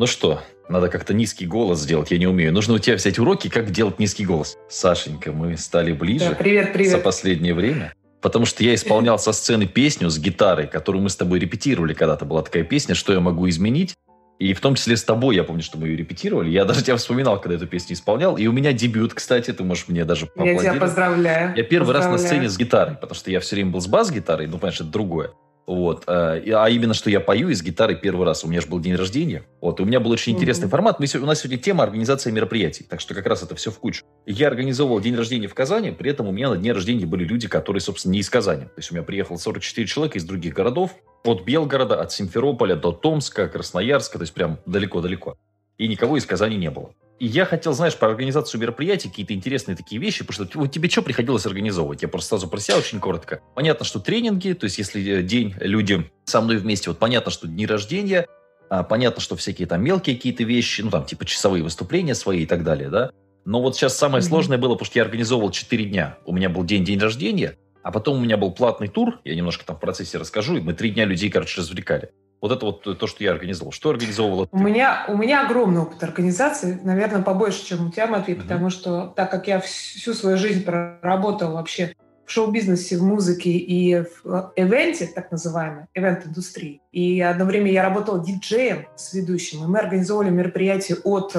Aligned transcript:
Ну 0.00 0.06
что, 0.06 0.40
надо 0.70 0.88
как-то 0.88 1.12
низкий 1.12 1.44
голос 1.44 1.80
сделать, 1.80 2.10
я 2.10 2.16
не 2.16 2.26
умею. 2.26 2.54
Нужно 2.54 2.72
у 2.72 2.78
тебя 2.78 2.96
взять 2.96 3.18
уроки, 3.18 3.50
как 3.50 3.70
делать 3.70 3.98
низкий 3.98 4.24
голос. 4.24 4.56
Сашенька, 4.66 5.30
мы 5.30 5.58
стали 5.58 5.92
ближе 5.92 6.30
да, 6.30 6.34
привет, 6.36 6.72
привет. 6.72 6.92
за 6.92 6.96
последнее 6.96 7.52
время. 7.52 7.92
Потому 8.22 8.46
что 8.46 8.64
я 8.64 8.74
исполнял 8.74 9.18
со 9.18 9.34
сцены 9.34 9.66
песню 9.66 10.08
с 10.08 10.18
гитарой, 10.18 10.68
которую 10.68 11.02
мы 11.02 11.10
с 11.10 11.16
тобой 11.16 11.38
репетировали 11.38 11.92
когда-то. 11.92 12.24
Была 12.24 12.40
такая 12.40 12.64
песня 12.64 12.94
«Что 12.94 13.12
я 13.12 13.20
могу 13.20 13.46
изменить?». 13.50 13.94
И 14.38 14.54
в 14.54 14.60
том 14.62 14.74
числе 14.74 14.96
с 14.96 15.04
тобой, 15.04 15.36
я 15.36 15.44
помню, 15.44 15.62
что 15.62 15.76
мы 15.76 15.88
ее 15.88 15.96
репетировали. 15.98 16.48
Я 16.48 16.64
даже 16.64 16.82
тебя 16.82 16.96
вспоминал, 16.96 17.38
когда 17.38 17.56
эту 17.56 17.66
песню 17.66 17.92
исполнял. 17.92 18.38
И 18.38 18.46
у 18.46 18.52
меня 18.52 18.72
дебют, 18.72 19.12
кстати, 19.12 19.52
ты 19.52 19.62
можешь 19.64 19.86
мне 19.88 20.06
даже 20.06 20.30
Я 20.34 20.56
тебя 20.56 20.74
поздравляю. 20.76 21.54
Я 21.54 21.62
первый 21.62 21.88
поздравляю. 21.88 22.12
раз 22.14 22.22
на 22.22 22.26
сцене 22.26 22.48
с 22.48 22.56
гитарой, 22.56 22.94
потому 22.94 23.14
что 23.14 23.30
я 23.30 23.38
все 23.40 23.56
время 23.56 23.72
был 23.72 23.82
с 23.82 23.86
бас-гитарой, 23.86 24.46
ну, 24.46 24.56
понимаешь, 24.56 24.80
это 24.80 24.88
другое. 24.88 25.32
Вот. 25.70 26.02
А, 26.08 26.32
а 26.34 26.68
именно, 26.68 26.94
что 26.94 27.10
я 27.10 27.20
пою 27.20 27.48
из 27.48 27.62
гитары 27.62 27.94
первый 27.94 28.26
раз. 28.26 28.42
У 28.42 28.48
меня 28.48 28.60
же 28.60 28.66
был 28.66 28.80
день 28.80 28.96
рождения. 28.96 29.44
Вот. 29.60 29.78
И 29.78 29.84
у 29.84 29.86
меня 29.86 30.00
был 30.00 30.10
очень 30.10 30.32
интересный 30.32 30.66
mm-hmm. 30.66 30.70
формат. 30.70 30.98
Мы, 30.98 31.06
у 31.22 31.26
нас 31.26 31.38
сегодня 31.38 31.58
тема 31.58 31.84
организация 31.84 32.32
мероприятий. 32.32 32.82
Так 32.82 32.98
что 33.00 33.14
как 33.14 33.24
раз 33.26 33.44
это 33.44 33.54
все 33.54 33.70
в 33.70 33.78
кучу. 33.78 34.04
Я 34.26 34.48
организовывал 34.48 34.98
день 34.98 35.14
рождения 35.14 35.46
в 35.46 35.54
Казани. 35.54 35.92
При 35.92 36.10
этом 36.10 36.26
у 36.26 36.32
меня 36.32 36.50
на 36.50 36.56
дне 36.56 36.72
рождения 36.72 37.06
были 37.06 37.22
люди, 37.22 37.46
которые, 37.46 37.80
собственно, 37.80 38.14
не 38.14 38.18
из 38.18 38.28
Казани. 38.28 38.64
То 38.64 38.78
есть 38.78 38.90
у 38.90 38.94
меня 38.96 39.04
приехало 39.04 39.36
44 39.36 39.86
человека 39.86 40.18
из 40.18 40.24
других 40.24 40.54
городов. 40.54 40.90
От 41.22 41.44
Белгорода, 41.44 42.00
от 42.00 42.10
Симферополя 42.10 42.74
до 42.74 42.90
Томска, 42.90 43.46
Красноярска. 43.46 44.18
То 44.18 44.22
есть 44.22 44.34
прям 44.34 44.58
далеко-далеко. 44.66 45.36
И 45.78 45.86
никого 45.86 46.16
из 46.16 46.26
Казани 46.26 46.56
не 46.56 46.70
было. 46.70 46.90
И 47.20 47.26
я 47.26 47.44
хотел, 47.44 47.74
знаешь, 47.74 47.94
про 47.96 48.08
организацию 48.08 48.58
мероприятий, 48.62 49.10
какие-то 49.10 49.34
интересные 49.34 49.76
такие 49.76 50.00
вещи, 50.00 50.24
потому 50.24 50.46
что 50.46 50.58
вот 50.58 50.72
тебе 50.72 50.88
что 50.88 51.02
приходилось 51.02 51.44
организовывать? 51.44 52.00
Я 52.00 52.08
просто 52.08 52.30
сразу 52.30 52.48
про 52.48 52.58
себя 52.58 52.78
очень 52.78 52.98
коротко. 52.98 53.42
Понятно, 53.54 53.84
что 53.84 54.00
тренинги, 54.00 54.54
то 54.54 54.64
есть 54.64 54.78
если 54.78 55.18
э, 55.18 55.22
день 55.22 55.54
люди 55.60 56.10
со 56.24 56.40
мной 56.40 56.56
вместе, 56.56 56.88
вот 56.88 56.98
понятно, 56.98 57.30
что 57.30 57.46
дни 57.46 57.66
рождения, 57.66 58.26
а, 58.70 58.84
понятно, 58.84 59.20
что 59.20 59.36
всякие 59.36 59.68
там 59.68 59.84
мелкие 59.84 60.16
какие-то 60.16 60.44
вещи, 60.44 60.80
ну 60.80 60.90
там 60.90 61.04
типа 61.04 61.26
часовые 61.26 61.62
выступления 61.62 62.14
свои 62.14 62.44
и 62.44 62.46
так 62.46 62.64
далее, 62.64 62.88
да. 62.88 63.10
Но 63.44 63.60
вот 63.60 63.76
сейчас 63.76 63.98
самое 63.98 64.22
mm-hmm. 64.22 64.26
сложное 64.26 64.56
было, 64.56 64.72
потому 64.72 64.86
что 64.86 64.98
я 64.98 65.04
организовывал 65.04 65.50
4 65.50 65.84
дня. 65.84 66.16
У 66.24 66.32
меня 66.32 66.48
был 66.48 66.64
день 66.64 66.86
день 66.86 66.98
рождения, 66.98 67.58
а 67.82 67.92
потом 67.92 68.16
у 68.16 68.20
меня 68.20 68.38
был 68.38 68.52
платный 68.52 68.88
тур, 68.88 69.20
я 69.24 69.34
немножко 69.34 69.66
там 69.66 69.76
в 69.76 69.80
процессе 69.80 70.16
расскажу, 70.16 70.56
и 70.56 70.62
мы 70.62 70.72
три 70.72 70.90
дня 70.90 71.04
людей, 71.04 71.28
короче, 71.28 71.60
развлекали. 71.60 72.12
Вот 72.40 72.52
это 72.52 72.64
вот 72.66 72.98
то, 72.98 73.06
что 73.06 73.22
я 73.22 73.32
организовал. 73.32 73.72
Что 73.72 73.90
организовывала 73.90 74.46
ты? 74.46 74.56
У 74.56 74.58
меня, 74.58 75.04
у 75.08 75.16
меня 75.16 75.44
огромный 75.44 75.82
опыт 75.82 76.02
организации, 76.02 76.80
наверное, 76.82 77.22
побольше, 77.22 77.66
чем 77.66 77.88
у 77.88 77.90
тебя, 77.90 78.06
Матвей, 78.06 78.36
угу. 78.36 78.42
потому 78.42 78.70
что 78.70 79.12
так 79.14 79.30
как 79.30 79.46
я 79.46 79.60
всю 79.60 80.14
свою 80.14 80.36
жизнь 80.36 80.64
проработал 80.64 81.52
вообще 81.52 81.94
в 82.24 82.32
шоу-бизнесе, 82.32 82.96
в 82.96 83.02
музыке 83.02 83.50
и 83.50 84.02
в 84.24 84.52
эвенте, 84.56 85.06
так 85.12 85.32
называемой, 85.32 85.86
эвент-индустрии. 85.94 86.80
И 86.92 87.20
одно 87.20 87.44
время 87.44 87.72
я 87.72 87.82
работала 87.82 88.24
диджеем 88.24 88.86
с 88.96 89.12
ведущим, 89.14 89.64
и 89.64 89.66
мы 89.66 89.80
организовывали 89.80 90.30
мероприятия 90.30 90.96
от 91.02 91.36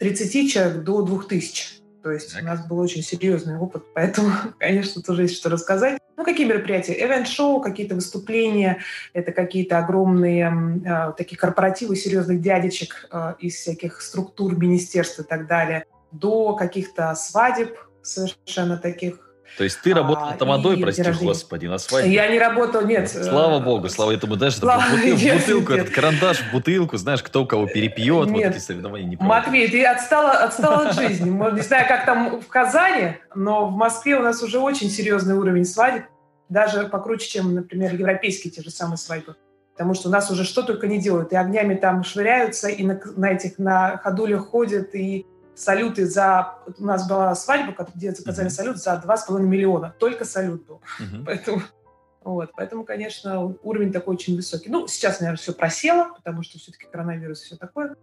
30 0.00 0.52
человек 0.52 0.82
до 0.82 1.02
2000. 1.02 1.83
То 2.04 2.12
есть 2.12 2.34
так. 2.34 2.42
у 2.42 2.44
нас 2.44 2.66
был 2.66 2.78
очень 2.80 3.02
серьезный 3.02 3.56
опыт, 3.56 3.82
поэтому, 3.94 4.30
конечно, 4.58 5.00
тоже 5.00 5.22
есть 5.22 5.36
что 5.36 5.48
рассказать. 5.48 5.98
Ну, 6.18 6.24
какие 6.24 6.46
мероприятия? 6.46 6.92
Эвент-шоу, 7.02 7.62
какие-то 7.62 7.94
выступления, 7.94 8.80
это 9.14 9.32
какие-то 9.32 9.78
огромные 9.78 10.82
э, 10.84 11.12
такие 11.16 11.38
корпоративы 11.38 11.96
серьезных 11.96 12.42
дядечек 12.42 13.08
э, 13.10 13.34
из 13.38 13.54
всяких 13.54 14.02
структур, 14.02 14.54
министерств 14.54 15.20
и 15.20 15.22
так 15.22 15.46
далее, 15.46 15.86
до 16.12 16.54
каких-то 16.54 17.14
свадеб 17.14 17.74
совершенно 18.02 18.76
таких 18.76 19.23
то 19.56 19.62
есть 19.64 19.80
ты 19.82 19.94
работал 19.94 20.30
а, 20.30 20.36
тамадой, 20.36 20.76
прости 20.78 21.02
рождения. 21.02 21.28
господи, 21.28 21.66
на 21.66 21.78
свадьбе? 21.78 22.12
Я 22.12 22.28
не 22.28 22.38
работал, 22.38 22.84
нет. 22.84 23.08
Слава 23.08 23.60
богу, 23.60 23.88
слава 23.88 24.10
этому, 24.10 24.34
знаешь, 24.34 24.56
слава, 24.56 24.82
бутыл, 24.90 25.16
бутылку, 25.16 25.72
нет. 25.72 25.82
этот 25.82 25.94
карандаш 25.94 26.38
в 26.38 26.52
бутылку, 26.52 26.96
знаешь, 26.96 27.22
кто 27.22 27.46
кого 27.46 27.66
перепьет, 27.66 28.26
нет. 28.26 28.46
вот 28.46 28.56
эти 28.56 28.58
соревнования 28.58 29.06
не 29.06 29.16
Матвей, 29.16 29.68
ты 29.68 29.84
отстала, 29.84 30.32
отстала 30.32 30.88
от 30.88 30.94
жизни. 30.96 31.30
Не 31.30 31.60
знаю, 31.60 31.86
как 31.86 32.04
там 32.04 32.40
в 32.40 32.48
Казани, 32.48 33.16
но 33.34 33.66
в 33.66 33.72
Москве 33.72 34.16
у 34.16 34.22
нас 34.22 34.42
уже 34.42 34.58
очень 34.58 34.90
серьезный 34.90 35.36
уровень 35.36 35.64
свадеб, 35.64 36.04
даже 36.48 36.88
покруче, 36.88 37.28
чем, 37.28 37.54
например, 37.54 37.94
европейские 37.94 38.52
те 38.52 38.62
же 38.62 38.70
самые 38.70 38.98
свадьбы. 38.98 39.36
Потому 39.72 39.94
что 39.94 40.08
у 40.08 40.12
нас 40.12 40.30
уже 40.30 40.44
что 40.44 40.62
только 40.62 40.86
не 40.86 41.00
делают. 41.00 41.32
И 41.32 41.36
огнями 41.36 41.74
там 41.74 42.04
швыряются, 42.04 42.68
и 42.68 42.84
на, 42.84 43.00
на 43.16 43.32
этих 43.32 43.58
на 43.58 43.98
ходулях 43.98 44.48
ходят, 44.48 44.94
и 44.94 45.26
салюты 45.54 46.06
за... 46.06 46.58
У 46.78 46.84
нас 46.84 47.08
была 47.08 47.34
свадьба, 47.34 47.86
где 47.94 48.12
заказали 48.12 48.48
mm-hmm. 48.48 48.52
салют 48.52 48.76
за 48.78 49.02
2,5 49.04 49.40
миллиона. 49.40 49.94
Только 49.98 50.24
салют 50.24 50.66
был. 50.66 50.80
Mm-hmm. 51.00 51.24
Поэтому, 51.24 51.62
вот, 52.22 52.50
поэтому, 52.56 52.84
конечно, 52.84 53.54
уровень 53.62 53.92
такой 53.92 54.14
очень 54.14 54.36
высокий. 54.36 54.70
Ну, 54.70 54.86
сейчас, 54.88 55.20
наверное, 55.20 55.38
все 55.38 55.52
просело, 55.52 56.12
потому 56.14 56.42
что 56.42 56.58
все-таки 56.58 56.86
коронавирус 56.90 57.42
и 57.42 57.46
все 57.46 57.56
такое. 57.56 57.96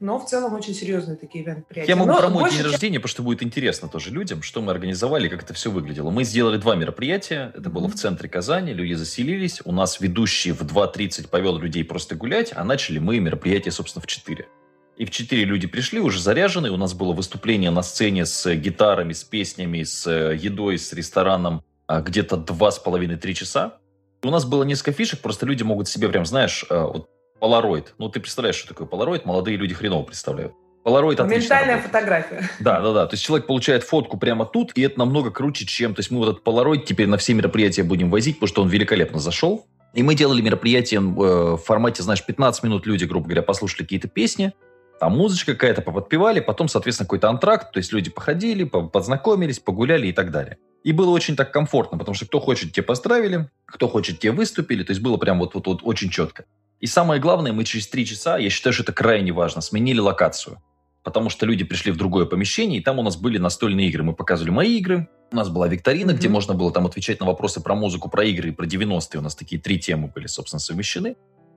Но 0.00 0.18
в 0.18 0.26
целом 0.26 0.54
очень 0.54 0.74
серьезные 0.74 1.16
такие 1.16 1.44
мероприятия. 1.44 1.92
Я 1.92 1.96
могу 1.96 2.10
Но 2.10 2.18
про 2.18 2.28
мой 2.28 2.50
день 2.50 2.62
рождения, 2.62 2.98
потому 2.98 3.10
что 3.10 3.22
будет 3.22 3.40
интересно 3.44 3.88
тоже 3.88 4.10
людям, 4.10 4.42
что 4.42 4.60
мы 4.60 4.72
организовали, 4.72 5.28
как 5.28 5.44
это 5.44 5.54
все 5.54 5.70
выглядело. 5.70 6.10
Мы 6.10 6.24
сделали 6.24 6.56
два 6.56 6.74
мероприятия. 6.74 7.52
Это 7.54 7.68
mm-hmm. 7.68 7.72
было 7.72 7.88
в 7.88 7.94
центре 7.94 8.28
Казани. 8.28 8.72
Люди 8.72 8.94
заселились. 8.94 9.60
У 9.64 9.70
нас 9.70 10.00
ведущий 10.00 10.50
в 10.50 10.62
2.30 10.62 11.28
повел 11.28 11.56
людей 11.56 11.84
просто 11.84 12.16
гулять, 12.16 12.52
а 12.52 12.64
начали 12.64 12.98
мы 12.98 13.20
мероприятие, 13.20 13.70
собственно, 13.70 14.02
в 14.02 14.08
4. 14.08 14.48
И 14.96 15.04
в 15.04 15.10
четыре 15.10 15.44
люди 15.44 15.66
пришли, 15.66 16.00
уже 16.00 16.20
заряженные. 16.20 16.72
У 16.72 16.76
нас 16.76 16.94
было 16.94 17.12
выступление 17.12 17.70
на 17.70 17.82
сцене 17.82 18.26
с 18.26 18.54
гитарами, 18.54 19.12
с 19.12 19.24
песнями, 19.24 19.82
с 19.82 20.06
э, 20.06 20.36
едой, 20.36 20.78
с 20.78 20.92
рестораном 20.92 21.62
а, 21.86 22.00
где-то 22.00 22.36
два 22.36 22.70
с 22.70 22.78
половиной-три 22.78 23.34
часа. 23.34 23.78
У 24.22 24.30
нас 24.30 24.44
было 24.44 24.64
несколько 24.64 24.92
фишек, 24.92 25.20
просто 25.20 25.46
люди 25.46 25.62
могут 25.62 25.88
себе 25.88 26.08
прям, 26.08 26.26
знаешь, 26.26 26.64
э, 26.68 26.78
вот 26.78 27.08
полароид. 27.40 27.94
Ну, 27.98 28.08
ты 28.08 28.20
представляешь, 28.20 28.56
что 28.56 28.68
такое 28.68 28.86
полароид? 28.86 29.24
Молодые 29.24 29.56
люди 29.56 29.74
хреново 29.74 30.04
представляют. 30.04 30.52
Полароид 30.84 31.20
Ментальная 31.20 31.80
фотография. 31.80 32.50
Да, 32.60 32.80
да, 32.80 32.92
да. 32.92 33.06
То 33.06 33.14
есть 33.14 33.24
человек 33.24 33.46
получает 33.46 33.84
фотку 33.84 34.18
прямо 34.18 34.44
тут, 34.44 34.72
и 34.74 34.82
это 34.82 34.98
намного 34.98 35.30
круче, 35.30 35.64
чем... 35.64 35.94
То 35.94 36.00
есть 36.00 36.10
мы 36.10 36.18
вот 36.18 36.28
этот 36.28 36.44
полароид 36.44 36.84
теперь 36.84 37.06
на 37.06 37.18
все 37.18 37.34
мероприятия 37.34 37.82
будем 37.82 38.10
возить, 38.10 38.36
потому 38.36 38.48
что 38.48 38.62
он 38.62 38.68
великолепно 38.68 39.18
зашел. 39.18 39.66
И 39.94 40.02
мы 40.02 40.14
делали 40.14 40.40
мероприятие 40.40 41.00
э, 41.00 41.02
в 41.02 41.58
формате, 41.58 42.02
знаешь, 42.02 42.24
15 42.24 42.62
минут 42.64 42.86
люди, 42.86 43.04
грубо 43.04 43.26
говоря, 43.26 43.42
послушали 43.42 43.82
какие-то 43.82 44.08
песни, 44.08 44.52
там 45.00 45.16
музычка 45.16 45.52
какая-то 45.52 45.82
поподпевали, 45.82 46.40
потом, 46.40 46.68
соответственно, 46.68 47.06
какой-то 47.06 47.28
антракт, 47.28 47.72
то 47.72 47.78
есть 47.78 47.92
люди 47.92 48.10
походили, 48.10 48.64
познакомились, 48.64 49.58
погуляли 49.58 50.08
и 50.08 50.12
так 50.12 50.30
далее. 50.30 50.58
И 50.84 50.92
было 50.92 51.10
очень 51.10 51.36
так 51.36 51.52
комфортно, 51.52 51.98
потому 51.98 52.14
что 52.14 52.26
кто 52.26 52.40
хочет, 52.40 52.72
те 52.72 52.82
поздравили, 52.82 53.48
кто 53.66 53.88
хочет, 53.88 54.18
те 54.18 54.32
выступили, 54.32 54.82
то 54.82 54.92
есть 54.92 55.02
было 55.02 55.16
прям 55.16 55.38
вот, 55.38 55.54
вот, 55.54 55.66
вот 55.66 55.80
очень 55.82 56.10
четко. 56.10 56.44
И 56.80 56.86
самое 56.86 57.20
главное, 57.20 57.52
мы 57.52 57.64
через 57.64 57.86
три 57.86 58.04
часа, 58.04 58.38
я 58.38 58.50
считаю, 58.50 58.72
что 58.72 58.82
это 58.82 58.92
крайне 58.92 59.32
важно, 59.32 59.60
сменили 59.60 60.00
локацию. 60.00 60.60
Потому 61.04 61.30
что 61.30 61.46
люди 61.46 61.64
пришли 61.64 61.90
в 61.92 61.96
другое 61.96 62.26
помещение, 62.26 62.80
и 62.80 62.82
там 62.82 62.98
у 62.98 63.02
нас 63.02 63.16
были 63.16 63.38
настольные 63.38 63.88
игры. 63.88 64.02
Мы 64.02 64.14
показывали 64.14 64.50
мои 64.50 64.78
игры, 64.78 65.08
у 65.32 65.36
нас 65.36 65.48
была 65.48 65.66
викторина, 65.68 66.10
mm-hmm. 66.10 66.16
где 66.16 66.28
можно 66.28 66.54
было 66.54 66.72
там 66.72 66.86
отвечать 66.86 67.20
на 67.20 67.26
вопросы 67.26 67.60
про 67.60 67.74
музыку, 67.74 68.08
про 68.08 68.24
игры 68.24 68.50
и 68.50 68.52
про 68.52 68.66
90-е. 68.66 69.20
У 69.20 69.22
нас 69.22 69.34
такие 69.34 69.60
три 69.60 69.78
темы 69.78 70.12
были, 70.14 70.26
собственно, 70.26 70.60
совмещены. 70.60 71.16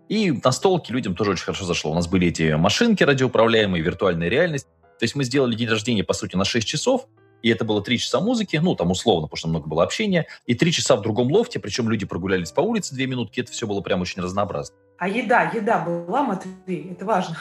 И 0.09 0.31
на 0.31 0.51
столке 0.51 0.93
людям 0.93 1.15
тоже 1.15 1.31
очень 1.31 1.45
хорошо 1.45 1.65
зашло. 1.65 1.91
У 1.91 1.95
нас 1.95 2.07
были 2.07 2.27
эти 2.27 2.53
машинки 2.53 3.03
радиоуправляемые, 3.03 3.83
виртуальная 3.83 4.29
реальность. 4.29 4.67
То 4.99 5.03
есть 5.03 5.15
мы 5.15 5.23
сделали 5.23 5.55
день 5.55 5.69
рождения, 5.69 6.03
по 6.03 6.13
сути, 6.13 6.35
на 6.35 6.45
6 6.45 6.65
часов, 6.65 7.07
и 7.41 7.49
это 7.49 7.65
было 7.65 7.81
3 7.81 7.99
часа 7.99 8.19
музыки, 8.21 8.57
ну, 8.57 8.75
там 8.75 8.91
условно, 8.91 9.27
потому 9.27 9.37
что 9.37 9.47
много 9.49 9.67
было 9.67 9.83
общения, 9.83 10.25
и 10.45 10.55
3 10.55 10.71
часа 10.71 10.95
в 10.95 11.01
другом 11.01 11.31
лофте, 11.31 11.59
причем 11.59 11.89
люди 11.89 12.05
прогулялись 12.05 12.51
по 12.51 12.61
улице 12.61 12.95
2 12.95 13.05
минутки, 13.05 13.41
это 13.41 13.51
все 13.51 13.67
было 13.67 13.81
прям 13.81 14.01
очень 14.01 14.21
разнообразно. 14.21 14.75
А 14.97 15.07
еда, 15.07 15.51
еда 15.53 15.79
была, 15.79 16.23
Матвей, 16.23 16.91
это 16.91 17.05
важно. 17.05 17.37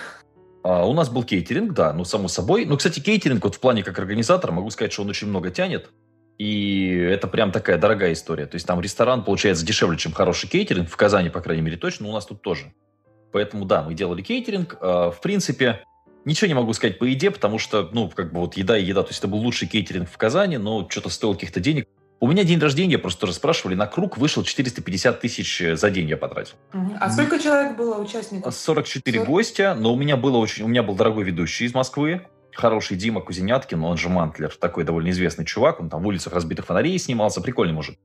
А, 0.65 0.87
у 0.87 0.95
нас 0.95 1.09
был 1.09 1.23
кейтеринг, 1.23 1.73
да, 1.73 1.93
ну, 1.93 2.05
само 2.05 2.29
собой. 2.29 2.65
Ну, 2.65 2.77
кстати, 2.77 2.99
кейтеринг, 3.01 3.45
вот 3.45 3.55
в 3.55 3.61
плане 3.61 3.83
как 3.83 3.99
организатор, 3.99 4.51
могу 4.51 4.71
сказать, 4.71 4.93
что 4.93 5.03
он 5.03 5.11
очень 5.11 5.29
много 5.29 5.51
тянет. 5.51 5.91
И 6.39 6.97
это 6.97 7.29
прям 7.29 7.53
такая 7.53 7.79
дорогая 7.79 8.13
история. 8.13 8.47
То 8.47 8.57
есть 8.57 8.67
там 8.67 8.81
ресторан 8.81 9.25
получается 9.25 9.65
дешевле, 9.65 9.97
чем 9.97 10.13
хороший 10.13 10.49
кейтеринг. 10.49 10.89
В 10.89 10.97
Казани, 10.97 11.31
по 11.31 11.41
крайней 11.41 11.63
мере, 11.63 11.77
точно. 11.77 12.07
Но 12.07 12.11
у 12.11 12.15
нас 12.15 12.27
тут 12.27 12.43
тоже. 12.43 12.73
Поэтому, 13.33 13.65
да, 13.65 13.83
мы 13.83 13.95
делали 13.95 14.23
кейтеринг. 14.23 14.77
А, 14.81 15.11
в 15.11 15.21
принципе, 15.21 15.85
ничего 16.25 16.49
не 16.49 16.55
могу 16.55 16.73
сказать 16.73 16.99
по 16.99 17.05
еде, 17.05 17.31
потому 17.31 17.59
что, 17.59 17.89
ну, 17.93 18.09
как 18.09 18.33
бы 18.33 18.41
вот 18.41 18.57
еда 18.57 18.77
и 18.77 18.85
еда. 18.85 19.03
То 19.03 19.11
есть 19.11 19.21
это 19.21 19.29
был 19.29 19.39
лучший 19.39 19.69
кейтеринг 19.69 20.09
в 20.09 20.17
Казани, 20.17 20.57
но 20.57 20.89
что-то 20.89 21.09
стоило 21.09 21.35
каких-то 21.35 21.61
денег. 21.61 21.89
У 22.21 22.27
меня 22.27 22.45
день 22.45 22.59
рождения, 22.59 22.97
просто 22.97 23.23
тоже 23.23 23.35
спрашивали, 23.35 23.75
на 23.75 23.87
круг 23.87 24.17
вышел 24.17 24.43
450 24.45 25.21
тысяч 25.21 25.63
за 25.75 25.91
день 25.91 26.09
я 26.09 26.17
потратил. 26.17 26.55
А 26.99 27.11
сколько 27.11 27.39
человек 27.39 27.77
было 27.77 28.01
участников? 28.01 28.55
44 28.55 29.19
40? 29.19 29.29
гостя, 29.29 29.77
но 29.79 29.93
у 29.93 29.97
меня 29.97 30.17
было 30.17 30.39
очень, 30.39 30.65
у 30.65 30.69
меня 30.69 30.83
был 30.83 30.95
дорогой 30.95 31.25
ведущий 31.25 31.67
из 31.67 31.75
Москвы, 31.75 32.27
хороший 32.55 32.97
Дима 32.97 33.21
Кузеняткин, 33.21 33.83
он 33.85 33.97
же 33.97 34.09
Мантлер, 34.09 34.55
такой 34.55 34.85
довольно 34.85 35.11
известный 35.11 35.45
чувак, 35.45 35.81
он 35.81 35.91
там 35.91 36.03
в 36.03 36.07
улицах 36.07 36.33
разбитых 36.33 36.67
фонарей 36.67 36.99
снимался, 36.99 37.41
прикольный 37.41 37.75
мужик. 37.75 37.99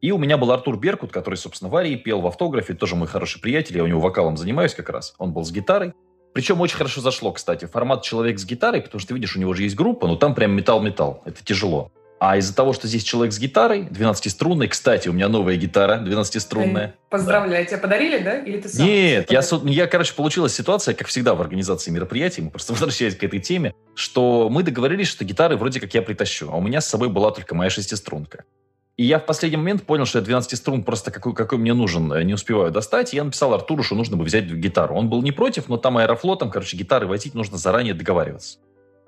И 0.00 0.12
у 0.12 0.18
меня 0.18 0.36
был 0.36 0.52
Артур 0.52 0.78
Беркут, 0.78 1.12
который, 1.12 1.36
собственно, 1.36 1.70
в 1.70 1.76
Арии 1.76 1.96
пел 1.96 2.20
в 2.20 2.26
автографе, 2.26 2.74
тоже 2.74 2.94
мой 2.94 3.08
хороший 3.08 3.40
приятель, 3.40 3.76
я 3.76 3.84
у 3.84 3.86
него 3.86 4.00
вокалом 4.00 4.36
занимаюсь 4.36 4.74
как 4.74 4.90
раз. 4.90 5.14
Он 5.18 5.32
был 5.32 5.44
с 5.44 5.50
гитарой. 5.50 5.94
Причем 6.34 6.60
очень 6.60 6.76
хорошо 6.76 7.00
зашло, 7.00 7.32
кстати, 7.32 7.64
формат 7.64 8.02
«Человек 8.02 8.38
с 8.38 8.44
гитарой», 8.44 8.82
потому 8.82 9.00
что, 9.00 9.14
видишь, 9.14 9.36
у 9.36 9.40
него 9.40 9.54
же 9.54 9.62
есть 9.62 9.76
группа, 9.76 10.06
но 10.06 10.16
там 10.16 10.34
прям 10.34 10.52
металл-металл, 10.52 11.22
это 11.24 11.42
тяжело. 11.44 11.92
А 12.26 12.38
из-за 12.38 12.54
того, 12.54 12.72
что 12.72 12.88
здесь 12.88 13.02
человек 13.02 13.34
с 13.34 13.38
гитарой, 13.38 13.82
12-струнной, 13.82 14.68
кстати, 14.68 15.08
у 15.08 15.12
меня 15.12 15.28
новая 15.28 15.56
гитара 15.56 16.02
12-струнная. 16.02 16.94
Поздравляю. 17.10 17.64
Да. 17.64 17.70
Тебе 17.70 17.78
подарили, 17.78 18.18
да? 18.18 18.38
Или 18.38 18.60
ты 18.62 18.68
сам? 18.70 18.86
Нет, 18.86 19.30
я, 19.30 19.42
я, 19.64 19.86
короче, 19.86 20.14
получилась 20.14 20.54
ситуация, 20.54 20.94
как 20.94 21.08
всегда 21.08 21.34
в 21.34 21.42
организации 21.42 21.90
мероприятий, 21.90 22.40
мы 22.40 22.50
просто 22.50 22.72
возвращаясь 22.74 23.14
к 23.14 23.22
этой 23.22 23.40
теме, 23.40 23.74
что 23.94 24.48
мы 24.50 24.62
договорились, 24.62 25.08
что 25.08 25.22
гитары 25.26 25.58
вроде 25.58 25.80
как 25.80 25.92
я 25.92 26.00
притащу, 26.00 26.48
а 26.50 26.56
у 26.56 26.62
меня 26.62 26.80
с 26.80 26.88
собой 26.88 27.10
была 27.10 27.30
только 27.30 27.54
моя 27.54 27.68
шестиструнка. 27.68 28.44
И 28.96 29.04
я 29.04 29.18
в 29.18 29.26
последний 29.26 29.58
момент 29.58 29.82
понял, 29.82 30.06
что 30.06 30.20
я 30.20 30.24
12 30.24 30.56
струн 30.56 30.82
просто 30.82 31.10
какой, 31.10 31.34
какой 31.34 31.58
мне 31.58 31.74
нужен, 31.74 32.10
э, 32.10 32.22
не 32.22 32.32
успеваю 32.32 32.70
достать. 32.70 33.12
И 33.12 33.16
я 33.16 33.24
написал 33.24 33.52
Артуру, 33.52 33.82
что 33.82 33.96
нужно 33.96 34.16
бы 34.16 34.24
взять 34.24 34.44
гитару. 34.44 34.94
Он 34.94 35.10
был 35.10 35.20
не 35.20 35.32
против, 35.32 35.68
но 35.68 35.76
там 35.76 35.98
аэрофлотом, 35.98 36.50
короче, 36.50 36.76
гитары 36.76 37.06
возить 37.06 37.34
нужно 37.34 37.58
заранее 37.58 37.92
договариваться. 37.92 38.58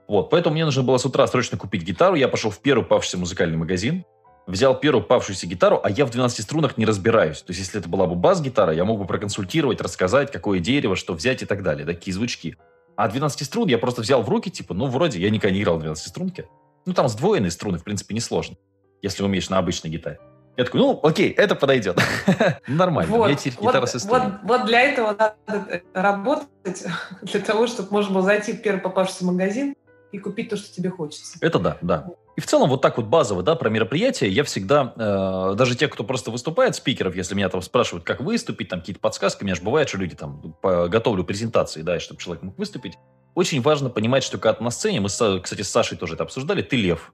Вот, 0.09 0.31
поэтому 0.31 0.55
мне 0.55 0.65
нужно 0.65 0.83
было 0.83 0.99
с 0.99 1.05
утра 1.05 1.27
срочно 1.27 1.59
купить 1.59 1.83
гитару. 1.83 2.15
Я 2.15 2.29
пошел 2.29 2.51
в 2.51 2.61
первый 2.61 2.85
павшийся 2.85 3.19
музыкальный 3.19 3.57
магазин, 3.57 4.05
взял 4.47 4.79
первую 4.79 5.05
павшуюся 5.05 5.47
гитару, 5.47 5.81
а 5.83 5.91
я 5.91 6.07
в 6.07 6.11
12 6.11 6.45
струнах 6.45 6.79
не 6.79 6.87
разбираюсь. 6.87 7.43
То 7.43 7.51
есть, 7.51 7.61
если 7.61 7.81
это 7.81 7.89
была 7.89 8.07
бы 8.07 8.15
бас-гитара, 8.15 8.73
я 8.73 8.85
мог 8.85 9.01
бы 9.01 9.07
проконсультировать, 9.07 9.81
рассказать, 9.81 10.31
какое 10.31 10.61
дерево, 10.61 10.95
что 10.95 11.15
взять 11.15 11.43
и 11.43 11.47
так 11.47 11.63
далее, 11.63 11.85
такие 11.85 12.15
звучки. 12.15 12.57
А 12.97 13.09
12 13.09 13.45
струн 13.45 13.69
я 13.69 13.79
просто 13.79 14.01
взял 14.01 14.23
в 14.23 14.29
руки, 14.29 14.51
типа, 14.51 14.75
ну, 14.75 14.87
вроде, 14.87 15.21
я 15.21 15.29
никогда 15.31 15.55
не 15.55 15.63
играл 15.63 15.77
в 15.77 15.81
12 15.81 16.09
струнке. 16.09 16.47
Ну, 16.87 16.95
там 16.95 17.09
сдвоенные 17.09 17.51
струны, 17.51 17.79
в 17.79 17.85
принципе, 17.85 18.15
несложно, 18.15 18.57
если 19.03 19.25
умеешь 19.25 19.51
на 19.51 19.59
обычной 19.59 19.91
гитаре. 19.91 20.19
Я 20.57 20.65
такой, 20.65 20.81
ну, 20.81 21.01
окей, 21.03 21.31
это 21.33 21.55
подойдет. 21.55 22.01
Нормально. 22.67 23.15
Вот, 23.15 23.29
я 23.29 23.35
теперь 23.35 23.61
гитара 23.61 23.85
с 23.85 24.05
вот, 24.07 24.23
вот 24.43 24.65
для 24.65 24.81
этого 24.81 25.09
надо 25.19 25.83
работать, 25.93 26.85
для 27.23 27.41
того, 27.41 27.67
чтобы 27.67 27.91
можно 27.91 28.15
было 28.15 28.23
зайти 28.23 28.53
в 28.55 28.63
первый 28.63 28.81
попавшийся 28.81 29.27
магазин, 29.27 29.75
и 30.17 30.19
купить 30.19 30.49
то, 30.49 30.57
что 30.57 30.75
тебе 30.75 30.91
хочется. 30.91 31.39
Это 31.41 31.59
да, 31.59 31.77
да. 31.83 32.07
И 32.37 32.41
в 32.41 32.47
целом 32.47 32.69
вот 32.69 32.83
так 32.83 32.97
вот 32.97 33.07
базово, 33.07 33.43
да, 33.43 33.55
про 33.55 33.69
мероприятия 33.71 34.29
я 34.29 34.45
всегда, 34.45 34.93
э, 34.97 35.55
даже 35.57 35.77
те, 35.77 35.89
кто 35.89 36.05
просто 36.05 36.31
выступает, 36.31 36.75
спикеров, 36.75 37.15
если 37.15 37.35
меня 37.35 37.49
там 37.49 37.63
спрашивают, 37.63 38.05
как 38.05 38.21
выступить, 38.21 38.69
там 38.69 38.81
какие-то 38.81 39.01
подсказки, 39.01 39.43
у 39.43 39.47
меня 39.47 39.55
же 39.55 39.63
бывает, 39.63 39.89
что 39.89 39.99
люди 39.99 40.17
там 40.17 40.55
готовлю 40.63 41.23
презентации, 41.25 41.83
да, 41.83 42.01
чтобы 42.01 42.21
человек 42.21 42.43
мог 42.43 42.59
выступить. 42.59 42.99
Очень 43.35 43.61
важно 43.61 43.91
понимать, 43.91 44.25
что 44.25 44.39
когда 44.39 44.55
ты 44.55 44.65
на 44.65 44.71
сцене, 44.71 45.01
мы, 45.01 45.09
кстати, 45.09 45.63
с 45.63 45.69
Сашей 45.69 45.99
тоже 45.99 46.15
это 46.15 46.25
обсуждали, 46.25 46.63
ты 46.63 46.77
лев. 46.77 47.13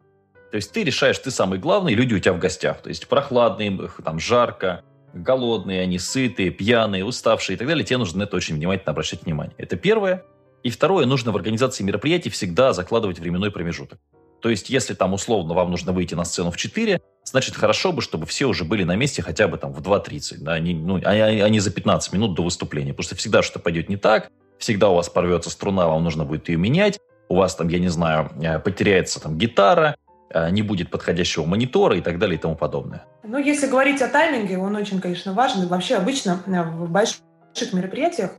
То 0.53 0.57
есть 0.57 0.73
ты 0.73 0.85
решаешь, 0.85 1.19
ты 1.19 1.31
самый 1.31 1.59
главный, 1.59 1.95
люди 1.95 2.15
у 2.15 2.19
тебя 2.19 2.35
в 2.35 2.39
гостях. 2.39 2.83
То 2.83 2.89
есть 2.89 3.09
прохладные, 3.09 3.91
там 4.05 4.21
жарко, 4.21 4.83
голодные, 5.15 5.81
они 5.81 5.99
сытые, 5.99 6.51
пьяные, 6.51 7.05
уставшие 7.05 7.57
и 7.57 7.59
так 7.59 7.67
далее. 7.67 7.85
Тебе 7.85 7.99
нужно 7.99 8.21
на 8.21 8.23
это 8.25 8.37
очень 8.37 8.55
внимательно 8.55 8.93
обращать 8.93 9.25
внимание. 9.25 9.55
Это 9.59 9.77
первое. 9.77 10.25
И 10.63 10.71
второе, 10.71 11.07
нужно 11.07 11.33
в 11.33 11.37
организации 11.37 11.83
мероприятий 11.83 12.31
всегда 12.31 12.73
закладывать 12.73 13.19
временной 13.19 13.51
промежуток. 13.51 13.99
То 14.41 14.49
есть, 14.49 14.71
если 14.71 14.95
там 14.95 15.15
условно 15.15 15.55
вам 15.55 15.71
нужно 15.71 15.93
выйти 15.93 16.15
на 16.15 16.25
сцену 16.25 16.51
в 16.51 16.57
4, 16.57 17.01
значит, 17.25 17.55
хорошо 17.55 17.93
бы, 17.93 18.03
чтобы 18.03 18.27
все 18.27 18.47
уже 18.47 18.65
были 18.65 18.83
на 18.83 18.97
месте 18.97 19.23
хотя 19.23 19.47
бы 19.47 19.57
там 19.57 19.73
в 19.73 19.81
2.30, 19.81 20.39
да, 20.41 20.59
не, 20.59 20.75
ну, 20.75 21.01
а, 21.05 21.11
а, 21.11 21.45
а 21.45 21.49
не 21.49 21.61
за 21.61 21.71
15 21.71 22.13
минут 22.13 22.35
до 22.35 22.43
выступления. 22.43 22.93
Потому 22.93 23.05
что 23.05 23.15
всегда 23.15 23.43
что-то 23.43 23.61
пойдет 23.61 23.89
не 23.89 23.97
так, 23.97 24.31
всегда 24.59 24.89
у 24.89 24.95
вас 24.97 25.09
порвется 25.09 25.49
струна, 25.49 25.87
вам 25.87 26.03
нужно 26.03 26.25
будет 26.25 26.49
ее 26.49 26.57
менять, 26.57 26.99
у 27.29 27.37
вас 27.37 27.55
там, 27.55 27.69
я 27.69 27.79
не 27.79 27.89
знаю, 27.89 28.31
э, 28.43 28.59
потеряется 28.59 29.21
там 29.21 29.39
гитара, 29.39 29.97
э, 30.31 30.51
не 30.51 30.63
будет 30.63 30.91
подходящего 30.91 31.45
монитора 31.45 31.97
и 31.97 32.01
так 32.01 32.19
далее 32.19 32.37
и 32.37 32.41
тому 32.41 32.57
подобное. 32.57 33.05
Ну, 33.23 33.39
если 33.39 33.69
говорить 33.69 34.03
о 34.03 34.09
тайминге, 34.09 34.59
он 34.59 34.75
очень, 34.75 35.01
конечно, 35.01 35.33
важен. 35.33 35.67
Вообще 35.69 35.95
обычно 35.95 36.43
э, 36.47 36.63
в 36.63 36.91
больших 36.91 37.73
мероприятиях 37.73 38.33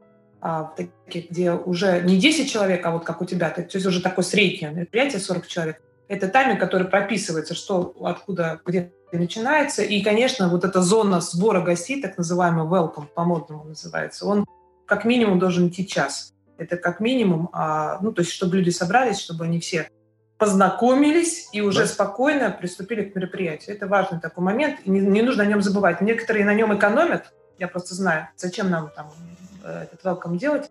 таких, 0.76 1.32
где 1.32 1.52
уже 1.52 2.02
не 2.02 2.18
10 2.18 2.52
человек, 2.52 2.86
а 2.86 2.92
вот 2.92 3.06
как 3.06 3.22
у 3.22 3.26
тебя, 3.26 3.50
то 3.50 3.62
есть 3.62 3.86
уже 3.86 4.02
такое 4.02 4.26
среднее 4.26 4.72
мероприятие, 4.72 5.20
40 5.20 5.48
человек, 5.48 5.82
это 6.10 6.28
тайминг, 6.28 6.60
который 6.60 6.88
прописывается, 6.88 7.56
что 7.56 7.96
откуда, 8.02 8.60
где 8.66 8.92
начинается. 9.12 9.84
И, 9.84 10.02
конечно, 10.02 10.50
вот 10.50 10.66
эта 10.66 10.82
зона 10.82 11.22
сбора 11.22 11.62
гостей, 11.62 12.02
так 12.02 12.18
называемый 12.18 12.66
welcome, 12.66 13.08
по-модному 13.08 13.64
называется, 13.64 14.26
он 14.26 14.46
как 14.86 15.06
минимум 15.06 15.40
должен 15.40 15.70
идти 15.70 15.88
час. 15.88 16.34
Это 16.58 16.78
как 16.78 17.00
минимум, 17.00 17.50
а, 17.54 18.00
ну, 18.02 18.12
то 18.12 18.22
есть 18.22 18.32
чтобы 18.32 18.58
люди 18.58 18.70
собрались, 18.70 19.20
чтобы 19.20 19.46
они 19.46 19.60
все 19.60 19.88
познакомились 20.38 21.50
и 21.54 21.62
уже 21.62 21.82
да. 21.82 21.88
спокойно 21.88 22.52
приступили 22.52 23.04
к 23.04 23.16
мероприятию. 23.16 23.76
Это 23.76 23.88
важный 23.88 24.20
такой 24.20 24.44
момент, 24.44 24.82
и 24.84 24.90
не, 24.90 25.00
не 25.00 25.22
нужно 25.22 25.44
о 25.44 25.46
нем 25.46 25.62
забывать. 25.62 26.02
Некоторые 26.02 26.46
на 26.46 26.54
нем 26.54 26.76
экономят, 26.76 27.34
я 27.60 27.68
просто 27.68 27.96
знаю, 27.96 28.28
зачем 28.36 28.70
нам 28.70 28.92
там 28.94 29.12
этот 29.68 30.04
welcome 30.04 30.38
делать. 30.38 30.70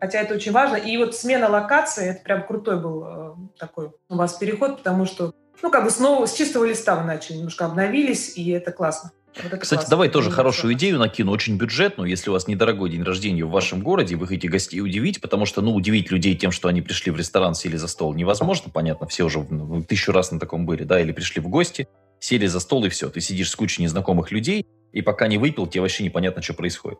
Хотя 0.00 0.20
это 0.20 0.34
очень 0.34 0.52
важно. 0.52 0.76
И 0.76 0.96
вот 0.96 1.14
смена 1.14 1.48
локации, 1.48 2.10
это 2.10 2.22
прям 2.22 2.46
крутой 2.46 2.80
был 2.80 3.04
э, 3.04 3.34
такой 3.58 3.90
у 4.08 4.16
вас 4.16 4.34
переход, 4.34 4.78
потому 4.78 5.04
что, 5.04 5.34
ну, 5.62 5.70
как 5.70 5.84
бы 5.84 5.90
снова 5.90 6.26
с 6.26 6.32
чистого 6.32 6.64
листа 6.64 6.96
вы 6.96 7.04
начали, 7.04 7.36
немножко 7.36 7.66
обновились, 7.66 8.36
и 8.36 8.50
это 8.50 8.72
классно. 8.72 9.12
Вот 9.36 9.60
Кстати, 9.60 9.80
классно. 9.80 9.90
давай 9.90 10.08
тоже 10.08 10.30
хорошую 10.30 10.74
идею 10.74 10.98
накину, 10.98 11.30
очень 11.30 11.56
бюджетную, 11.56 12.10
если 12.10 12.30
у 12.30 12.32
вас 12.32 12.48
недорогой 12.48 12.90
день 12.90 13.02
рождения 13.02 13.44
в 13.44 13.50
вашем 13.50 13.82
городе, 13.82 14.16
вы 14.16 14.26
хотите 14.26 14.48
гостей 14.48 14.80
удивить, 14.80 15.20
потому 15.20 15.46
что, 15.46 15.60
ну, 15.62 15.72
удивить 15.74 16.10
людей 16.10 16.34
тем, 16.34 16.50
что 16.50 16.68
они 16.68 16.82
пришли 16.82 17.12
в 17.12 17.16
ресторан, 17.16 17.54
сели 17.54 17.76
за 17.76 17.86
стол, 17.86 18.14
невозможно, 18.14 18.70
понятно, 18.72 19.06
все 19.06 19.24
уже 19.24 19.46
тысячу 19.86 20.12
раз 20.12 20.32
на 20.32 20.40
таком 20.40 20.66
были, 20.66 20.82
да, 20.82 21.00
или 21.00 21.12
пришли 21.12 21.40
в 21.40 21.48
гости, 21.48 21.86
сели 22.18 22.46
за 22.46 22.58
стол 22.58 22.84
и 22.86 22.88
все, 22.88 23.08
ты 23.08 23.20
сидишь 23.20 23.50
с 23.50 23.56
кучей 23.56 23.82
незнакомых 23.82 24.32
людей, 24.32 24.66
и 24.92 25.02
пока 25.02 25.28
не 25.28 25.38
выпил, 25.38 25.66
тебе 25.66 25.82
вообще 25.82 26.02
непонятно, 26.02 26.42
что 26.42 26.54
происходит. 26.54 26.98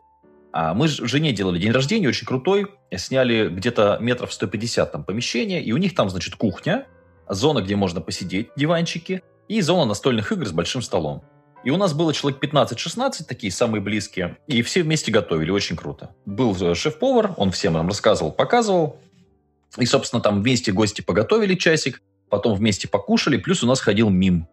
А 0.53 0.73
мы 0.73 0.87
жене 0.87 1.31
делали 1.31 1.59
день 1.59 1.71
рождения, 1.71 2.07
очень 2.07 2.27
крутой. 2.27 2.67
Сняли 2.95 3.47
где-то 3.47 3.97
метров 4.01 4.33
150 4.33 4.91
там 4.91 5.03
помещение, 5.03 5.63
и 5.63 5.71
у 5.71 5.77
них 5.77 5.95
там, 5.95 6.09
значит, 6.09 6.35
кухня, 6.35 6.87
зона, 7.29 7.61
где 7.61 7.75
можно 7.75 8.01
посидеть, 8.01 8.49
диванчики, 8.55 9.21
и 9.47 9.61
зона 9.61 9.85
настольных 9.85 10.31
игр 10.31 10.47
с 10.47 10.51
большим 10.51 10.81
столом. 10.81 11.23
И 11.63 11.69
у 11.69 11.77
нас 11.77 11.93
было 11.93 12.13
человек 12.13 12.43
15-16, 12.43 13.25
такие 13.27 13.51
самые 13.51 13.81
близкие, 13.81 14.37
и 14.47 14.61
все 14.63 14.81
вместе 14.81 15.11
готовили, 15.11 15.51
очень 15.51 15.75
круто. 15.75 16.15
Был 16.25 16.55
э, 16.59 16.73
шеф-повар, 16.73 17.33
он 17.37 17.51
всем 17.51 17.73
нам 17.73 17.87
рассказывал, 17.87 18.31
показывал, 18.31 18.99
и, 19.77 19.85
собственно, 19.85 20.21
там 20.21 20.41
вместе 20.41 20.71
гости 20.71 21.01
поготовили 21.01 21.55
часик, 21.55 22.01
потом 22.29 22.55
вместе 22.55 22.87
покушали, 22.87 23.37
плюс 23.37 23.63
у 23.63 23.67
нас 23.67 23.79
ходил 23.79 24.09
мим. 24.09 24.47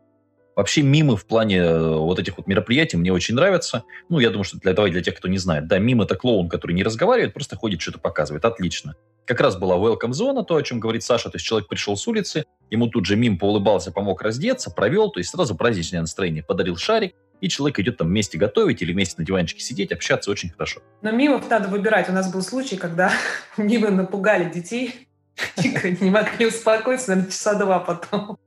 Вообще 0.58 0.82
мимы 0.82 1.16
в 1.16 1.24
плане 1.24 1.58
э, 1.58 1.96
вот 1.98 2.18
этих 2.18 2.36
вот 2.36 2.48
мероприятий 2.48 2.96
мне 2.96 3.12
очень 3.12 3.36
нравятся. 3.36 3.84
Ну, 4.08 4.18
я 4.18 4.30
думаю, 4.30 4.42
что 4.42 4.58
для, 4.58 4.72
давай 4.72 4.90
для 4.90 5.00
тех, 5.02 5.14
кто 5.16 5.28
не 5.28 5.38
знает. 5.38 5.68
Да, 5.68 5.78
мим— 5.78 6.00
это 6.02 6.16
клоун, 6.16 6.48
который 6.48 6.72
не 6.72 6.82
разговаривает, 6.82 7.32
просто 7.32 7.54
ходит, 7.54 7.80
что-то 7.80 8.00
показывает. 8.00 8.44
Отлично. 8.44 8.96
Как 9.24 9.40
раз 9.40 9.56
была 9.56 9.76
welcome 9.76 10.12
зона, 10.12 10.42
то, 10.42 10.56
о 10.56 10.62
чем 10.64 10.80
говорит 10.80 11.04
Саша. 11.04 11.30
То 11.30 11.36
есть 11.36 11.46
человек 11.46 11.68
пришел 11.68 11.96
с 11.96 12.08
улицы, 12.08 12.44
ему 12.70 12.88
тут 12.88 13.06
же 13.06 13.14
мим 13.14 13.38
поулыбался, 13.38 13.92
помог 13.92 14.20
раздеться, 14.20 14.72
провел, 14.72 15.12
то 15.12 15.20
есть 15.20 15.30
сразу 15.30 15.54
праздничное 15.54 16.00
настроение, 16.00 16.42
подарил 16.42 16.76
шарик, 16.76 17.14
и 17.40 17.48
человек 17.48 17.78
идет 17.78 17.98
там 17.98 18.08
вместе 18.08 18.36
готовить 18.36 18.82
или 18.82 18.92
вместе 18.92 19.14
на 19.18 19.24
диванчике 19.24 19.60
сидеть, 19.60 19.92
общаться 19.92 20.28
очень 20.28 20.50
хорошо. 20.50 20.80
Но 21.02 21.12
мимов 21.12 21.48
надо 21.48 21.68
выбирать. 21.68 22.08
У 22.08 22.12
нас 22.12 22.32
был 22.32 22.42
случай, 22.42 22.76
когда 22.76 23.12
мимы 23.56 23.90
напугали 23.90 24.50
детей, 24.52 25.06
не 26.00 26.10
могли 26.10 26.46
успокоиться, 26.46 27.10
наверное, 27.10 27.30
часа 27.30 27.54
два 27.54 27.78
потом. 27.78 28.38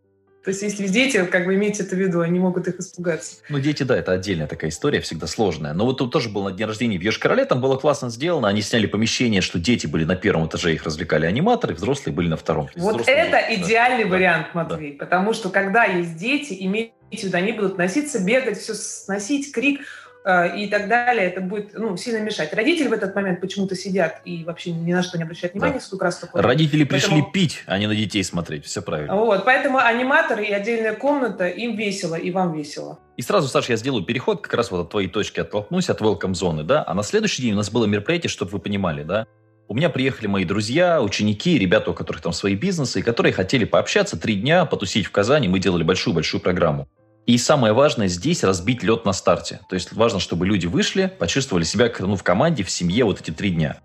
То 0.43 0.49
есть, 0.49 0.63
если 0.63 0.87
дети, 0.87 1.23
как 1.25 1.45
бы 1.45 1.53
имейте 1.55 1.83
это 1.83 1.95
в 1.95 1.99
виду, 1.99 2.21
они 2.21 2.39
могут 2.39 2.67
их 2.67 2.79
испугаться. 2.79 3.37
Ну, 3.49 3.59
дети, 3.59 3.83
да, 3.83 3.95
это 3.95 4.11
отдельная 4.11 4.47
такая 4.47 4.71
история, 4.71 4.99
всегда 5.01 5.27
сложная. 5.27 5.73
Но 5.73 5.85
вот 5.85 5.99
тут 5.99 6.11
тоже 6.11 6.29
был 6.29 6.43
на 6.43 6.51
день 6.51 6.65
рождения 6.65 6.97
в 6.97 7.01
Йошкар-Оле, 7.01 7.45
там 7.45 7.61
было 7.61 7.77
классно 7.77 8.09
сделано. 8.09 8.47
Они 8.47 8.61
сняли 8.61 8.87
помещение, 8.87 9.41
что 9.41 9.59
дети 9.59 9.85
были 9.85 10.03
на 10.03 10.15
первом 10.15 10.47
этаже, 10.47 10.73
их 10.73 10.83
развлекали 10.83 11.27
аниматоры, 11.27 11.75
взрослые 11.75 12.15
были 12.15 12.27
на 12.27 12.37
втором. 12.37 12.69
Вот 12.75 13.07
это 13.07 13.47
были, 13.47 13.61
идеальный 13.61 14.05
да, 14.05 14.09
вариант, 14.09 14.47
Матвей. 14.53 14.93
Да. 14.93 15.05
Потому 15.05 15.33
что, 15.33 15.49
когда 15.49 15.85
есть 15.85 16.17
дети, 16.17 16.57
имейте 16.59 16.93
в 17.11 17.23
виду, 17.23 17.37
они 17.37 17.51
будут 17.51 17.77
носиться, 17.77 18.23
бегать, 18.23 18.57
все 18.57 18.73
сносить, 18.73 19.51
крик– 19.51 19.81
и 20.23 20.67
так 20.67 20.87
далее, 20.87 21.25
это 21.25 21.41
будет 21.41 21.73
ну, 21.73 21.97
сильно 21.97 22.19
мешать. 22.19 22.53
Родители 22.53 22.87
в 22.87 22.93
этот 22.93 23.15
момент 23.15 23.41
почему-то 23.41 23.75
сидят 23.75 24.21
и 24.23 24.43
вообще 24.43 24.71
ни 24.71 24.93
на 24.93 25.01
что 25.01 25.17
не 25.17 25.23
обращают 25.23 25.53
внимания, 25.53 25.75
да. 25.75 25.79
сколько 25.79 26.05
раз 26.05 26.17
такое. 26.17 26.43
Родители 26.43 26.83
поэтому... 26.83 27.15
пришли 27.15 27.31
пить, 27.33 27.63
а 27.65 27.79
не 27.79 27.87
на 27.87 27.95
детей 27.95 28.23
смотреть, 28.23 28.65
все 28.65 28.81
правильно. 28.81 29.15
Вот, 29.15 29.45
поэтому 29.45 29.79
аниматоры 29.79 30.45
и 30.45 30.51
отдельная 30.51 30.93
комната, 30.93 31.47
им 31.47 31.75
весело, 31.75 32.15
и 32.15 32.29
вам 32.29 32.53
весело. 32.53 32.99
И 33.17 33.23
сразу, 33.23 33.47
Саша, 33.47 33.73
я 33.73 33.77
сделаю 33.77 34.03
переход, 34.03 34.41
как 34.41 34.53
раз 34.53 34.69
вот 34.69 34.81
от 34.81 34.89
твоей 34.91 35.07
точки 35.07 35.39
оттолкнусь, 35.39 35.89
от 35.89 36.01
welcome 36.01 36.35
зоны, 36.35 36.63
да, 36.63 36.83
а 36.85 36.93
на 36.93 37.03
следующий 37.03 37.41
день 37.41 37.53
у 37.53 37.57
нас 37.57 37.71
было 37.71 37.85
мероприятие, 37.85 38.29
чтобы 38.29 38.51
вы 38.51 38.59
понимали, 38.59 39.03
да, 39.03 39.25
у 39.67 39.73
меня 39.73 39.89
приехали 39.89 40.27
мои 40.27 40.43
друзья, 40.43 41.01
ученики, 41.01 41.57
ребята, 41.57 41.91
у 41.91 41.93
которых 41.93 42.21
там 42.21 42.33
свои 42.33 42.55
бизнесы, 42.55 42.99
и 42.99 43.01
которые 43.01 43.31
хотели 43.31 43.63
пообщаться 43.63 44.19
три 44.19 44.35
дня, 44.35 44.65
потусить 44.65 45.05
в 45.05 45.11
Казани. 45.11 45.47
Мы 45.47 45.59
делали 45.59 45.83
большую-большую 45.83 46.41
программу. 46.41 46.89
И 47.25 47.37
самое 47.37 47.73
важное 47.73 48.07
здесь 48.07 48.43
разбить 48.43 48.83
лед 48.83 49.05
на 49.05 49.13
старте. 49.13 49.59
То 49.69 49.75
есть 49.75 49.93
важно, 49.93 50.19
чтобы 50.19 50.45
люди 50.45 50.65
вышли, 50.65 51.11
почувствовали 51.19 51.63
себя 51.63 51.91
ну, 51.99 52.15
в 52.15 52.23
команде, 52.23 52.63
в 52.63 52.71
семье 52.71 53.05
вот 53.05 53.21
эти 53.21 53.31
три 53.31 53.51
дня. 53.51 53.77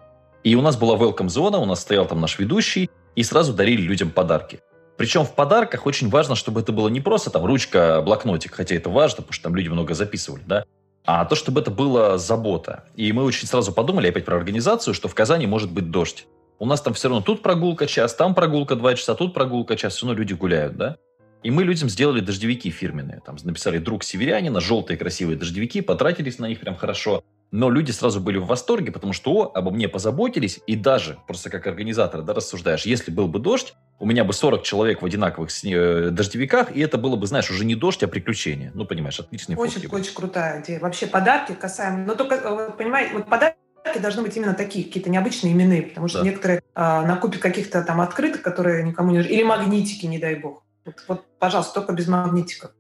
И 0.43 0.55
у 0.55 0.62
нас 0.62 0.76
была 0.76 0.97
welcome 0.97 1.28
зона, 1.28 1.59
у 1.59 1.66
нас 1.66 1.81
стоял 1.81 2.07
там 2.07 2.21
наш 2.21 2.38
ведущий, 2.38 2.88
и 3.14 3.23
сразу 3.23 3.52
дарили 3.52 3.83
людям 3.83 4.11
подарки. 4.11 4.61
Причем 4.97 5.25
в 5.25 5.35
подарках 5.35 5.87
очень 5.87 6.09
важно, 6.09 6.37
чтобы 6.37 6.61
это 6.61 6.73
было 6.73 6.88
не 6.88 7.00
просто 7.00 7.31
там 7.31 7.45
ручка, 7.45 8.00
блокнотик, 8.00 8.55
хотя 8.55 8.75
это 8.75 8.88
важно, 8.88 9.16
потому 9.16 9.33
что 9.33 9.45
там 9.45 9.57
люди 9.57 9.69
много 9.69 9.95
записывали, 9.95 10.43
да, 10.47 10.64
а 11.05 11.25
то, 11.25 11.35
чтобы 11.35 11.61
это 11.61 11.71
было 11.71 12.19
забота. 12.19 12.85
И 12.97 13.12
мы 13.12 13.25
очень 13.25 13.47
сразу 13.47 13.73
подумали 13.73 14.09
опять 14.09 14.25
про 14.25 14.37
организацию, 14.37 14.95
что 14.95 15.09
в 15.09 15.14
Казани 15.14 15.47
может 15.47 15.71
быть 15.71 15.90
дождь. 15.90 16.26
У 16.59 16.66
нас 16.66 16.81
там 16.81 16.95
все 16.95 17.09
равно 17.09 17.23
тут 17.23 17.43
прогулка 17.43 17.87
час, 17.87 18.14
там 18.14 18.35
прогулка 18.35 18.76
два 18.76 18.95
часа, 18.95 19.14
тут 19.14 19.35
прогулка 19.35 19.76
час, 19.76 19.95
все 19.95 20.07
равно 20.07 20.19
люди 20.19 20.33
гуляют, 20.33 20.76
да. 20.76 20.97
И 21.43 21.50
мы 21.50 21.64
людям 21.64 21.88
сделали 21.88 22.21
дождевики 22.21 22.71
фирменные. 22.71 23.21
Там 23.25 23.37
написали 23.45 23.78
«Друг 23.78 24.05
северянина», 24.05 24.61
желтые 24.61 24.97
красивые 24.97 25.37
дождевики, 25.37 25.81
потратились 25.81 26.38
на 26.38 26.47
них 26.47 26.61
прям 26.61 26.76
хорошо. 26.76 27.23
Но 27.52 27.71
люди 27.71 27.93
сразу 27.93 28.21
были 28.21 28.38
в 28.38 28.47
восторге, 28.47 28.90
потому 28.90 29.12
что 29.12 29.31
о, 29.33 29.52
обо 29.55 29.71
мне 29.71 29.88
позаботились. 29.88 30.61
И 30.66 30.75
даже, 30.75 31.19
просто 31.26 31.49
как 31.49 31.66
организатор, 31.66 32.23
да, 32.23 32.35
рассуждаешь, 32.35 32.85
если 32.85 33.11
был 33.11 33.28
бы 33.28 33.38
дождь, 33.38 33.75
у 34.00 34.07
меня 34.07 34.25
бы 34.25 34.33
40 34.33 34.62
человек 34.64 35.00
в 35.00 35.07
одинаковых 35.07 35.50
э, 35.64 36.11
дождевиках, 36.11 36.75
и 36.75 36.81
это 36.81 36.99
было 36.99 37.16
бы, 37.16 37.26
знаешь, 37.26 37.50
уже 37.50 37.64
не 37.64 37.76
дождь, 37.76 38.02
а 38.02 38.09
приключение. 38.09 38.73
Ну, 38.75 38.85
понимаешь, 38.85 39.21
отличные 39.21 39.57
очень, 39.57 39.81
фотки. 39.81 39.95
Очень 39.95 40.14
крутая 40.14 40.62
идея. 40.62 40.81
Вообще 40.81 41.07
подарки 41.07 41.52
касаемо... 41.52 42.05
Но 42.05 42.14
только, 42.16 42.35
э, 42.35 42.71
понимаете, 42.76 43.14
вот 43.14 43.26
подарки 43.26 43.57
должны 44.00 44.23
быть 44.23 44.37
именно 44.37 44.55
такие, 44.55 44.85
какие-то 44.85 45.09
необычные 45.09 45.52
именные, 45.52 45.83
потому 45.83 46.09
что 46.09 46.19
да. 46.19 46.25
некоторые 46.25 46.62
а, 46.75 47.07
накупят 47.07 47.40
каких-то 47.40 47.83
там 47.83 48.00
открыток, 48.00 48.43
которые 48.43 48.83
никому 48.83 49.12
не 49.12 49.19
нужны, 49.19 49.31
или 49.31 49.43
магнитики, 49.45 50.07
не 50.07 50.19
дай 50.19 50.35
бог. 50.35 50.65
Вот, 50.87 50.95
вот, 51.09 51.25
пожалуйста, 51.38 51.75
только 51.75 51.93
без 51.93 52.07
магнитиков. 52.07 52.71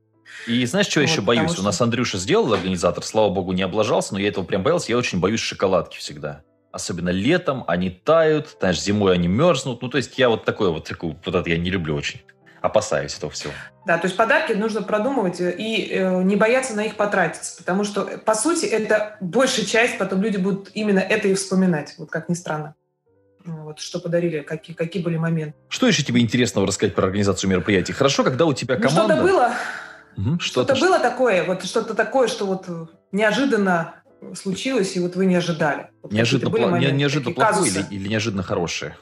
И 0.46 0.64
знаешь, 0.64 0.86
что 0.86 1.00
вот, 1.00 1.08
еще 1.08 1.20
боюсь? 1.20 1.52
Что... 1.52 1.62
У 1.62 1.64
нас 1.64 1.80
Андрюша 1.80 2.18
сделал 2.18 2.52
организатор, 2.52 3.04
слава 3.04 3.30
богу, 3.30 3.52
не 3.52 3.62
облажался, 3.62 4.14
но 4.14 4.20
я 4.20 4.28
этого 4.28 4.44
прям 4.44 4.62
боялся. 4.62 4.90
Я 4.90 4.98
очень 4.98 5.20
боюсь 5.20 5.40
шоколадки 5.40 5.98
всегда. 5.98 6.42
Особенно 6.72 7.10
летом 7.10 7.64
они 7.66 7.90
тают, 7.90 8.56
знаешь, 8.58 8.80
зимой 8.80 9.14
они 9.14 9.28
мерзнут. 9.28 9.82
Ну, 9.82 9.88
то 9.88 9.96
есть 9.96 10.18
я 10.18 10.28
вот 10.28 10.44
такой 10.44 10.70
вот, 10.70 10.88
такой, 10.88 11.16
вот 11.24 11.34
это 11.34 11.48
я 11.48 11.56
не 11.56 11.70
люблю 11.70 11.94
очень. 11.94 12.20
Опасаюсь 12.60 13.16
этого 13.16 13.30
всего. 13.32 13.52
Да, 13.86 13.98
то 13.98 14.06
есть 14.06 14.16
подарки 14.16 14.52
нужно 14.52 14.82
продумывать 14.82 15.40
и 15.40 15.88
э, 15.90 16.22
не 16.22 16.36
бояться 16.36 16.74
на 16.74 16.82
них 16.82 16.96
потратиться, 16.96 17.56
потому 17.58 17.84
что, 17.84 18.02
по 18.02 18.34
сути, 18.34 18.66
это 18.66 19.16
большая 19.20 19.64
часть, 19.64 19.98
потом 19.98 20.22
люди 20.22 20.36
будут 20.36 20.70
именно 20.74 20.98
это 20.98 21.28
и 21.28 21.34
вспоминать, 21.34 21.94
вот 21.96 22.10
как 22.10 22.28
ни 22.28 22.34
странно. 22.34 22.74
Вот, 23.46 23.78
что 23.78 24.00
подарили, 24.00 24.40
какие, 24.40 24.74
какие 24.74 25.02
были 25.02 25.16
моменты. 25.16 25.54
Что 25.68 25.86
еще 25.86 26.02
тебе 26.02 26.20
интересного 26.20 26.66
рассказать 26.66 26.94
про 26.94 27.06
организацию 27.06 27.50
мероприятий? 27.50 27.92
Хорошо, 27.92 28.24
когда 28.24 28.44
у 28.46 28.52
тебя 28.52 28.76
команда... 28.76 29.16
Ну, 29.16 29.20
что-то 29.20 29.22
было. 29.22 29.54
Угу, 30.16 30.40
что-то, 30.40 30.74
что-то 30.74 30.86
было 30.86 30.98
такое, 30.98 31.44
вот 31.44 31.64
что-то 31.64 31.94
такое, 31.94 32.28
что 32.28 32.46
вот 32.46 32.66
неожиданно 33.12 33.96
случилось, 34.34 34.96
и 34.96 35.00
вот 35.00 35.14
вы 35.14 35.26
не 35.26 35.36
ожидали. 35.36 35.88
Вот 36.02 36.12
неожиданно, 36.12 36.48
пла- 36.50 36.70
моменты, 36.70 36.96
неожиданно 36.96 37.34
плохое 37.34 37.70
или, 37.70 37.84
или 37.90 38.08
неожиданно 38.08 38.42
хорошее? 38.42 38.96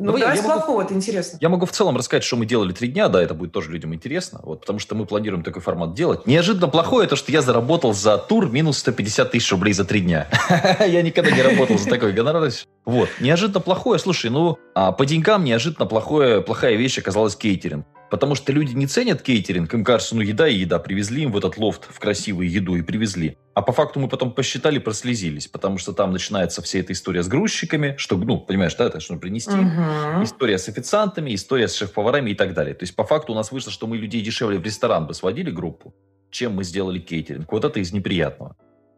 Ну, 0.00 0.18
давай 0.18 0.36
с 0.36 0.40
плохого, 0.40 0.82
это 0.82 0.94
интересно. 0.94 1.38
Я 1.40 1.48
могу 1.48 1.66
в 1.66 1.72
целом 1.72 1.96
рассказать, 1.96 2.24
что 2.24 2.36
мы 2.36 2.46
делали 2.46 2.72
три 2.72 2.88
дня, 2.88 3.08
да, 3.08 3.22
это 3.22 3.34
будет 3.34 3.52
тоже 3.52 3.70
людям 3.70 3.94
интересно, 3.94 4.40
вот, 4.42 4.60
потому 4.60 4.78
что 4.78 4.94
мы 4.94 5.04
планируем 5.04 5.42
такой 5.42 5.60
формат 5.60 5.94
делать. 5.94 6.26
Неожиданно 6.26 6.68
плохое 6.68 7.06
то, 7.06 7.16
что 7.16 7.30
я 7.30 7.42
заработал 7.42 7.92
за 7.92 8.16
тур 8.16 8.50
минус 8.50 8.78
150 8.78 9.30
тысяч 9.30 9.50
рублей 9.52 9.74
за 9.74 9.84
три 9.84 10.00
дня. 10.00 10.28
Я 10.86 11.02
никогда 11.02 11.30
не 11.30 11.42
работал 11.42 11.78
за 11.78 11.88
такой 11.88 12.12
гонорар. 12.12 12.50
Вот, 12.86 13.08
неожиданно 13.20 13.60
плохое, 13.60 13.98
слушай, 13.98 14.30
ну, 14.30 14.58
а 14.74 14.92
по 14.92 15.04
деньгам 15.04 15.44
неожиданно 15.44 15.84
плохое, 15.86 16.40
плохая 16.40 16.76
вещь 16.76 16.98
оказалась 16.98 17.36
кейтеринг. 17.36 17.84
Потому 18.10 18.34
что 18.34 18.52
люди 18.52 18.72
не 18.74 18.86
ценят 18.86 19.22
кейтеринг, 19.22 19.72
им 19.72 19.84
кажется, 19.84 20.16
ну 20.16 20.22
еда 20.22 20.48
и 20.48 20.56
еда, 20.56 20.80
привезли 20.80 21.22
им 21.22 21.32
в 21.32 21.36
этот 21.36 21.56
лофт 21.56 21.86
в 21.88 21.98
красивую 22.00 22.50
еду 22.50 22.74
и 22.74 22.82
привезли. 22.82 23.36
А 23.54 23.62
по 23.62 23.72
факту 23.72 24.00
мы 24.00 24.08
потом 24.08 24.32
посчитали, 24.32 24.78
прослезились, 24.78 25.46
потому 25.46 25.78
что 25.78 25.92
там 25.92 26.12
начинается 26.12 26.60
вся 26.60 26.80
эта 26.80 26.92
история 26.92 27.22
с 27.22 27.28
грузчиками, 27.28 27.94
что, 27.98 28.16
ну, 28.16 28.38
понимаешь, 28.38 28.74
да, 28.74 28.86
это 28.86 28.98
что 29.00 29.16
принести, 29.16 29.52
угу. 29.52 30.24
история 30.24 30.58
с 30.58 30.68
официантами, 30.68 31.34
история 31.34 31.68
с 31.68 31.74
шеф-поварами 31.74 32.30
и 32.30 32.34
так 32.34 32.52
далее. 32.52 32.74
То 32.74 32.82
есть 32.82 32.96
по 32.96 33.04
факту 33.04 33.32
у 33.32 33.36
нас 33.36 33.52
вышло, 33.52 33.70
что 33.70 33.86
мы 33.86 33.96
людей 33.96 34.22
дешевле 34.22 34.58
в 34.58 34.64
ресторан 34.64 35.06
бы 35.06 35.14
сводили 35.14 35.50
группу, 35.50 35.94
чем 36.30 36.54
мы 36.54 36.64
сделали 36.64 36.98
кейтеринг. 36.98 37.50
Вот 37.52 37.64
это 37.64 37.78
из 37.78 37.92
неприятного. 37.92 38.56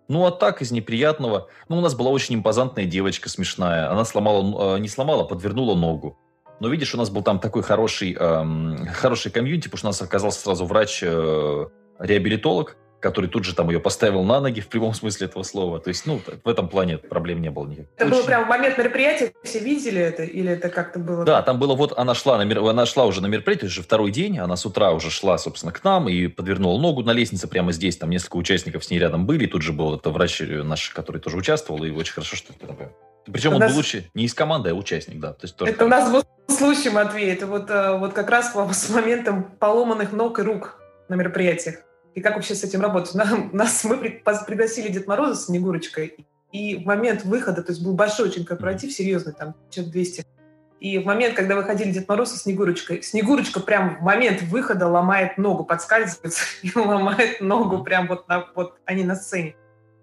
Ну, 0.08 0.26
а 0.26 0.30
так, 0.30 0.62
из 0.62 0.70
неприятного... 0.72 1.48
Ну, 1.68 1.78
у 1.78 1.80
нас 1.80 1.94
была 1.94 2.10
очень 2.10 2.34
импозантная 2.34 2.86
девочка 2.86 3.28
смешная. 3.28 3.90
Она 3.90 4.04
сломала... 4.04 4.76
Э, 4.76 4.78
не 4.78 4.88
сломала, 4.88 5.24
подвернула 5.24 5.74
ногу. 5.74 6.18
Но 6.62 6.68
видишь, 6.68 6.94
у 6.94 6.96
нас 6.96 7.10
был 7.10 7.22
там 7.22 7.40
такой 7.40 7.64
хороший, 7.64 8.16
эм, 8.16 8.86
хороший 8.94 9.32
комьюнити, 9.32 9.66
потому 9.66 9.78
что 9.78 9.88
у 9.88 9.90
нас 9.90 10.00
оказался 10.00 10.38
сразу 10.38 10.64
врач-реабилитолог, 10.64 12.70
э, 12.70 12.74
который 13.00 13.28
тут 13.28 13.42
же 13.42 13.56
там 13.56 13.68
ее 13.68 13.80
поставил 13.80 14.22
на 14.22 14.38
ноги 14.38 14.60
в 14.60 14.68
прямом 14.68 14.94
смысле 14.94 15.26
этого 15.26 15.42
слова. 15.42 15.80
То 15.80 15.88
есть, 15.88 16.06
ну, 16.06 16.20
в 16.44 16.48
этом 16.48 16.68
плане 16.68 16.98
проблем 16.98 17.42
не 17.42 17.50
было 17.50 17.66
никаких. 17.66 17.90
Это 17.96 18.06
Очень... 18.06 18.16
был 18.16 18.24
прям 18.26 18.46
момент 18.46 18.78
мероприятия, 18.78 19.32
все 19.42 19.58
видели 19.58 20.00
это, 20.00 20.22
или 20.22 20.52
это 20.52 20.68
как-то 20.68 21.00
было? 21.00 21.24
Да, 21.24 21.42
там 21.42 21.58
было 21.58 21.74
вот, 21.74 21.98
она 21.98 22.14
шла, 22.14 22.38
на, 22.38 22.70
она 22.70 22.86
шла 22.86 23.06
уже 23.06 23.22
на 23.22 23.26
мероприятие, 23.26 23.66
уже 23.66 23.82
второй 23.82 24.12
день, 24.12 24.38
она 24.38 24.54
с 24.54 24.64
утра 24.64 24.92
уже 24.92 25.10
шла, 25.10 25.38
собственно, 25.38 25.72
к 25.72 25.82
нам 25.82 26.08
и 26.08 26.28
подвернула 26.28 26.80
ногу 26.80 27.02
на 27.02 27.12
лестнице 27.12 27.48
прямо 27.48 27.72
здесь, 27.72 27.96
там 27.96 28.08
несколько 28.08 28.36
участников 28.36 28.84
с 28.84 28.90
ней 28.90 29.00
рядом 29.00 29.26
были, 29.26 29.46
и 29.46 29.48
тут 29.48 29.62
же 29.62 29.72
был 29.72 29.96
это 29.96 30.10
врач 30.10 30.40
наш, 30.40 30.90
который 30.90 31.20
тоже 31.20 31.38
участвовал, 31.38 31.82
и 31.82 31.90
очень 31.90 32.12
хорошо, 32.12 32.36
что 32.36 32.52
это 32.52 32.68
такое. 32.68 32.92
Причем 33.24 33.50
это 33.50 33.56
он 33.56 33.60
нас... 33.60 33.74
лучше 33.74 34.10
не 34.14 34.24
из 34.24 34.34
команды, 34.34 34.70
а 34.70 34.74
участник, 34.74 35.20
да. 35.20 35.32
То 35.32 35.44
есть 35.44 35.56
тоже 35.56 35.72
это 35.72 35.84
у 35.84 35.88
нас 35.88 36.10
был 36.10 36.24
случай, 36.48 36.90
Матвей, 36.90 37.32
это 37.32 37.46
вот, 37.46 37.70
э, 37.70 37.96
вот 37.98 38.12
как 38.12 38.30
раз 38.30 38.52
с 38.54 38.90
моментом 38.90 39.44
поломанных 39.58 40.12
ног 40.12 40.38
и 40.38 40.42
рук 40.42 40.80
на 41.08 41.14
мероприятиях. 41.14 41.76
И 42.14 42.20
как 42.20 42.34
вообще 42.34 42.54
с 42.54 42.64
этим 42.64 42.80
работать? 42.80 43.14
Нас, 43.52 43.84
мы 43.84 43.96
пригласили 43.96 44.88
Дед 44.88 45.06
Мороза 45.06 45.34
с 45.34 45.46
Снегурочкой, 45.46 46.26
и 46.52 46.76
в 46.76 46.84
момент 46.84 47.24
выхода, 47.24 47.62
то 47.62 47.72
есть 47.72 47.82
был 47.82 47.94
большой 47.94 48.28
очень 48.28 48.44
корпоратив, 48.44 48.92
серьезный, 48.92 49.32
там, 49.32 49.54
человек 49.70 49.92
200, 49.92 50.26
и 50.82 50.98
в 50.98 51.06
момент, 51.06 51.36
когда 51.36 51.54
выходили 51.54 51.92
Дед 51.92 52.08
Мороз 52.08 52.32
со 52.32 52.38
Снегурочкой, 52.38 53.02
Снегурочка 53.02 53.60
прям 53.60 53.98
в 53.98 54.02
момент 54.02 54.42
выхода 54.42 54.88
ломает 54.88 55.38
ногу, 55.38 55.64
подскальзывается 55.64 56.42
и 56.62 56.72
ломает 56.76 57.40
ногу 57.40 57.84
прям 57.84 58.08
вот, 58.08 58.26
на, 58.26 58.48
вот 58.56 58.74
они 58.84 59.04
на 59.04 59.14
сцене. 59.14 59.54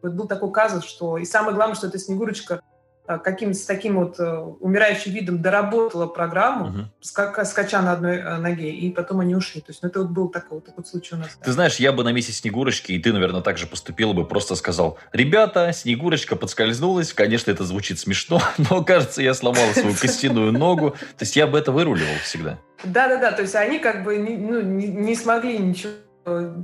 Вот 0.02 0.14
был 0.14 0.26
такой 0.26 0.54
казус, 0.54 0.86
что... 0.86 1.18
И 1.18 1.26
самое 1.26 1.54
главное, 1.54 1.76
что 1.76 1.88
эта 1.88 2.00
Снегурочка 2.00 2.62
Э, 3.10 3.18
каким 3.18 3.56
с 3.56 3.66
таким 3.66 3.96
вот 3.96 4.20
э, 4.20 4.38
умирающим 4.60 5.12
видом 5.12 5.42
доработала 5.42 6.06
программу, 6.06 6.66
угу. 6.68 6.78
ска 7.02 7.44
скача 7.44 7.82
на 7.82 7.94
одной 7.94 8.18
э, 8.18 8.38
ноге, 8.38 8.70
и 8.70 8.92
потом 8.92 9.22
они 9.22 9.34
ушли. 9.34 9.62
То 9.62 9.72
есть 9.72 9.82
ну, 9.82 9.90
это 9.90 10.02
вот 10.02 10.10
был 10.10 10.30
такой 10.30 10.60
вот, 10.60 10.66
такой 10.66 10.86
случай 10.86 11.16
у 11.16 11.18
нас. 11.18 11.30
Ты 11.44 11.52
знаешь, 11.52 11.78
я 11.78 11.92
бы 11.92 12.04
на 12.04 12.12
месте 12.12 12.32
Снегурочки, 12.32 12.92
и 12.92 13.00
ты, 13.00 13.12
наверное, 13.12 13.42
так 13.42 13.58
же 13.58 13.66
поступила 13.66 14.14
бы, 14.14 14.28
просто 14.28 14.56
сказал, 14.56 15.00
ребята, 15.12 15.74
Снегурочка 15.74 16.36
подскользнулась, 16.36 17.12
конечно, 17.12 17.50
это 17.50 17.64
звучит 17.64 17.98
смешно, 17.98 18.44
но, 18.70 18.84
кажется, 18.84 19.24
я 19.24 19.34
сломала 19.34 19.74
свою 19.74 19.96
костяную 19.96 20.52
ногу. 20.52 20.92
То 20.92 21.24
есть 21.24 21.36
я 21.36 21.48
бы 21.48 21.58
это 21.58 21.72
выруливал 21.72 22.16
всегда. 22.24 22.60
Да-да-да, 22.84 23.32
то 23.32 23.42
есть 23.42 23.56
они 23.56 23.80
как 23.80 24.04
бы 24.04 24.18
не, 24.18 24.38
ну, 24.38 24.62
не 24.62 25.16
смогли 25.16 25.58
ничего 25.58 25.94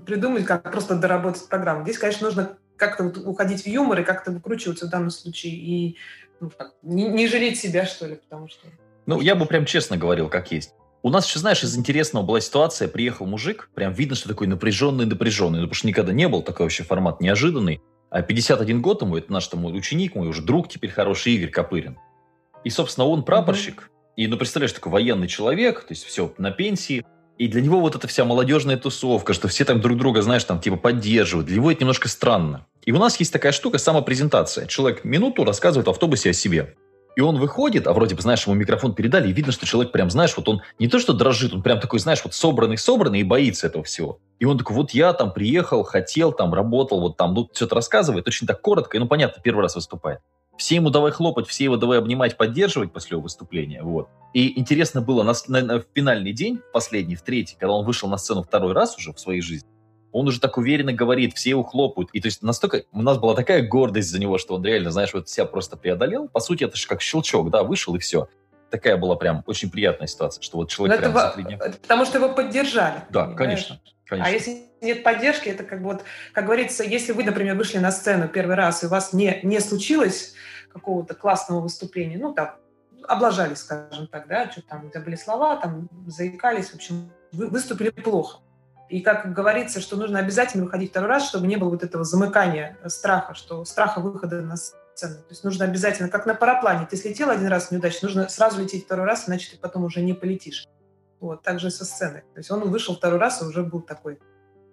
придумать, 0.06 0.46
как 0.46 0.72
просто 0.72 0.94
доработать 0.96 1.50
программу. 1.50 1.84
Здесь, 1.84 1.98
конечно, 1.98 2.28
нужно 2.28 2.58
как-то 2.78 3.06
вот 3.06 3.18
уходить 3.18 3.64
в 3.64 3.68
юмор 3.68 4.02
и 4.02 4.04
как-то 4.04 4.32
выкручиваться 4.32 4.88
в 4.88 4.90
данном 4.90 5.10
случае. 5.10 5.54
И 5.54 5.98
ну, 6.39 6.50
так, 6.50 6.74
не, 6.82 7.08
не 7.08 7.27
жалеть 7.27 7.60
себя, 7.60 7.86
что 7.86 8.08
ли, 8.08 8.15
потому 8.15 8.48
что... 8.48 8.68
Ну, 9.06 9.22
я 9.22 9.36
бы 9.36 9.46
прям 9.46 9.65
честно 9.65 9.98
говорил, 9.98 10.30
как 10.30 10.51
есть. 10.51 10.74
У 11.04 11.10
нас 11.10 11.27
еще, 11.27 11.39
знаешь, 11.39 11.63
из 11.63 11.77
интересного 11.77 12.25
была 12.25 12.42
ситуация, 12.42 12.88
приехал 12.88 13.27
мужик, 13.27 13.70
прям 13.75 13.94
видно, 13.94 14.15
что 14.15 14.27
такой 14.27 14.48
напряженный-напряженный, 14.48 15.60
ну, 15.60 15.65
потому 15.65 15.75
что 15.75 15.88
никогда 15.88 16.13
не 16.13 16.27
был 16.27 16.42
такой 16.42 16.65
вообще 16.65 16.84
формат 16.84 17.22
неожиданный. 17.22 17.82
А 18.10 18.22
51 18.22 18.82
год 18.82 19.01
ему, 19.01 19.18
это 19.18 19.32
наш 19.32 19.48
там 19.48 19.65
ученик, 19.65 20.15
мой 20.15 20.27
уже 20.27 20.42
друг 20.42 20.68
теперь 20.68 20.89
хороший, 20.89 21.34
Игорь 21.34 21.51
Копырин. 21.51 21.98
И, 22.63 22.70
собственно, 22.70 23.06
он 23.06 23.24
прапорщик. 23.24 23.82
Mm-hmm. 23.82 24.13
И, 24.15 24.27
ну, 24.27 24.38
представляешь, 24.38 24.74
такой 24.74 24.92
военный 24.92 25.27
человек, 25.27 25.82
то 25.82 25.92
есть 25.92 26.06
все 26.06 26.34
на 26.38 26.51
пенсии. 26.51 27.06
И 27.38 27.48
для 27.48 27.62
него 27.62 27.82
вот 27.82 27.96
эта 27.96 28.08
вся 28.08 28.24
молодежная 28.24 28.77
тусовка, 28.77 29.34
что 29.34 29.48
все 29.48 29.65
там 29.65 29.82
друг 29.82 29.98
друга, 29.98 30.22
знаешь, 30.22 30.44
там 30.46 30.60
типа 30.60 30.77
поддерживают, 30.77 31.48
для 31.48 31.58
него 31.58 31.70
это 31.70 31.82
немножко 31.82 32.08
странно. 32.08 32.65
И 32.86 32.92
у 32.92 32.98
нас 32.98 33.20
есть 33.20 33.34
такая 33.34 33.51
штука, 33.51 33.77
самопрезентация. 33.77 34.68
Человек 34.68 35.04
минуту 35.04 35.44
рассказывает 35.44 35.88
в 35.88 35.89
автобусе 35.89 36.30
о 36.30 36.34
себе. 36.34 36.75
И 37.15 37.22
он 37.22 37.38
выходит, 37.38 37.88
а 37.88 37.94
вроде 37.94 38.13
бы, 38.15 38.22
знаешь, 38.22 38.46
ему 38.46 38.56
микрофон 38.56 38.94
передали, 38.94 39.30
и 39.30 39.34
видно, 39.34 39.51
что 39.54 39.65
человек 39.65 39.94
прям, 39.94 40.10
знаешь, 40.10 40.36
вот 40.36 40.50
он 40.50 40.62
не 40.80 40.88
то 40.88 41.00
что 41.00 41.13
дрожит, 41.13 41.54
он 41.54 41.62
прям 41.62 41.80
такой, 41.80 42.00
знаешь, 42.00 42.22
вот 42.24 42.34
собранный-собранный 42.34 43.22
и 43.22 43.24
боится 43.24 43.68
этого 43.68 43.84
всего. 43.86 44.20
И 44.39 44.46
он 44.46 44.58
такой, 44.58 44.75
вот 44.75 44.92
я 44.92 45.13
там 45.13 45.32
приехал, 45.32 45.84
хотел, 45.84 46.34
там 46.34 46.54
работал, 46.54 47.00
вот 47.00 47.15
там, 47.15 47.34
ну, 47.34 47.50
что-то 47.54 47.75
рассказывает, 47.75 48.27
очень 48.27 48.48
так 48.48 48.62
коротко, 48.62 48.98
и, 48.98 49.00
ну, 49.00 49.08
понятно, 49.08 49.42
первый 49.42 49.62
раз 49.62 49.75
выступает. 49.75 50.20
Все 50.58 50.76
ему 50.76 50.90
давай 50.90 51.12
хлопать, 51.12 51.48
все 51.48 51.66
его 51.66 51.78
давай 51.78 51.98
обнимать, 52.00 52.38
поддерживать 52.38 52.94
после 52.94 53.16
его 53.16 53.22
выступления, 53.22 53.84
вот. 53.84 54.10
И 54.34 54.60
интересно 54.60 55.02
было, 55.02 55.24
на, 55.24 55.34
на, 55.48 55.62
на, 55.62 55.80
в 55.80 55.86
финальный 55.94 56.34
день, 56.34 56.60
последний, 56.74 57.16
в 57.16 57.22
третий, 57.22 57.56
когда 57.60 57.74
он 57.74 57.86
вышел 57.86 58.10
на 58.10 58.18
сцену 58.18 58.44
второй 58.44 58.74
раз 58.74 58.98
уже 58.98 59.14
в 59.14 59.20
своей 59.20 59.42
жизни, 59.42 59.68
он 60.16 60.28
уже 60.28 60.40
так 60.40 60.58
уверенно 60.58 60.94
говорит, 60.94 61.36
все 61.36 61.50
его 61.50 61.64
хлопают. 61.64 62.10
И 62.14 62.22
то 62.22 62.28
есть 62.28 62.42
настолько, 62.42 62.84
у 62.94 63.02
нас 63.02 63.18
была 63.18 63.36
такая 63.36 63.68
гордость 63.68 64.10
за 64.10 64.18
него, 64.18 64.38
что 64.38 64.56
он 64.56 64.64
реально, 64.64 64.92
знаешь, 64.92 65.14
вот 65.14 65.28
себя 65.28 65.46
просто 65.46 65.76
преодолел. 65.76 66.30
По 66.30 66.40
сути, 66.40 66.64
это 66.64 66.78
же 66.78 66.88
как 66.88 67.02
щелчок, 67.02 67.50
да, 67.50 67.64
вышел 67.64 67.96
и 67.96 68.00
все. 68.00 68.30
Такая 68.72 68.96
была 68.96 69.18
прям 69.18 69.44
очень 69.46 69.70
приятная 69.70 70.08
ситуация, 70.08 70.42
что 70.42 70.56
вот 70.56 70.70
человек 70.70 71.00
прям 71.00 71.14
за 71.14 71.32
три 71.36 71.44
дня... 71.44 71.58
Потому 71.58 72.06
что 72.06 72.18
его 72.20 72.30
поддержали. 72.30 73.02
Да, 73.10 73.28
конечно. 73.34 73.82
Конечно. 74.08 74.30
А 74.30 74.34
если 74.34 74.70
нет 74.82 75.04
поддержки, 75.04 75.50
это 75.50 75.64
как 75.64 75.82
вот, 75.82 76.04
как 76.32 76.46
говорится, 76.46 76.84
если 76.84 77.12
вы, 77.12 77.24
например, 77.24 77.56
вышли 77.56 77.80
на 77.80 77.92
сцену 77.92 78.28
первый 78.28 78.56
раз, 78.56 78.84
и 78.84 78.86
у 78.86 78.90
вас 78.90 79.14
не, 79.14 79.40
не 79.44 79.60
случилось 79.60 80.34
какого-то 80.72 81.16
классного 81.16 81.62
выступления, 81.62 82.18
ну, 82.18 82.34
там, 82.34 82.56
облажались, 83.08 83.60
скажем 83.60 84.08
так, 84.08 84.28
да, 84.28 84.50
что 84.52 84.62
там 84.62 84.92
забыли 84.94 85.16
слова, 85.16 85.56
там, 85.58 85.90
заикались, 86.08 86.70
в 86.70 86.76
общем, 86.76 87.12
вы 87.32 87.48
выступили 87.48 87.90
плохо. 87.90 88.40
И 88.90 89.02
как 89.02 89.34
говорится, 89.34 89.82
что 89.82 89.96
нужно 89.96 90.20
обязательно 90.20 90.66
выходить 90.66 90.92
второй 90.92 91.10
раз, 91.10 91.28
чтобы 91.28 91.48
не 91.48 91.56
было 91.56 91.70
вот 91.70 91.84
этого 91.84 92.04
замыкания 92.04 92.78
страха, 92.86 93.34
что 93.34 93.66
страха 93.66 94.00
выхода 94.00 94.42
на 94.42 94.58
сцену. 94.58 95.16
То 95.16 95.32
есть 95.32 95.44
нужно 95.44 95.66
обязательно, 95.66 96.10
как 96.10 96.28
на 96.28 96.36
параплане, 96.36 96.88
ты 96.90 96.96
слетел 96.96 97.32
один 97.32 97.48
раз 97.48 97.72
неудачно, 97.72 98.08
нужно 98.08 98.30
сразу 98.30 98.62
лететь 98.62 98.86
второй 98.86 99.08
раз, 99.08 99.28
иначе 99.28 99.52
ты 99.52 99.58
потом 99.58 99.84
уже 99.86 100.02
не 100.02 100.14
полетишь. 100.14 100.68
Вот, 101.19 101.43
также 101.43 101.67
и 101.67 101.72
со 101.72 101.86
сцены. 101.86 102.24
То 102.34 102.39
есть 102.39 102.51
он 102.51 102.69
вышел 102.69 102.95
второй 102.95 103.19
раз 103.19 103.41
и 103.41 103.45
уже 103.45 103.63
был 103.63 103.81
такой 103.81 104.19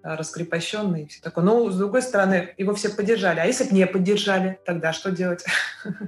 а, 0.04 0.16
раскрепощенный 0.16 1.04
и 1.04 1.06
все 1.06 1.20
такое. 1.20 1.44
Но, 1.44 1.70
с 1.70 1.76
другой 1.76 2.02
стороны, 2.02 2.54
его 2.58 2.74
все 2.74 2.88
поддержали. 2.88 3.38
А 3.38 3.44
если 3.44 3.64
бы 3.64 3.70
не 3.70 3.86
поддержали, 3.86 4.58
тогда 4.64 4.92
что 4.92 5.12
делать? 5.12 5.44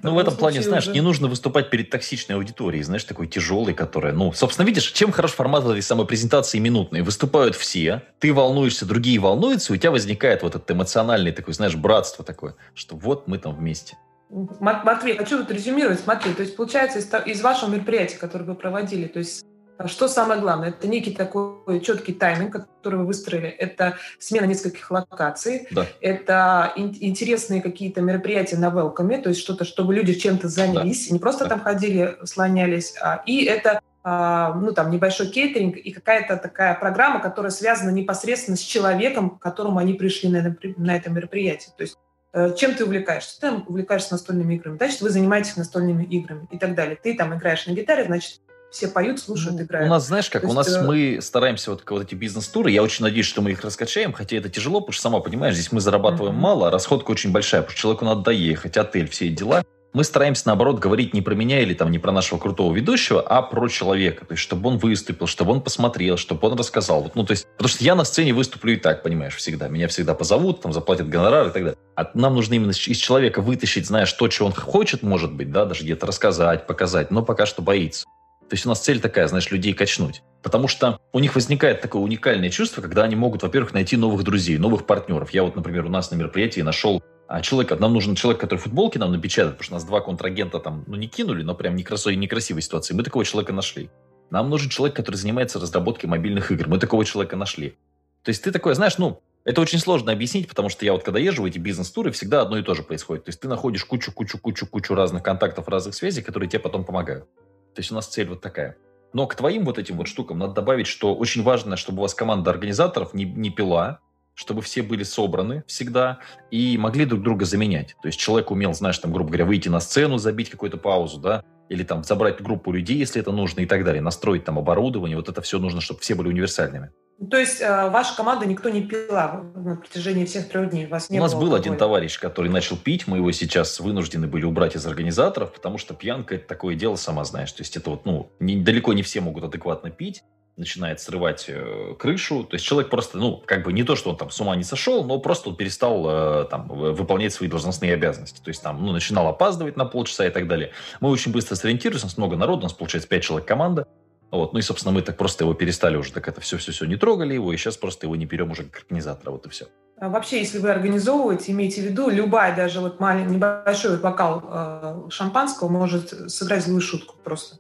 Ну, 0.03 0.15
в 0.15 0.19
этом 0.19 0.37
плане, 0.37 0.63
знаешь, 0.63 0.87
не 0.87 1.01
нужно 1.01 1.27
выступать 1.27 1.71
перед 1.71 1.91
токсичной 1.91 2.37
аудиторией, 2.37 2.85
знаешь, 2.85 3.03
такой 3.03 3.27
тяжелой, 3.27 3.75
которая, 3.75 4.13
ну, 4.13 4.33
собственно, 4.33 4.67
видишь, 4.67 4.85
чем 4.93 5.11
хорош 5.11 5.33
формат 5.33 5.65
этой 5.65 5.83
самой 5.83 6.07
презентации 6.07 6.59
минутной? 6.59 7.03
Выступают 7.03 7.57
все, 7.57 8.03
ты 8.21 8.33
волнуешься, 8.33 8.87
другие 8.87 9.19
волнуются, 9.19 9.73
и 9.73 9.77
у 9.77 9.79
тебя 9.79 9.91
возникает 9.91 10.43
вот 10.43 10.55
этот 10.55 10.71
эмоциональный 10.71 11.33
такой, 11.33 11.55
знаешь, 11.55 11.75
братство 11.75 12.25
такое, 12.25 12.55
что 12.75 12.95
вот 12.97 13.27
мы 13.27 13.39
там 13.39 13.57
вместе. 13.57 13.97
Матвей, 14.31 15.17
хочу 15.17 15.39
вот 15.39 15.51
резюмировать, 15.51 16.01
смотри, 16.01 16.33
то 16.35 16.43
есть 16.43 16.57
получается 16.57 16.99
из, 16.99 17.09
из 17.27 17.43
вашего 17.43 17.71
мероприятия, 17.71 18.17
которое 18.17 18.45
вы 18.45 18.55
проводили, 18.55 19.07
то 19.07 19.19
есть 19.19 19.45
что 19.87 20.09
самое 20.09 20.41
главное? 20.41 20.69
Это 20.69 20.87
некий 20.87 21.13
такой 21.13 21.81
четкий 21.81 22.13
тайминг, 22.13 22.53
который 22.53 23.01
вы 23.01 23.07
выстроили. 23.07 23.49
Это 23.49 23.97
смена 24.19 24.47
нескольких 24.47 24.91
локаций. 24.91 25.67
Да. 25.71 25.87
Это 26.01 26.73
ин- 26.77 26.97
интересные 27.01 27.61
какие-то 27.61 28.01
мероприятия 28.01 28.57
на 28.57 28.71
велкоме, 28.71 29.19
то 29.19 29.31
есть 29.31 29.41
что-то, 29.41 29.65
чтобы 29.65 29.95
люди 29.95 30.15
чем-то 30.15 30.49
занялись, 30.49 31.09
да. 31.09 31.15
не 31.15 31.19
просто 31.19 31.45
да. 31.45 31.51
там 31.51 31.61
ходили, 31.61 32.17
слонялись. 32.25 32.95
А, 33.01 33.23
и 33.27 33.45
это 33.45 33.81
а, 34.05 34.53
ну, 34.55 34.73
там, 34.73 34.91
небольшой 34.91 35.29
кейтеринг 35.29 35.77
и 35.77 35.91
какая-то 35.91 36.37
такая 36.37 36.75
программа, 36.75 37.21
которая 37.21 37.51
связана 37.51 37.91
непосредственно 37.91 38.57
с 38.57 38.61
человеком, 38.61 39.31
к 39.31 39.43
которому 39.43 39.79
они 39.79 39.95
пришли 39.95 40.29
на, 40.29 40.57
на 40.77 40.97
это 40.97 41.11
мероприятие. 41.11 41.73
То 41.77 41.83
есть 41.83 41.97
э, 42.35 42.55
чем 42.55 42.75
ты 42.75 42.85
увлекаешься? 42.85 43.41
Ты 43.41 43.49
там 43.49 43.65
увлекаешься 43.67 44.13
настольными 44.13 44.55
играми, 44.55 44.77
значит, 44.77 45.01
вы 45.01 45.09
занимаетесь 45.09 45.57
настольными 45.57 46.05
играми 46.05 46.47
и 46.51 46.59
так 46.59 46.75
далее. 46.75 46.99
Ты 47.03 47.15
там 47.15 47.35
играешь 47.35 47.67
на 47.67 47.73
гитаре, 47.73 48.05
значит, 48.05 48.41
все 48.75 48.89
поют, 48.89 49.21
слушают, 49.21 49.57
ну, 49.57 49.65
играют. 49.65 49.87
У 49.87 49.91
нас, 49.91 50.07
знаешь 50.07 50.29
как, 50.29 50.43
То 50.43 50.49
у 50.49 50.53
нас 50.53 50.69
э... 50.69 50.83
мы 50.83 51.21
стараемся 51.23 51.71
вот, 51.71 51.89
вот 51.89 52.03
эти 52.03 52.17
бизнес-туры, 52.17 52.73
я 52.73 52.83
очень 52.83 53.05
надеюсь, 53.05 53.27
что 53.27 53.41
мы 53.41 53.53
их 53.53 53.63
раскачаем, 53.63 54.13
хотя 54.13 54.37
это 54.37 54.49
тяжело, 54.49 54.81
потому 54.81 54.93
что, 54.93 55.03
сама 55.03 55.21
понимаешь, 55.21 55.55
здесь 55.55 55.71
мы 55.71 55.81
зарабатываем 55.81 56.35
mm-hmm. 56.35 56.39
мало, 56.39 56.69
а 56.69 56.71
расходка 56.73 57.13
очень 57.13 57.31
большая, 57.31 57.63
потому 57.63 57.73
что 57.73 57.81
человеку 57.81 58.05
надо 58.05 58.23
доехать, 58.23 58.77
отель, 58.77 59.09
все 59.09 59.27
эти 59.27 59.35
дела. 59.35 59.65
Мы 59.93 60.03
стараемся, 60.03 60.49
наоборот, 60.49 60.81
говорить 60.81 61.15
не 61.15 61.23
про 61.23 61.37
меня 61.37 61.61
или 61.61 61.73
там 61.73 61.93
не 61.93 62.01
про 62.01 62.11
нашего 62.11 62.41
крутого 62.41 62.75
ведущего, 62.75 63.21
а 63.21 63.43
про 63.43 63.69
человека. 63.69 64.27
То 64.27 64.33
есть, 64.33 64.43
чтобы 64.43 64.69
он 64.69 64.79
выступил, 64.79 65.29
чтобы 65.29 65.53
он 65.53 65.61
посмотрел, 65.61 66.17
чтобы 66.17 66.49
он 66.49 66.59
рассказал. 66.59 67.03
Вот, 67.03 67.15
ну, 67.15 67.25
то 67.25 67.31
есть, 67.31 67.47
потому 67.57 67.69
что 67.69 67.85
я 67.85 67.95
на 67.95 68.03
сцене 68.03 68.35
выступлю 68.35 68.73
и 68.73 68.77
так, 68.77 69.05
понимаешь, 69.05 69.37
всегда. 69.37 69.69
Меня 69.69 69.87
всегда 69.87 70.15
позовут, 70.15 70.63
там 70.63 70.73
заплатят 70.73 71.09
гонорар 71.09 71.47
и 71.47 71.51
так 71.53 71.63
далее. 71.63 71.79
А 71.95 72.11
нам 72.15 72.35
нужно 72.35 72.55
именно 72.55 72.73
из 72.73 72.97
человека 72.97 73.41
вытащить, 73.41 73.87
знаешь, 73.87 74.13
то, 74.13 74.29
что 74.29 74.47
он 74.47 74.53
хочет, 74.53 75.05
может 75.05 75.33
быть, 75.33 75.53
да, 75.53 75.65
даже 75.65 75.85
где-то 75.85 76.07
рассказать, 76.07 76.67
показать, 76.67 77.13
но 77.13 77.23
пока 77.23 77.47
что 77.47 77.63
боится. 77.63 78.05
То 78.49 78.55
есть 78.55 78.67
у 78.67 78.69
нас 78.69 78.81
цель 78.81 79.01
такая, 79.01 79.27
знаешь, 79.27 79.51
людей 79.51 79.73
качнуть. 79.73 80.23
Потому 80.43 80.69
что 80.69 81.01
у 81.13 81.19
них 81.19 81.35
возникает 81.35 81.81
такое 81.81 82.03
уникальное 82.03 82.51
чувство, 82.51 82.83
когда 82.83 83.05
они 83.05 83.17
могут, 83.17 83.43
во-первых, 83.43 83.73
найти 83.73 83.97
новых 83.97 84.23
друзей, 84.23 84.59
новых 84.59 84.87
партнеров. 84.87 85.31
Я 85.31 85.45
вот, 85.45 85.57
например, 85.57 85.87
у 85.87 85.89
нас 85.89 86.11
на 86.11 86.17
мероприятии 86.17 86.61
нашел 86.61 87.03
а 87.27 87.41
человека, 87.41 87.77
нам 87.77 87.95
нужен 87.95 88.15
человек, 88.15 88.41
который 88.41 88.59
футболки 88.59 88.99
нам 88.99 89.11
напечатает, 89.11 89.53
потому 89.53 89.65
что 89.65 89.75
нас 89.75 89.85
два 89.85 90.01
контрагента 90.01 90.59
там, 90.59 90.85
ну, 90.87 90.97
не 90.97 91.09
кинули, 91.09 91.43
но 91.43 91.55
прям 91.55 91.75
некрасивой, 91.75 92.17
некрасивой 92.17 92.61
ситуации. 92.61 92.95
Мы 92.95 93.03
такого 93.03 93.25
человека 93.25 93.53
нашли. 93.53 93.91
Нам 94.31 94.51
нужен 94.51 94.69
человек, 94.69 94.95
который 94.95 95.17
занимается 95.17 95.59
разработкой 95.59 96.11
мобильных 96.11 96.51
игр. 96.51 96.69
Мы 96.69 96.79
такого 96.79 97.05
человека 97.05 97.37
нашли. 97.37 97.77
То 98.23 98.29
есть 98.29 98.43
ты 98.43 98.53
такой, 98.53 98.75
знаешь, 98.75 98.99
ну, 98.99 99.23
это 99.45 99.61
очень 99.61 99.79
сложно 99.79 100.13
объяснить, 100.13 100.49
потому 100.49 100.69
что 100.69 100.85
я 100.85 100.93
вот 100.93 101.03
когда 101.03 101.19
езжу 101.19 101.43
в 101.43 101.47
эти 101.47 101.59
бизнес-туры, 101.59 102.11
всегда 102.13 102.43
одно 102.43 102.59
и 102.59 102.63
то 102.63 102.75
же 102.75 102.83
происходит. 102.83 103.25
То 103.25 103.31
есть 103.31 103.41
ты 103.41 103.49
находишь 103.49 103.85
кучу-кучу-кучу-кучу 103.85 104.95
разных 104.95 105.23
контактов, 105.23 105.69
разных 105.69 105.95
связей, 105.95 106.23
которые 106.23 106.49
тебе 106.49 106.61
потом 106.61 106.85
помогают. 106.85 107.27
То 107.75 107.81
есть 107.81 107.91
у 107.91 107.95
нас 107.95 108.07
цель 108.07 108.29
вот 108.29 108.41
такая. 108.41 108.77
Но 109.13 109.27
к 109.27 109.35
твоим 109.35 109.65
вот 109.65 109.79
этим 109.79 109.97
вот 109.97 110.09
штукам 110.09 110.39
надо 110.39 110.55
добавить, 110.55 110.87
что 110.87 111.15
очень 111.15 111.43
важно, 111.43 111.77
чтобы 111.77 111.99
у 111.99 112.03
вас 112.03 112.15
команда 112.15 112.51
организаторов 112.51 113.15
не, 113.15 113.25
не 113.25 113.51
пила, 113.51 114.01
чтобы 114.35 114.63
все 114.63 114.83
были 114.83 115.05
собраны 115.05 115.63
всегда 115.67 116.19
и 116.51 116.77
могли 116.77 117.05
друг 117.05 117.23
друга 117.23 117.45
заменять. 117.45 117.95
То 118.03 118.09
есть 118.09 118.19
человек 118.19 118.51
умел, 118.51 118.75
знаешь, 118.75 118.99
там, 118.99 119.13
грубо 119.13 119.31
говоря, 119.31 119.45
выйти 119.45 119.69
на 119.69 119.81
сцену, 119.81 120.19
забить 120.19 120.51
какую-то 120.51 120.77
паузу, 120.77 121.21
да, 121.21 121.45
или 121.69 121.85
там 121.85 122.03
забрать 122.05 122.43
группу 122.43 122.73
людей, 122.73 122.99
если 122.99 123.21
это 123.21 123.33
нужно, 123.33 123.61
и 123.61 123.67
так 123.67 123.85
далее, 123.85 124.03
настроить 124.03 124.45
там 124.45 124.59
оборудование. 124.59 125.17
Вот 125.17 125.29
это 125.29 125.41
все 125.41 125.59
нужно, 125.59 125.81
чтобы 125.81 126.01
все 126.01 126.15
были 126.15 126.29
универсальными. 126.29 126.91
То 127.31 127.39
есть 127.39 127.61
э, 127.61 127.91
ваша 127.91 128.17
команда 128.17 128.45
никто 128.45 128.69
не 128.69 128.83
пила 128.83 129.45
на 129.55 129.77
протяжении 129.77 130.25
всех 130.25 130.49
трех 130.49 130.71
дней? 130.71 130.87
У, 130.87 130.91
вас 130.91 131.11
не 131.11 131.19
У 131.19 131.23
нас 131.23 131.33
был 131.33 131.43
алкоголя. 131.43 131.61
один 131.61 131.77
товарищ, 131.77 132.19
который 132.19 132.51
начал 132.51 132.77
пить, 132.77 133.07
мы 133.07 133.19
его 133.19 133.31
сейчас 133.33 133.79
вынуждены 133.81 134.27
были 134.27 134.45
убрать 134.45 134.75
из 134.75 134.85
организаторов, 134.87 135.53
потому 135.53 135.79
что 135.79 135.95
пьянка– 135.95 136.35
это 136.37 136.47
такое 136.47 136.75
дело, 136.75 136.97
сама 136.97 137.25
знаешь. 137.25 137.53
То 137.53 137.63
есть 137.63 137.77
это 137.77 137.91
вот, 137.91 138.05
ну, 138.05 138.33
не, 138.41 138.57
далеко 138.57 138.93
не 138.93 139.03
все 139.03 139.21
могут 139.21 139.45
адекватно 139.45 139.91
пить, 139.91 140.23
начинает 140.57 141.01
срывать 141.01 141.47
э, 141.49 141.95
крышу. 141.99 142.45
То 142.45 142.55
есть 142.55 142.65
человек 142.65 142.91
просто, 142.91 143.19
ну, 143.19 143.43
как 143.45 143.65
бы 143.65 143.73
не 143.73 143.85
то, 143.85 143.97
что 143.97 144.11
он 144.11 144.17
там 144.17 144.31
с 144.31 144.41
ума 144.41 144.55
не 144.57 144.65
сошел, 144.65 145.05
но 145.05 145.19
просто 145.19 145.51
он 145.51 145.57
перестал 145.57 146.05
э, 146.09 146.45
там 146.51 146.69
выполнять 146.69 147.33
свои 147.33 147.49
должностные 147.49 147.95
обязанности. 147.95 148.41
То 148.41 148.49
есть 148.49 148.63
там, 148.63 148.85
ну, 148.85 148.93
начинал 148.93 149.29
опаздывать 149.29 149.77
на 149.77 149.85
полчаса 149.85 150.27
и 150.27 150.31
так 150.31 150.47
далее. 150.49 150.73
Мы 151.01 151.11
очень 151.11 151.33
быстро 151.33 151.55
сориентируемся, 151.55 152.07
у 152.07 152.09
нас 152.09 152.19
много 152.19 152.37
народу, 152.37 152.61
у 152.61 152.65
нас 152.65 152.73
получается 152.73 153.09
5 153.09 153.23
человек 153.23 153.49
команда. 153.49 153.87
Вот. 154.31 154.53
Ну 154.53 154.59
и, 154.59 154.63
собственно, 154.63 154.93
мы 154.93 155.03
так 155.03 155.17
просто 155.17 155.45
его 155.45 155.55
перестали 155.55 155.97
уже, 155.97 156.13
так 156.13 156.27
это 156.29 156.41
все-все-все 156.41 156.87
не 156.87 156.97
трогали 156.97 157.35
его, 157.35 157.53
и 157.53 157.57
сейчас 157.57 157.77
просто 157.77 158.07
его 158.07 158.17
не 158.17 158.27
берем 158.27 158.51
уже 158.51 158.65
как 158.65 158.83
организатора, 158.83 159.31
вот 159.31 159.47
и 159.47 159.49
все. 159.49 159.67
А 159.97 160.09
вообще, 160.09 160.41
если 160.41 160.59
вы 160.59 160.71
организовываете, 160.71 161.53
имейте 161.53 161.81
в 161.81 161.85
виду, 161.85 162.11
любая, 162.11 162.55
даже 162.55 162.81
вот 162.81 162.99
маленький, 162.99 163.35
небольшой 163.35 163.97
бокал 163.99 164.43
э, 164.45 165.11
шампанского 165.11 165.69
может 165.69 166.31
сыграть 166.31 166.65
злую 166.65 166.81
шутку 166.81 167.15
просто. 167.23 167.59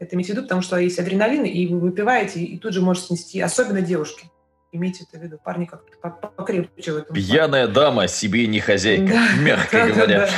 Это 0.00 0.16
имейте 0.16 0.32
в 0.32 0.36
виду, 0.36 0.42
потому 0.42 0.62
что 0.62 0.76
есть 0.76 0.98
адреналин, 0.98 1.44
и 1.44 1.66
вы 1.68 1.78
выпиваете, 1.78 2.40
и 2.40 2.58
тут 2.58 2.72
же 2.74 2.80
может 2.80 3.04
снести, 3.04 3.40
особенно 3.40 3.80
девушки. 3.80 4.30
Имейте 4.72 5.04
это 5.08 5.18
в 5.18 5.22
виду. 5.22 5.38
Парни 5.42 5.64
как-то 5.64 6.28
покрепче 6.36 6.92
в 6.92 6.96
этом. 6.98 7.14
Пьяная 7.14 7.68
дама 7.68 8.08
себе 8.08 8.46
не 8.46 8.60
хозяйка, 8.60 9.12
да, 9.12 9.28
мягко 9.40 9.86
говоря. 9.86 10.28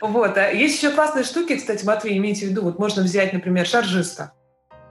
Вот. 0.00 0.36
А 0.38 0.50
есть 0.50 0.78
еще 0.78 0.90
классные 0.90 1.24
штуки, 1.24 1.56
кстати, 1.56 1.84
Матвей, 1.84 2.16
имейте 2.16 2.46
в 2.46 2.50
виду. 2.50 2.62
Вот 2.62 2.78
можно 2.78 3.02
взять, 3.02 3.32
например, 3.34 3.66
шаржиста 3.66 4.32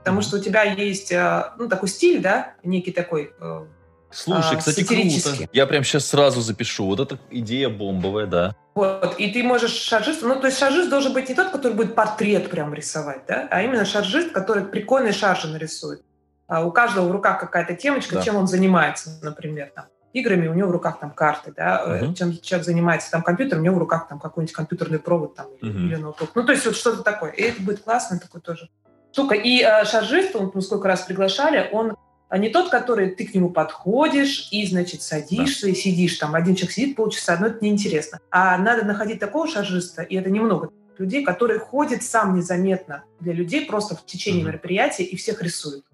потому 0.06 0.22
что 0.22 0.36
у 0.36 0.38
тебя 0.38 0.62
есть 0.62 1.10
э, 1.10 1.50
ну, 1.58 1.68
такой 1.68 1.88
стиль, 1.88 2.20
да, 2.20 2.54
некий 2.62 2.92
такой 2.92 3.32
э, 3.40 3.66
Слушай, 4.12 4.54
а, 4.54 4.58
кстати, 4.58 4.84
круто. 4.84 5.48
Я 5.52 5.66
прям 5.66 5.82
сейчас 5.82 6.06
сразу 6.06 6.40
запишу. 6.40 6.86
Вот 6.86 7.00
эта 7.00 7.18
идея 7.32 7.68
бомбовая, 7.68 8.26
да. 8.26 8.56
Вот, 8.76 9.16
и 9.18 9.32
ты 9.32 9.42
можешь 9.42 9.72
шаржист, 9.72 10.22
ну, 10.22 10.38
то 10.38 10.46
есть 10.46 10.60
шаржист 10.60 10.88
должен 10.90 11.12
быть 11.12 11.28
не 11.28 11.34
тот, 11.34 11.50
который 11.50 11.72
будет 11.72 11.96
портрет 11.96 12.48
прям 12.50 12.72
рисовать, 12.72 13.22
да, 13.26 13.48
а 13.50 13.62
именно 13.62 13.84
шаржист, 13.84 14.30
который 14.30 14.62
прикольные 14.64 15.12
шаржи 15.12 15.48
нарисует. 15.48 16.02
А 16.46 16.64
у 16.64 16.70
каждого 16.70 17.08
в 17.08 17.10
руках 17.10 17.40
какая-то 17.40 17.74
темочка, 17.74 18.14
да. 18.14 18.22
чем 18.22 18.36
он 18.36 18.46
занимается, 18.46 19.18
например, 19.22 19.72
там, 19.74 19.86
играми, 20.12 20.46
у 20.46 20.54
него 20.54 20.68
в 20.68 20.72
руках 20.72 21.00
там 21.00 21.10
карты, 21.10 21.52
да, 21.56 21.98
угу. 22.00 22.14
чем 22.14 22.38
человек 22.40 22.64
занимается 22.64 23.10
там 23.10 23.22
компьютером, 23.22 23.62
у 23.62 23.64
него 23.64 23.74
в 23.74 23.78
руках 23.78 24.06
там 24.06 24.20
какой-нибудь 24.20 24.54
компьютерный 24.54 25.00
провод 25.00 25.34
там 25.34 25.46
угу. 25.46 25.66
или 25.66 25.96
ноутбук. 25.96 26.30
Ну, 26.36 26.44
то 26.44 26.52
есть 26.52 26.64
вот 26.64 26.76
что-то 26.76 27.02
такое. 27.02 27.32
И 27.32 27.42
это 27.42 27.60
будет 27.60 27.80
классно, 27.80 28.20
такой 28.20 28.40
тоже 28.40 28.70
штука. 29.16 29.34
И 29.34 29.62
э, 29.62 29.86
шаржист, 29.86 30.36
он, 30.36 30.50
мы 30.52 30.60
сколько 30.60 30.88
раз 30.88 31.02
приглашали, 31.02 31.70
он 31.72 31.96
не 32.36 32.50
тот, 32.50 32.68
который 32.68 33.10
ты 33.10 33.26
к 33.26 33.34
нему 33.34 33.48
подходишь 33.48 34.48
и, 34.50 34.66
значит, 34.66 35.00
садишься 35.00 35.66
да. 35.66 35.72
и 35.72 35.74
сидишь. 35.74 36.18
Там 36.18 36.34
один 36.34 36.54
человек 36.54 36.74
сидит 36.74 36.96
полчаса, 36.96 37.38
но 37.40 37.46
это 37.46 37.64
неинтересно. 37.64 38.20
А 38.30 38.58
надо 38.58 38.84
находить 38.84 39.18
такого 39.18 39.48
шаржиста, 39.48 40.02
и 40.02 40.16
это 40.16 40.28
немного 40.28 40.70
людей, 40.98 41.24
который 41.24 41.58
ходит 41.58 42.02
сам 42.02 42.36
незаметно 42.36 43.04
для 43.20 43.32
людей 43.32 43.64
просто 43.64 43.96
в 43.96 44.04
течение 44.04 44.42
mm-hmm. 44.42 44.46
мероприятия 44.48 45.04
и 45.04 45.16
всех 45.16 45.40
рисует. 45.42 45.84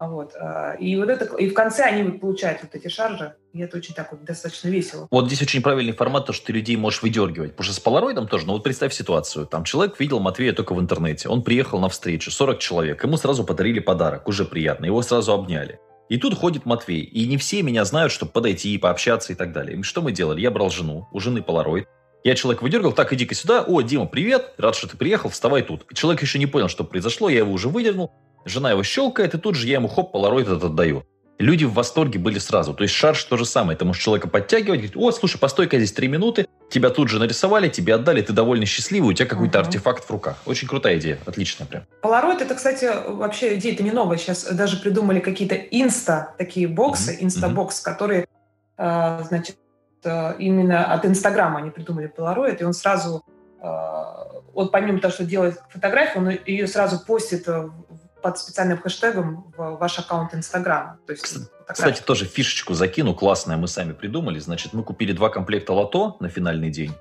Вот. 0.00 0.32
А, 0.34 0.72
и 0.80 0.96
вот 0.96 1.10
это, 1.10 1.36
и 1.36 1.50
в 1.50 1.54
конце 1.54 1.82
они 1.82 2.02
вот 2.04 2.20
получают 2.20 2.62
вот 2.62 2.74
эти 2.74 2.88
шаржи, 2.88 3.34
и 3.52 3.60
это 3.60 3.76
очень 3.76 3.94
так 3.94 4.10
вот 4.12 4.24
достаточно 4.24 4.68
весело. 4.68 5.06
Вот 5.10 5.26
здесь 5.26 5.42
очень 5.42 5.60
правильный 5.60 5.92
формат, 5.92 6.24
то, 6.24 6.32
что 6.32 6.46
ты 6.46 6.54
людей 6.54 6.76
можешь 6.76 7.02
выдергивать. 7.02 7.50
Потому 7.50 7.64
что 7.64 7.74
с 7.74 7.80
полароидом 7.80 8.26
тоже, 8.26 8.46
ну 8.46 8.54
вот 8.54 8.64
представь 8.64 8.94
ситуацию. 8.94 9.46
Там 9.46 9.62
человек 9.64 10.00
видел 10.00 10.18
Матвея 10.18 10.54
только 10.54 10.74
в 10.74 10.80
интернете. 10.80 11.28
Он 11.28 11.42
приехал 11.42 11.78
на 11.80 11.90
встречу, 11.90 12.30
40 12.30 12.58
человек. 12.58 13.04
Ему 13.04 13.18
сразу 13.18 13.44
подарили 13.44 13.78
подарок, 13.78 14.26
уже 14.26 14.46
приятно. 14.46 14.86
Его 14.86 15.02
сразу 15.02 15.32
обняли. 15.32 15.78
И 16.08 16.16
тут 16.16 16.34
ходит 16.34 16.64
Матвей. 16.64 17.02
И 17.02 17.26
не 17.26 17.36
все 17.36 17.62
меня 17.62 17.84
знают, 17.84 18.10
чтобы 18.10 18.32
подойти 18.32 18.74
и 18.74 18.78
пообщаться 18.78 19.34
и 19.34 19.36
так 19.36 19.52
далее. 19.52 19.78
И 19.78 19.82
что 19.82 20.00
мы 20.00 20.12
делали? 20.12 20.40
Я 20.40 20.50
брал 20.50 20.70
жену, 20.70 21.08
у 21.12 21.20
жены 21.20 21.42
полароид. 21.42 21.86
Я 22.24 22.34
человек 22.34 22.62
выдергал, 22.62 22.92
так, 22.92 23.12
иди-ка 23.12 23.34
сюда. 23.34 23.62
О, 23.62 23.80
Дима, 23.82 24.06
привет, 24.06 24.54
рад, 24.58 24.74
что 24.74 24.88
ты 24.88 24.96
приехал, 24.96 25.30
вставай 25.30 25.62
тут. 25.62 25.86
Человек 25.94 26.20
еще 26.22 26.38
не 26.38 26.46
понял, 26.46 26.68
что 26.68 26.84
произошло, 26.84 27.28
я 27.28 27.38
его 27.38 27.52
уже 27.52 27.68
выдернул. 27.68 28.12
Жена 28.44 28.70
его 28.70 28.82
щелкает, 28.82 29.34
и 29.34 29.38
тут 29.38 29.54
же 29.54 29.66
я 29.66 29.74
ему 29.74 29.88
хоп, 29.88 30.12
полароид 30.12 30.46
этот 30.46 30.64
отдаю. 30.64 31.04
Люди 31.38 31.64
в 31.64 31.72
восторге 31.72 32.18
были 32.18 32.38
сразу. 32.38 32.74
То 32.74 32.82
есть 32.82 32.94
шарж 32.94 33.24
то 33.24 33.38
же 33.38 33.46
самое. 33.46 33.76
Ты 33.76 33.86
можешь 33.86 34.02
человека 34.02 34.28
подтягивать, 34.28 34.80
говорить, 34.80 34.96
о, 34.96 35.10
слушай, 35.10 35.38
постой-ка 35.38 35.78
здесь 35.78 35.92
три 35.92 36.06
минуты, 36.06 36.46
тебя 36.68 36.90
тут 36.90 37.08
же 37.08 37.18
нарисовали, 37.18 37.70
тебе 37.70 37.94
отдали, 37.94 38.20
ты 38.20 38.34
довольно 38.34 38.66
счастливый, 38.66 39.10
у 39.10 39.12
тебя 39.14 39.26
какой-то 39.26 39.58
uh-huh. 39.58 39.62
артефакт 39.62 40.04
в 40.04 40.10
руках. 40.10 40.36
Очень 40.44 40.68
крутая 40.68 40.98
идея, 40.98 41.18
отлично 41.24 41.64
прям. 41.64 41.84
Полароид 42.02 42.42
это, 42.42 42.54
кстати, 42.54 42.90
вообще 43.08 43.56
идея 43.56 43.72
это 43.72 43.82
не 43.82 43.90
новая. 43.90 44.18
Сейчас 44.18 44.44
даже 44.52 44.76
придумали 44.76 45.20
какие-то 45.20 45.54
инста, 45.54 46.34
такие 46.36 46.68
боксы, 46.68 47.14
uh-huh. 47.14 47.24
инста-бокс, 47.24 47.80
uh-huh. 47.80 47.84
которые, 47.84 48.26
э, 48.76 49.20
значит, 49.26 49.56
э, 50.04 50.34
именно 50.38 50.92
от 50.92 51.06
Инстаграма 51.06 51.60
они 51.60 51.70
придумали 51.70 52.06
полароид, 52.06 52.60
и 52.60 52.64
он 52.64 52.74
сразу, 52.74 53.24
э, 53.62 53.66
вот 54.52 54.72
помимо 54.72 55.00
того, 55.00 55.14
что 55.14 55.24
делает 55.24 55.58
фотографию, 55.70 56.22
он 56.22 56.38
ее 56.44 56.66
сразу 56.66 57.02
постит 57.02 57.48
под 58.22 58.38
специальным 58.38 58.78
хэштегом 58.78 59.52
в 59.56 59.76
ваш 59.76 59.98
аккаунт 59.98 60.34
Инстаграм. 60.34 60.98
Кстати, 61.06 61.48
кстати, 61.72 62.02
тоже 62.02 62.24
фишечку 62.24 62.74
закину, 62.74 63.14
классная, 63.14 63.56
мы 63.56 63.68
сами 63.68 63.92
придумали. 63.92 64.38
Значит, 64.38 64.72
мы 64.72 64.82
купили 64.82 65.12
два 65.12 65.28
комплекта 65.28 65.72
лото 65.72 66.16
на 66.20 66.28
финальный 66.28 66.70
день. 66.70 66.92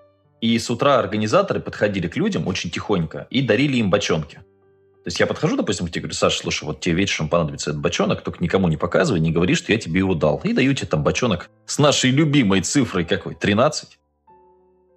И 0.42 0.58
с 0.58 0.70
утра 0.70 1.00
организаторы 1.00 1.60
подходили 1.60 2.08
к 2.08 2.16
людям 2.16 2.48
очень 2.48 2.70
тихонько 2.70 3.28
и 3.30 3.42
дарили 3.42 3.78
им 3.78 3.90
бочонки. 3.90 4.36
То 4.36 5.08
есть 5.08 5.20
я 5.20 5.28
подхожу, 5.28 5.56
допустим, 5.56 5.88
к 5.88 5.92
тебе 5.92 6.02
говорю, 6.02 6.16
Саша, 6.16 6.40
слушай, 6.40 6.66
вот 6.66 6.82
тебе 6.82 6.96
вечером 6.96 7.30
понадобится 7.30 7.72
этот 7.72 7.82
бочонок, 7.82 8.22
только 8.22 8.44
никому 8.44 8.68
не 8.68 8.78
показывай, 8.78 9.20
не 9.20 9.32
говори, 9.32 9.56
что 9.56 9.72
я 9.72 9.80
тебе 9.80 10.00
его 10.00 10.14
дал. 10.14 10.42
И 10.44 10.54
даю 10.54 10.74
тебе 10.74 10.88
там 10.88 11.04
бочонок 11.04 11.50
с 11.66 11.80
нашей 11.80 12.12
любимой 12.12 12.62
цифрой 12.62 13.06
какой? 13.06 13.34
13? 13.36 13.98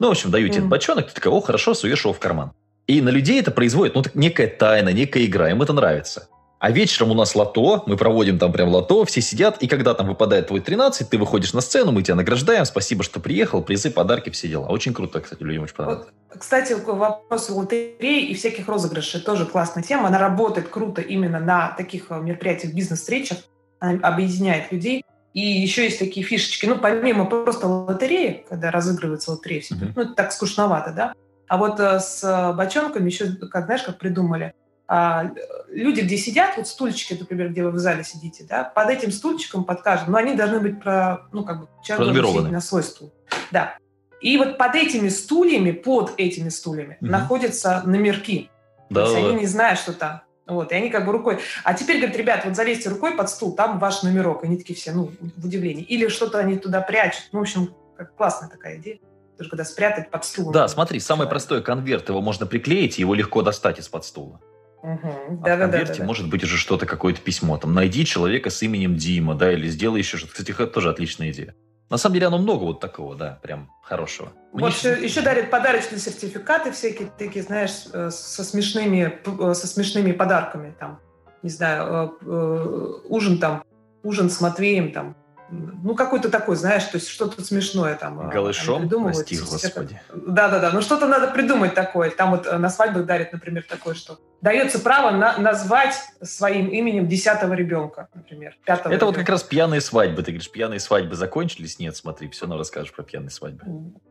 Ну, 0.01 0.09
в 0.09 0.11
общем, 0.11 0.31
даю 0.31 0.47
mm. 0.47 0.51
тебе 0.51 0.59
этот 0.59 0.71
бочонок, 0.71 1.09
ты 1.09 1.15
такой, 1.15 1.33
о, 1.33 1.41
хорошо, 1.41 1.75
суешь 1.75 2.05
его 2.05 2.13
в 2.13 2.19
карман. 2.19 2.53
И 2.87 3.01
на 3.01 3.11
людей 3.11 3.41
это 3.41 3.51
производит, 3.51 3.95
ну, 3.95 4.03
некая 4.15 4.49
тайна, 4.49 4.91
некая 4.91 5.25
игра, 5.25 5.51
им 5.51 5.63
это 5.63 5.73
нравится. 5.73 6.29
А 6.59 6.71
вечером 6.71 7.11
у 7.11 7.15
нас 7.15 7.35
лото, 7.35 7.83
мы 7.87 7.97
проводим 7.97 8.39
там 8.39 8.53
прям 8.53 8.69
лото, 8.69 9.05
все 9.05 9.21
сидят, 9.21 9.61
и 9.63 9.67
когда 9.67 9.95
там 9.95 10.07
выпадает 10.07 10.47
твой 10.47 10.61
13, 10.61 11.09
ты 11.11 11.19
выходишь 11.19 11.53
на 11.55 11.61
сцену, 11.61 11.91
мы 11.91 12.05
тебя 12.05 12.15
награждаем, 12.15 12.65
спасибо, 12.65 13.03
что 13.03 13.19
приехал, 13.19 13.63
призы, 13.63 13.91
подарки, 13.91 14.31
все 14.31 14.47
дела. 14.47 14.67
Очень 14.69 14.95
круто, 14.95 15.21
кстати, 15.21 15.43
людям 15.43 15.65
очень 15.65 15.75
понравилось. 15.75 16.07
Вот, 16.31 16.39
кстати, 16.39 16.75
вопрос 16.75 17.51
лотереи 17.51 18.27
и 18.27 18.35
всяких 18.35 18.69
розыгрышей 18.69 19.21
тоже 19.21 19.45
классная 19.45 19.83
тема. 19.83 20.07
Она 20.07 20.19
работает 20.19 20.69
круто 20.69 21.03
именно 21.03 21.41
на 21.41 21.75
таких 21.77 22.07
э, 22.11 22.21
мероприятиях, 22.21 22.75
бизнес-встречах, 22.75 23.39
объединяет 23.81 24.71
людей. 24.71 25.05
И 25.35 25.41
еще 25.41 25.83
есть 25.83 25.99
такие 25.99 26.25
фишечки, 26.25 26.67
ну, 26.67 26.79
помимо 26.79 27.25
просто 27.25 27.67
лотереи, 27.67 28.45
когда 28.49 28.71
разыгрывается 28.71 29.33
лотерея, 29.33 29.63
mm-hmm. 29.63 29.93
ну, 29.97 30.03
это 30.03 30.15
так 30.15 30.33
скучновато, 30.33 30.93
да, 30.93 31.15
а 31.53 31.59
вот 31.59 31.79
э, 31.81 32.01
с 32.01 32.25
э, 32.25 32.55
бочонками 32.55 33.11
еще, 33.11 33.27
как 33.33 33.67
знаешь, 33.67 33.83
как 33.83 33.99
придумали, 33.99 34.55
а, 34.89 35.31
люди, 35.69 36.01
где 36.01 36.17
сидят, 36.17 36.57
вот 36.57 36.67
стульчики, 36.67 37.13
например, 37.13 37.51
где 37.51 37.63
вы 37.63 37.73
в 37.73 37.79
зале 37.79 38.05
сидите, 38.05 38.47
да, 38.49 38.65
под 38.65 38.89
этим 38.89 39.13
стульчиком, 39.13 39.65
под 39.65 39.83
каждым, 39.83 40.13
но 40.13 40.19
они 40.19 40.35
должны 40.35 40.61
быть 40.61 40.81
про, 40.81 41.27
ну, 41.31 41.45
как 41.45 41.61
бы, 41.61 41.69
человек 41.85 42.15
должен 42.15 42.41
сидеть 42.41 42.53
на 42.53 42.61
свой 42.63 42.83
стул. 42.83 43.13
Да. 43.51 43.77
И 44.23 44.39
вот 44.39 44.57
под 44.57 44.75
этими 44.77 45.11
стульями, 45.11 45.73
под 45.73 46.15
этими 46.17 46.49
стульями 46.49 46.97
угу. 47.03 47.11
находятся 47.11 47.83
номерки. 47.85 48.49
Да, 48.89 49.05
То 49.05 49.11
есть 49.11 49.23
да. 49.23 49.29
они 49.29 49.41
не 49.41 49.47
знают, 49.47 49.79
что 49.79 49.93
там. 49.93 50.23
Вот, 50.47 50.73
и 50.73 50.75
они 50.75 50.89
как 50.89 51.05
бы 51.05 51.13
рукой... 51.13 51.39
А 51.65 51.75
теперь, 51.75 51.99
говорят, 51.99 52.17
ребят, 52.17 52.45
вот 52.47 52.57
залезьте 52.57 52.89
рукой 52.89 53.15
под 53.15 53.29
стул, 53.29 53.55
там 53.55 53.79
ваш 53.79 54.03
номерок. 54.03 54.43
Они 54.43 54.57
такие 54.57 54.75
все, 54.75 54.93
ну, 54.93 55.13
в 55.37 55.45
удивлении. 55.45 55.85
Или 55.85 56.09
что-то 56.09 56.39
они 56.39 56.57
туда 56.57 56.81
прячут. 56.81 57.25
Ну, 57.33 57.41
в 57.41 57.43
общем, 57.43 57.75
классная 58.17 58.49
такая 58.49 58.79
идея. 58.79 59.01
Тоже 59.39 59.51
когда 59.51 59.65
спрятать 59.65 60.11
под 60.11 60.25
стул. 60.25 60.53
Да, 60.53 60.69
смотри, 60.69 61.01
самый 61.01 61.27
простой 61.27 61.63
конверт, 61.63 62.09
его 62.09 62.21
можно 62.21 62.47
приклеить, 62.47 62.99
и 62.99 63.03
его 63.03 63.15
легко 63.15 63.43
достать 63.43 63.79
из-под 63.79 64.05
стула. 64.05 64.41
Угу. 64.83 65.43
Да, 65.45 65.55
а 65.55 65.57
да, 65.57 65.57
в 65.57 65.71
конверте 65.71 65.93
да, 65.93 65.99
да, 66.01 66.05
может 66.05 66.29
быть 66.29 66.43
уже 66.43 66.57
что-то, 66.57 66.87
какое-то 66.87 67.21
письмо. 67.21 67.57
Там, 67.57 67.73
найди 67.73 68.05
человека 68.05 68.51
с 68.51 68.63
именем 68.63 68.97
Дима, 68.97 69.35
да, 69.35 69.53
или 69.53 69.69
сделай 69.69 69.99
еще 69.99 70.17
что-то. 70.17 70.33
Кстати, 70.33 70.51
это 70.51 70.67
тоже 70.67 70.91
отличная 70.91 71.31
идея. 71.31 71.55
На 71.89 71.99
самом 71.99 72.15
деле, 72.15 72.27
оно 72.29 72.39
много 72.39 72.65
вот 72.65 72.81
такого, 72.81 73.15
да, 73.15 73.39
прям 73.43 73.71
хорошего. 73.83 74.33
Мне 74.53 74.65
вот 74.65 74.75
еще, 74.75 75.05
еще 75.05 75.21
дарят 75.21 75.51
подарочные 75.51 75.99
сертификаты 75.99 76.73
всякие 76.73 77.11
такие, 77.19 77.45
знаешь, 77.45 77.85
э, 77.93 78.11
со 78.11 78.45
смешными, 78.45 79.21
э, 79.25 79.55
со 79.55 79.67
смешными 79.67 80.13
подарками. 80.13 80.75
Там, 80.81 81.01
не 81.43 81.51
знаю, 81.51 82.17
э, 82.23 83.01
ужин 83.09 83.39
там, 83.39 83.63
ужин 84.03 84.31
с 84.31 84.41
Матвеем 84.41 84.93
там, 84.93 85.17
ну, 85.53 85.95
какой-то 85.95 86.31
такой, 86.31 86.57
знаешь, 86.57 86.85
то 86.85 86.97
есть 86.97 87.09
что-то 87.09 87.45
смешное 87.45 87.95
там. 87.95 88.21
А, 88.21 88.29
Голышом, 88.29 88.89
прости, 88.89 89.39
господи. 89.39 90.01
Да-да-да, 90.15 90.71
ну 90.73 90.81
что-то 90.81 91.07
надо 91.07 91.29
придумать 91.29 91.75
такое. 91.75 92.11
Там 92.11 92.31
вот 92.31 92.47
э, 92.47 92.57
на 92.57 92.71
свадьбах 92.71 93.05
дарят, 93.05 93.33
например, 93.33 93.65
такое, 93.69 93.95
что 93.95 94.19
дается 94.41 94.79
право 94.79 95.11
на 95.11 95.37
назвать 95.39 95.95
своим 96.23 96.69
именем 96.69 97.07
десятого 97.07 97.53
ребенка, 97.53 98.09
например, 98.15 98.57
пятого 98.65 98.93
Это 98.93 99.05
ребенка. 99.05 99.07
вот 99.07 99.17
как 99.17 99.29
раз 99.29 99.43
пьяные 99.43 99.81
свадьбы. 99.81 100.23
Ты 100.23 100.31
говоришь, 100.33 100.51
пьяные 100.51 100.81
свадьбы 100.81 101.15
закончились? 101.17 101.79
Нет, 101.79 101.97
смотри, 101.97 102.29
все 102.31 102.43
равно 102.43 102.57
расскажешь 102.57 102.93
про 102.93 103.03
пьяные 103.03 103.31
свадьбы. 103.31 103.63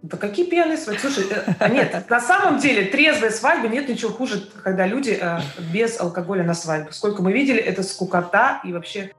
Да 0.03 0.17
какие 0.17 0.45
пьяные 0.45 0.77
свадьбы? 0.77 1.01
Слушай, 1.01 1.25
э, 1.31 1.53
а 1.59 1.69
нет, 1.69 2.09
на 2.09 2.21
самом 2.21 2.59
деле 2.59 2.85
трезвые 2.85 3.31
свадьбы 3.31 3.67
нет 3.67 3.89
ничего 3.89 4.11
хуже, 4.11 4.47
когда 4.63 4.85
люди 4.85 5.17
э, 5.19 5.39
без 5.73 5.99
алкоголя 5.99 6.43
на 6.43 6.53
свадьбу. 6.53 6.91
Сколько 6.91 7.23
мы 7.23 7.33
видели, 7.33 7.59
это 7.59 7.81
скукота 7.81 8.61
и 8.63 8.73
вообще 8.73 9.11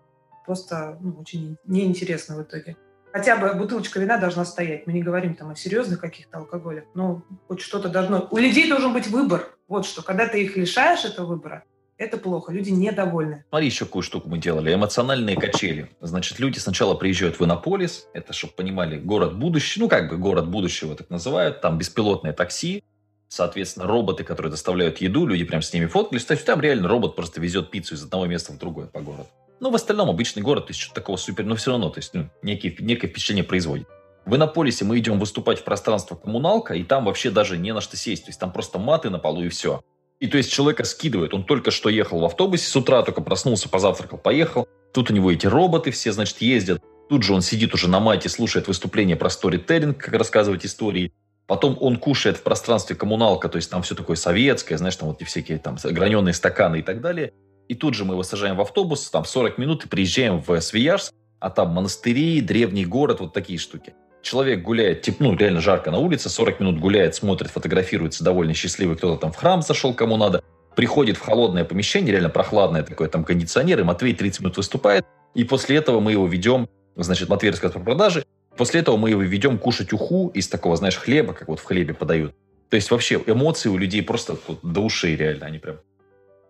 просто 0.46 0.98
ну, 1.00 1.16
очень 1.20 1.56
неинтересно 1.64 2.36
в 2.36 2.42
итоге. 2.42 2.76
Хотя 3.12 3.36
бы 3.36 3.52
бутылочка 3.54 4.00
вина 4.00 4.16
должна 4.16 4.44
стоять. 4.44 4.86
Мы 4.86 4.94
не 4.94 5.02
говорим 5.02 5.34
там 5.34 5.50
о 5.50 5.56
серьезных 5.56 6.00
каких-то 6.00 6.38
алкоголях, 6.38 6.84
но 6.94 7.22
хоть 7.46 7.60
что-то 7.60 7.88
должно... 7.90 8.26
У 8.30 8.38
людей 8.38 8.68
должен 8.68 8.92
быть 8.94 9.06
выбор. 9.08 9.54
Вот 9.68 9.84
что. 9.84 10.02
Когда 10.02 10.26
ты 10.26 10.42
их 10.42 10.56
лишаешь 10.56 11.04
этого 11.04 11.26
выбора, 11.26 11.64
это 11.98 12.16
плохо. 12.16 12.52
Люди 12.52 12.70
недовольны. 12.70 13.44
Смотри, 13.50 13.66
еще 13.66 13.84
какую 13.84 14.02
штуку 14.02 14.30
мы 14.30 14.38
делали. 14.38 14.74
Эмоциональные 14.74 15.36
качели. 15.36 15.90
Значит, 16.00 16.38
люди 16.40 16.58
сначала 16.58 16.94
приезжают 16.94 17.38
в 17.38 17.44
Иннополис. 17.44 18.08
Это, 18.14 18.32
чтобы 18.32 18.54
понимали, 18.54 18.98
город 18.98 19.38
будущего. 19.38 19.82
Ну, 19.82 19.88
как 19.88 20.08
бы 20.08 20.16
город 20.16 20.48
будущего 20.48 20.96
так 20.96 21.10
называют. 21.10 21.60
Там 21.60 21.76
беспилотное 21.76 22.32
такси. 22.32 22.82
Соответственно, 23.28 23.86
роботы, 23.86 24.24
которые 24.24 24.50
доставляют 24.50 24.98
еду, 24.98 25.24
люди 25.26 25.44
прям 25.44 25.62
с 25.62 25.72
ними 25.72 25.86
фоткались. 25.86 26.24
То 26.24 26.34
есть 26.34 26.44
там 26.44 26.60
реально 26.60 26.88
робот 26.88 27.16
просто 27.16 27.40
везет 27.40 27.70
пиццу 27.70 27.94
из 27.94 28.04
одного 28.04 28.26
места 28.26 28.52
в 28.52 28.58
другое 28.58 28.86
по 28.86 29.00
городу. 29.00 29.28
Ну, 29.62 29.70
в 29.70 29.76
остальном 29.76 30.10
обычный 30.10 30.42
город, 30.42 30.66
то 30.66 30.70
есть 30.70 30.80
что-то 30.80 30.96
такого 30.96 31.16
супер, 31.16 31.44
но 31.44 31.54
все 31.54 31.70
равно, 31.70 31.88
то 31.88 32.00
есть 32.00 32.12
ну, 32.14 32.28
некие, 32.42 32.74
некое 32.80 33.06
впечатление 33.06 33.44
производит. 33.44 33.86
В 34.24 34.34
Иннополисе 34.34 34.84
мы 34.84 34.98
идем 34.98 35.20
выступать 35.20 35.60
в 35.60 35.62
пространство 35.62 36.16
коммуналка, 36.16 36.74
и 36.74 36.82
там 36.82 37.04
вообще 37.04 37.30
даже 37.30 37.56
не 37.56 37.72
на 37.72 37.80
что 37.80 37.96
сесть. 37.96 38.24
То 38.24 38.30
есть 38.30 38.40
там 38.40 38.52
просто 38.52 38.80
маты 38.80 39.08
на 39.08 39.20
полу 39.20 39.44
и 39.44 39.48
все. 39.48 39.80
И 40.18 40.26
то 40.26 40.36
есть 40.36 40.50
человека 40.50 40.82
скидывает. 40.82 41.32
Он 41.32 41.44
только 41.44 41.70
что 41.70 41.90
ехал 41.90 42.18
в 42.18 42.24
автобусе, 42.24 42.66
с 42.68 42.74
утра 42.74 43.02
только 43.02 43.20
проснулся, 43.20 43.68
позавтракал, 43.68 44.18
поехал. 44.18 44.66
Тут 44.92 45.12
у 45.12 45.14
него 45.14 45.30
эти 45.30 45.46
роботы 45.46 45.92
все, 45.92 46.10
значит, 46.10 46.38
ездят. 46.40 46.82
Тут 47.08 47.22
же 47.22 47.32
он 47.32 47.40
сидит 47.40 47.72
уже 47.72 47.88
на 47.88 48.00
мате, 48.00 48.28
слушает 48.28 48.66
выступление 48.66 49.14
про 49.14 49.30
сторителлинг, 49.30 49.96
как 49.96 50.14
рассказывать 50.14 50.66
истории. 50.66 51.12
Потом 51.46 51.78
он 51.80 51.98
кушает 51.98 52.36
в 52.36 52.42
пространстве 52.42 52.96
коммуналка, 52.96 53.48
то 53.48 53.58
есть 53.58 53.70
там 53.70 53.82
все 53.82 53.94
такое 53.94 54.16
советское, 54.16 54.76
знаешь, 54.76 54.96
там 54.96 55.08
вот 55.08 55.22
эти 55.22 55.28
всякие 55.28 55.58
там 55.58 55.76
граненые 55.80 56.34
стаканы 56.34 56.80
и 56.80 56.82
так 56.82 57.00
далее. 57.00 57.32
И 57.72 57.74
тут 57.74 57.94
же 57.94 58.04
мы 58.04 58.12
его 58.12 58.22
сажаем 58.22 58.56
в 58.56 58.60
автобус, 58.60 59.08
там 59.08 59.24
40 59.24 59.56
минут 59.56 59.86
и 59.86 59.88
приезжаем 59.88 60.42
в 60.46 60.60
Свияжск, 60.60 61.14
а 61.40 61.48
там 61.48 61.70
монастыри, 61.70 62.42
древний 62.42 62.84
город, 62.84 63.20
вот 63.20 63.32
такие 63.32 63.58
штуки. 63.58 63.94
Человек 64.20 64.60
гуляет, 64.60 65.00
типа, 65.00 65.24
ну, 65.24 65.34
реально 65.34 65.62
жарко 65.62 65.90
на 65.90 65.96
улице, 65.96 66.28
40 66.28 66.60
минут 66.60 66.78
гуляет, 66.78 67.14
смотрит, 67.14 67.50
фотографируется, 67.50 68.24
довольно 68.24 68.52
счастливый, 68.52 68.96
кто-то 68.96 69.18
там 69.18 69.32
в 69.32 69.36
храм 69.36 69.62
зашел, 69.62 69.94
кому 69.94 70.18
надо, 70.18 70.44
приходит 70.76 71.16
в 71.16 71.22
холодное 71.22 71.64
помещение, 71.64 72.12
реально 72.12 72.28
прохладное 72.28 72.82
такое, 72.82 73.08
там 73.08 73.24
кондиционер, 73.24 73.80
и 73.80 73.84
Матвей 73.84 74.14
30 74.14 74.40
минут 74.42 74.58
выступает, 74.58 75.06
и 75.34 75.42
после 75.44 75.78
этого 75.78 76.00
мы 76.00 76.12
его 76.12 76.26
ведем, 76.26 76.68
значит, 76.96 77.30
Матвей 77.30 77.52
рассказывает 77.52 77.82
про 77.82 77.90
продажи, 77.94 78.26
после 78.54 78.80
этого 78.80 78.98
мы 78.98 79.08
его 79.08 79.22
ведем 79.22 79.56
кушать 79.58 79.94
уху 79.94 80.30
из 80.34 80.46
такого, 80.46 80.76
знаешь, 80.76 80.98
хлеба, 80.98 81.32
как 81.32 81.48
вот 81.48 81.58
в 81.58 81.64
хлебе 81.64 81.94
подают. 81.94 82.34
То 82.68 82.76
есть 82.76 82.90
вообще 82.90 83.18
эмоции 83.26 83.70
у 83.70 83.78
людей 83.78 84.02
просто 84.02 84.36
вот, 84.46 84.58
до 84.62 84.80
ушей 84.80 85.16
реально, 85.16 85.46
они 85.46 85.58
прям 85.58 85.78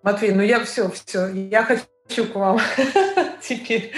Матвей, 0.03 0.33
ну 0.33 0.43
я 0.43 0.65
все, 0.65 0.91
все, 0.91 1.29
я 1.29 1.65
хочу 1.65 2.27
к 2.27 2.35
вам 2.35 2.59
теперь. 3.43 3.93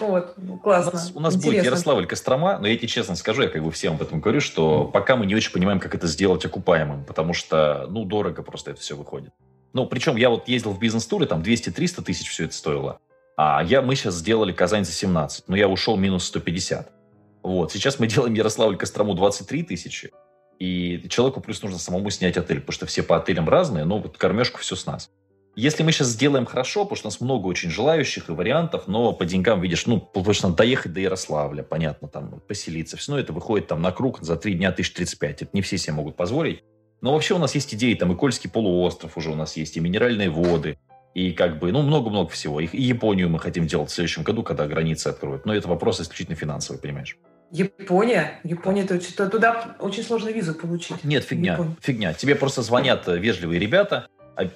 Вот, 0.00 0.34
ну, 0.38 0.58
классно. 0.58 0.92
У 0.92 0.94
нас, 0.94 1.12
у 1.14 1.20
нас 1.20 1.36
будет 1.36 1.64
Ярославль 1.64 2.06
Кострома, 2.06 2.58
но 2.58 2.66
я 2.66 2.76
тебе 2.76 2.88
честно 2.88 3.16
скажу, 3.16 3.42
я 3.42 3.48
как 3.48 3.62
бы 3.62 3.70
всем 3.70 3.94
об 3.94 4.02
этом 4.02 4.20
говорю, 4.20 4.40
что 4.40 4.86
пока 4.86 5.16
мы 5.16 5.26
не 5.26 5.34
очень 5.34 5.52
понимаем, 5.52 5.78
как 5.78 5.94
это 5.94 6.06
сделать 6.06 6.44
окупаемым, 6.44 7.04
потому 7.04 7.34
что, 7.34 7.86
ну, 7.90 8.04
дорого 8.04 8.42
просто 8.42 8.70
это 8.70 8.80
все 8.80 8.96
выходит. 8.96 9.32
Ну, 9.74 9.86
причем 9.86 10.16
я 10.16 10.30
вот 10.30 10.48
ездил 10.48 10.72
в 10.72 10.78
бизнес-туры, 10.78 11.26
там 11.26 11.42
200-300 11.42 12.02
тысяч 12.02 12.30
все 12.30 12.44
это 12.44 12.54
стоило. 12.54 12.98
А 13.36 13.62
я, 13.62 13.82
мы 13.82 13.94
сейчас 13.94 14.14
сделали 14.14 14.52
Казань 14.52 14.84
за 14.84 14.92
17, 14.92 15.44
но 15.48 15.56
я 15.56 15.68
ушел 15.68 15.96
минус 15.96 16.24
150. 16.24 16.90
Вот, 17.42 17.72
сейчас 17.72 17.98
мы 17.98 18.06
делаем 18.06 18.34
Ярославль 18.34 18.76
Кострому 18.76 19.14
23 19.14 19.64
тысячи, 19.64 20.12
и 20.58 21.06
человеку 21.08 21.40
плюс 21.40 21.62
нужно 21.62 21.78
самому 21.78 22.08
снять 22.10 22.36
отель, 22.36 22.60
потому 22.60 22.72
что 22.72 22.86
все 22.86 23.02
по 23.02 23.16
отелям 23.16 23.48
разные, 23.48 23.84
но 23.84 23.98
вот 23.98 24.16
кормежку 24.16 24.60
все 24.60 24.76
с 24.76 24.86
нас. 24.86 25.10
Если 25.54 25.82
мы 25.82 25.92
сейчас 25.92 26.08
сделаем 26.08 26.46
хорошо, 26.46 26.84
потому 26.84 26.96
что 26.96 27.08
у 27.08 27.10
нас 27.10 27.20
много 27.20 27.46
очень 27.46 27.68
желающих 27.68 28.30
и 28.30 28.32
вариантов, 28.32 28.84
но 28.86 29.12
по 29.12 29.26
деньгам, 29.26 29.60
видишь, 29.60 29.86
ну, 29.86 30.00
потому 30.00 30.32
что 30.32 30.48
надо 30.48 30.58
доехать 30.58 30.94
до 30.94 31.00
Ярославля, 31.00 31.62
понятно, 31.62 32.08
там, 32.08 32.40
поселиться. 32.48 32.96
Все 32.96 33.12
равно 33.12 33.22
это 33.22 33.32
выходит 33.34 33.66
там 33.66 33.82
на 33.82 33.92
круг 33.92 34.20
за 34.22 34.36
три 34.36 34.54
дня 34.54 34.70
1035. 34.70 35.42
Это 35.42 35.50
не 35.52 35.60
все 35.60 35.76
себе 35.76 35.92
могут 35.92 36.16
позволить. 36.16 36.62
Но 37.02 37.12
вообще 37.12 37.34
у 37.34 37.38
нас 37.38 37.54
есть 37.54 37.74
идеи, 37.74 37.94
там, 37.94 38.12
и 38.12 38.16
Кольский 38.16 38.48
полуостров 38.48 39.18
уже 39.18 39.30
у 39.30 39.34
нас 39.34 39.56
есть, 39.58 39.76
и 39.76 39.80
минеральные 39.80 40.30
воды, 40.30 40.78
и 41.14 41.32
как 41.32 41.58
бы, 41.58 41.70
ну, 41.70 41.82
много-много 41.82 42.30
всего. 42.30 42.58
И, 42.60 42.66
и 42.66 42.82
Японию 42.82 43.28
мы 43.28 43.38
хотим 43.38 43.66
делать 43.66 43.90
в 43.90 43.94
следующем 43.94 44.22
году, 44.22 44.42
когда 44.42 44.66
границы 44.66 45.08
откроют. 45.08 45.44
Но 45.44 45.54
это 45.54 45.68
вопрос 45.68 46.00
исключительно 46.00 46.36
финансовый, 46.36 46.78
понимаешь? 46.78 47.18
Япония? 47.50 48.40
Япония, 48.44 48.84
то, 48.84 49.28
туда 49.28 49.76
очень 49.78 50.02
сложно 50.02 50.30
визу 50.30 50.54
получить. 50.54 51.04
Нет, 51.04 51.24
фигня, 51.24 51.58
фигня. 51.82 52.14
Тебе 52.14 52.34
просто 52.34 52.62
звонят 52.62 53.06
э, 53.08 53.18
вежливые 53.18 53.60
ребята, 53.60 54.06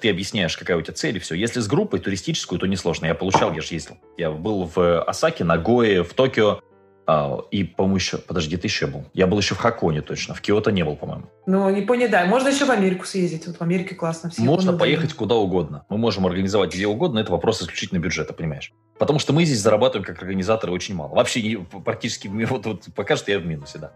ты 0.01 0.09
объясняешь, 0.09 0.57
какая 0.57 0.77
у 0.77 0.81
тебя 0.81 0.93
цель, 0.93 1.17
и 1.17 1.19
все. 1.19 1.35
Если 1.35 1.59
с 1.59 1.67
группой 1.67 1.99
туристическую, 1.99 2.59
то 2.59 2.67
несложно. 2.67 3.05
Я 3.05 3.15
получал, 3.15 3.53
я 3.53 3.61
же 3.61 3.73
ездил. 3.73 3.97
Я 4.17 4.31
был 4.31 4.69
в 4.73 5.01
Осаке, 5.03 5.43
Нагое, 5.43 6.03
в 6.03 6.13
Токио. 6.13 6.61
А, 7.09 7.39
и, 7.51 7.63
по-моему, 7.63 7.95
еще... 7.95 8.17
Подожди, 8.17 8.57
ты 8.57 8.67
еще 8.67 8.85
был? 8.85 9.05
Я 9.13 9.27
был 9.27 9.37
еще 9.37 9.55
в 9.55 9.59
Хаконе 9.59 10.01
точно. 10.01 10.33
В 10.33 10.41
Киото 10.41 10.73
не 10.73 10.83
был, 10.83 10.97
по-моему. 10.97 11.29
Ну, 11.45 11.69
не 11.69 12.07
да. 12.09 12.25
Можно 12.25 12.49
еще 12.49 12.65
в 12.65 12.69
Америку 12.69 13.05
съездить. 13.05 13.47
Вот 13.47 13.55
в 13.55 13.61
Америке 13.61 13.95
классно. 13.95 14.29
Все 14.29 14.41
Можно 14.41 14.77
поехать 14.77 15.13
куда 15.13 15.35
угодно. 15.35 15.85
Мы 15.87 15.97
можем 15.97 16.25
организовать 16.25 16.73
где 16.73 16.85
угодно. 16.85 17.19
Это 17.19 17.31
вопрос 17.31 17.61
исключительно 17.61 17.99
бюджета, 17.99 18.33
понимаешь? 18.33 18.73
Потому 18.99 19.19
что 19.19 19.31
мы 19.31 19.45
здесь 19.45 19.61
зарабатываем 19.61 20.05
как 20.05 20.21
организаторы 20.21 20.73
очень 20.73 20.95
мало. 20.95 21.15
Вообще 21.15 21.65
практически 21.85 22.27
вот, 22.45 22.65
вот 22.65 22.85
пока 22.93 23.15
что 23.15 23.31
я 23.31 23.39
в 23.39 23.45
минусе, 23.45 23.77
да. 23.77 23.93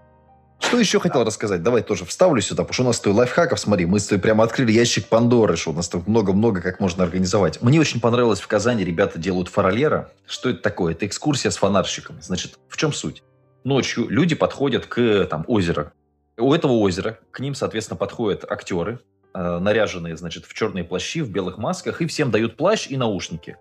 Что 0.62 0.80
еще 0.80 1.00
хотел 1.00 1.26
рассказать? 1.26 1.64
Давай 1.64 1.82
тоже 1.82 2.06
вставлю 2.06 2.42
сюда, 2.42 2.64
потому 2.64 2.74
что 2.74 2.84
у 2.84 2.86
нас 2.86 2.98
стоит 2.98 3.16
лайфхаков, 3.16 3.60
смотри, 3.60 3.86
мы 3.86 4.00
с 4.00 4.06
тобой 4.06 4.22
прямо 4.22 4.44
открыли 4.44 4.72
ящик 4.72 5.08
Пандоры, 5.08 5.58
что 5.58 5.72
у 5.72 5.74
нас 5.74 5.90
тут 5.90 6.08
много-много 6.08 6.62
как 6.62 6.80
можно 6.80 7.04
организовать. 7.04 7.62
Мне 7.62 7.80
очень 7.80 8.00
понравилось 8.00 8.40
в 8.40 8.48
Казани, 8.48 8.86
ребята 8.86 9.20
делают 9.20 9.50
фаролера. 9.50 10.12
Что 10.26 10.50
это 10.50 10.62
такое? 10.62 10.94
Это 10.94 11.06
экскурсия 11.06 11.52
с 11.52 11.58
фонарщиками. 11.58 12.22
Значит, 12.22 12.58
в 12.70 12.78
чем 12.78 12.94
суть? 12.94 13.22
Ночью 13.64 14.08
люди 14.08 14.34
подходят 14.34 14.86
к 14.86 15.26
там, 15.26 15.44
озеру. 15.48 15.92
У 16.38 16.54
этого 16.54 16.74
озера 16.74 17.20
к 17.32 17.40
ним, 17.40 17.54
соответственно, 17.54 17.98
подходят 17.98 18.50
актеры, 18.50 19.00
э, 19.34 19.60
наряженные, 19.60 20.16
значит, 20.16 20.46
в 20.46 20.54
черные 20.54 20.84
плащи, 20.84 21.22
в 21.22 21.30
белых 21.30 21.58
масках, 21.58 22.02
и 22.02 22.08
всем 22.08 22.32
дают 22.32 22.56
плащ 22.56 22.88
и 22.88 22.98
наушники. 22.98 23.58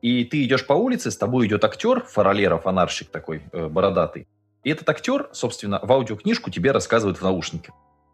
И 0.00 0.24
ты 0.24 0.44
идешь 0.44 0.66
по 0.66 0.72
улице, 0.72 1.10
с 1.10 1.16
тобой 1.16 1.46
идет 1.46 1.64
актер, 1.64 2.04
фаролера, 2.04 2.58
фонарщик 2.58 3.10
такой, 3.10 3.42
э, 3.52 3.68
бородатый, 3.68 4.26
и 4.64 4.70
этот 4.70 4.88
актер, 4.88 5.28
собственно, 5.32 5.78
в 5.82 5.92
аудиокнижку 5.92 6.50
тебе 6.50 6.72
рассказывает 6.72 7.18
в 7.18 7.22
наушнике. 7.22 7.72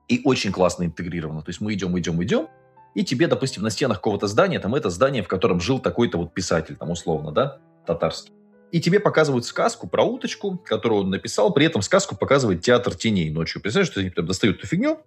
И 0.08 0.20
очень 0.24 0.50
классно 0.50 0.84
интегрировано. 0.84 1.42
То 1.42 1.50
есть 1.50 1.60
мы 1.60 1.72
идем, 1.72 1.96
идем, 1.98 2.22
идем, 2.22 2.48
и 2.94 3.04
тебе, 3.04 3.28
допустим, 3.28 3.62
на 3.62 3.70
стенах 3.70 3.98
какого-то 3.98 4.26
здания, 4.26 4.58
там 4.58 4.74
это 4.74 4.90
здание, 4.90 5.22
в 5.22 5.28
котором 5.28 5.60
жил 5.60 5.78
такой-то 5.78 6.18
вот 6.18 6.34
писатель, 6.34 6.76
там 6.76 6.90
условно, 6.90 7.30
да, 7.30 7.58
татарский. 7.86 8.32
И 8.72 8.80
тебе 8.80 8.98
показывают 9.00 9.44
сказку 9.44 9.88
про 9.88 10.02
уточку, 10.02 10.58
которую 10.58 11.02
он 11.02 11.10
написал, 11.10 11.52
при 11.52 11.66
этом 11.66 11.82
сказку 11.82 12.16
показывает 12.16 12.62
театр 12.62 12.94
теней 12.94 13.30
ночью. 13.30 13.62
Представляешь, 13.62 13.90
что 13.90 14.00
они 14.00 14.10
там 14.10 14.26
достают 14.26 14.58
эту 14.58 14.66
фигню, 14.66 14.98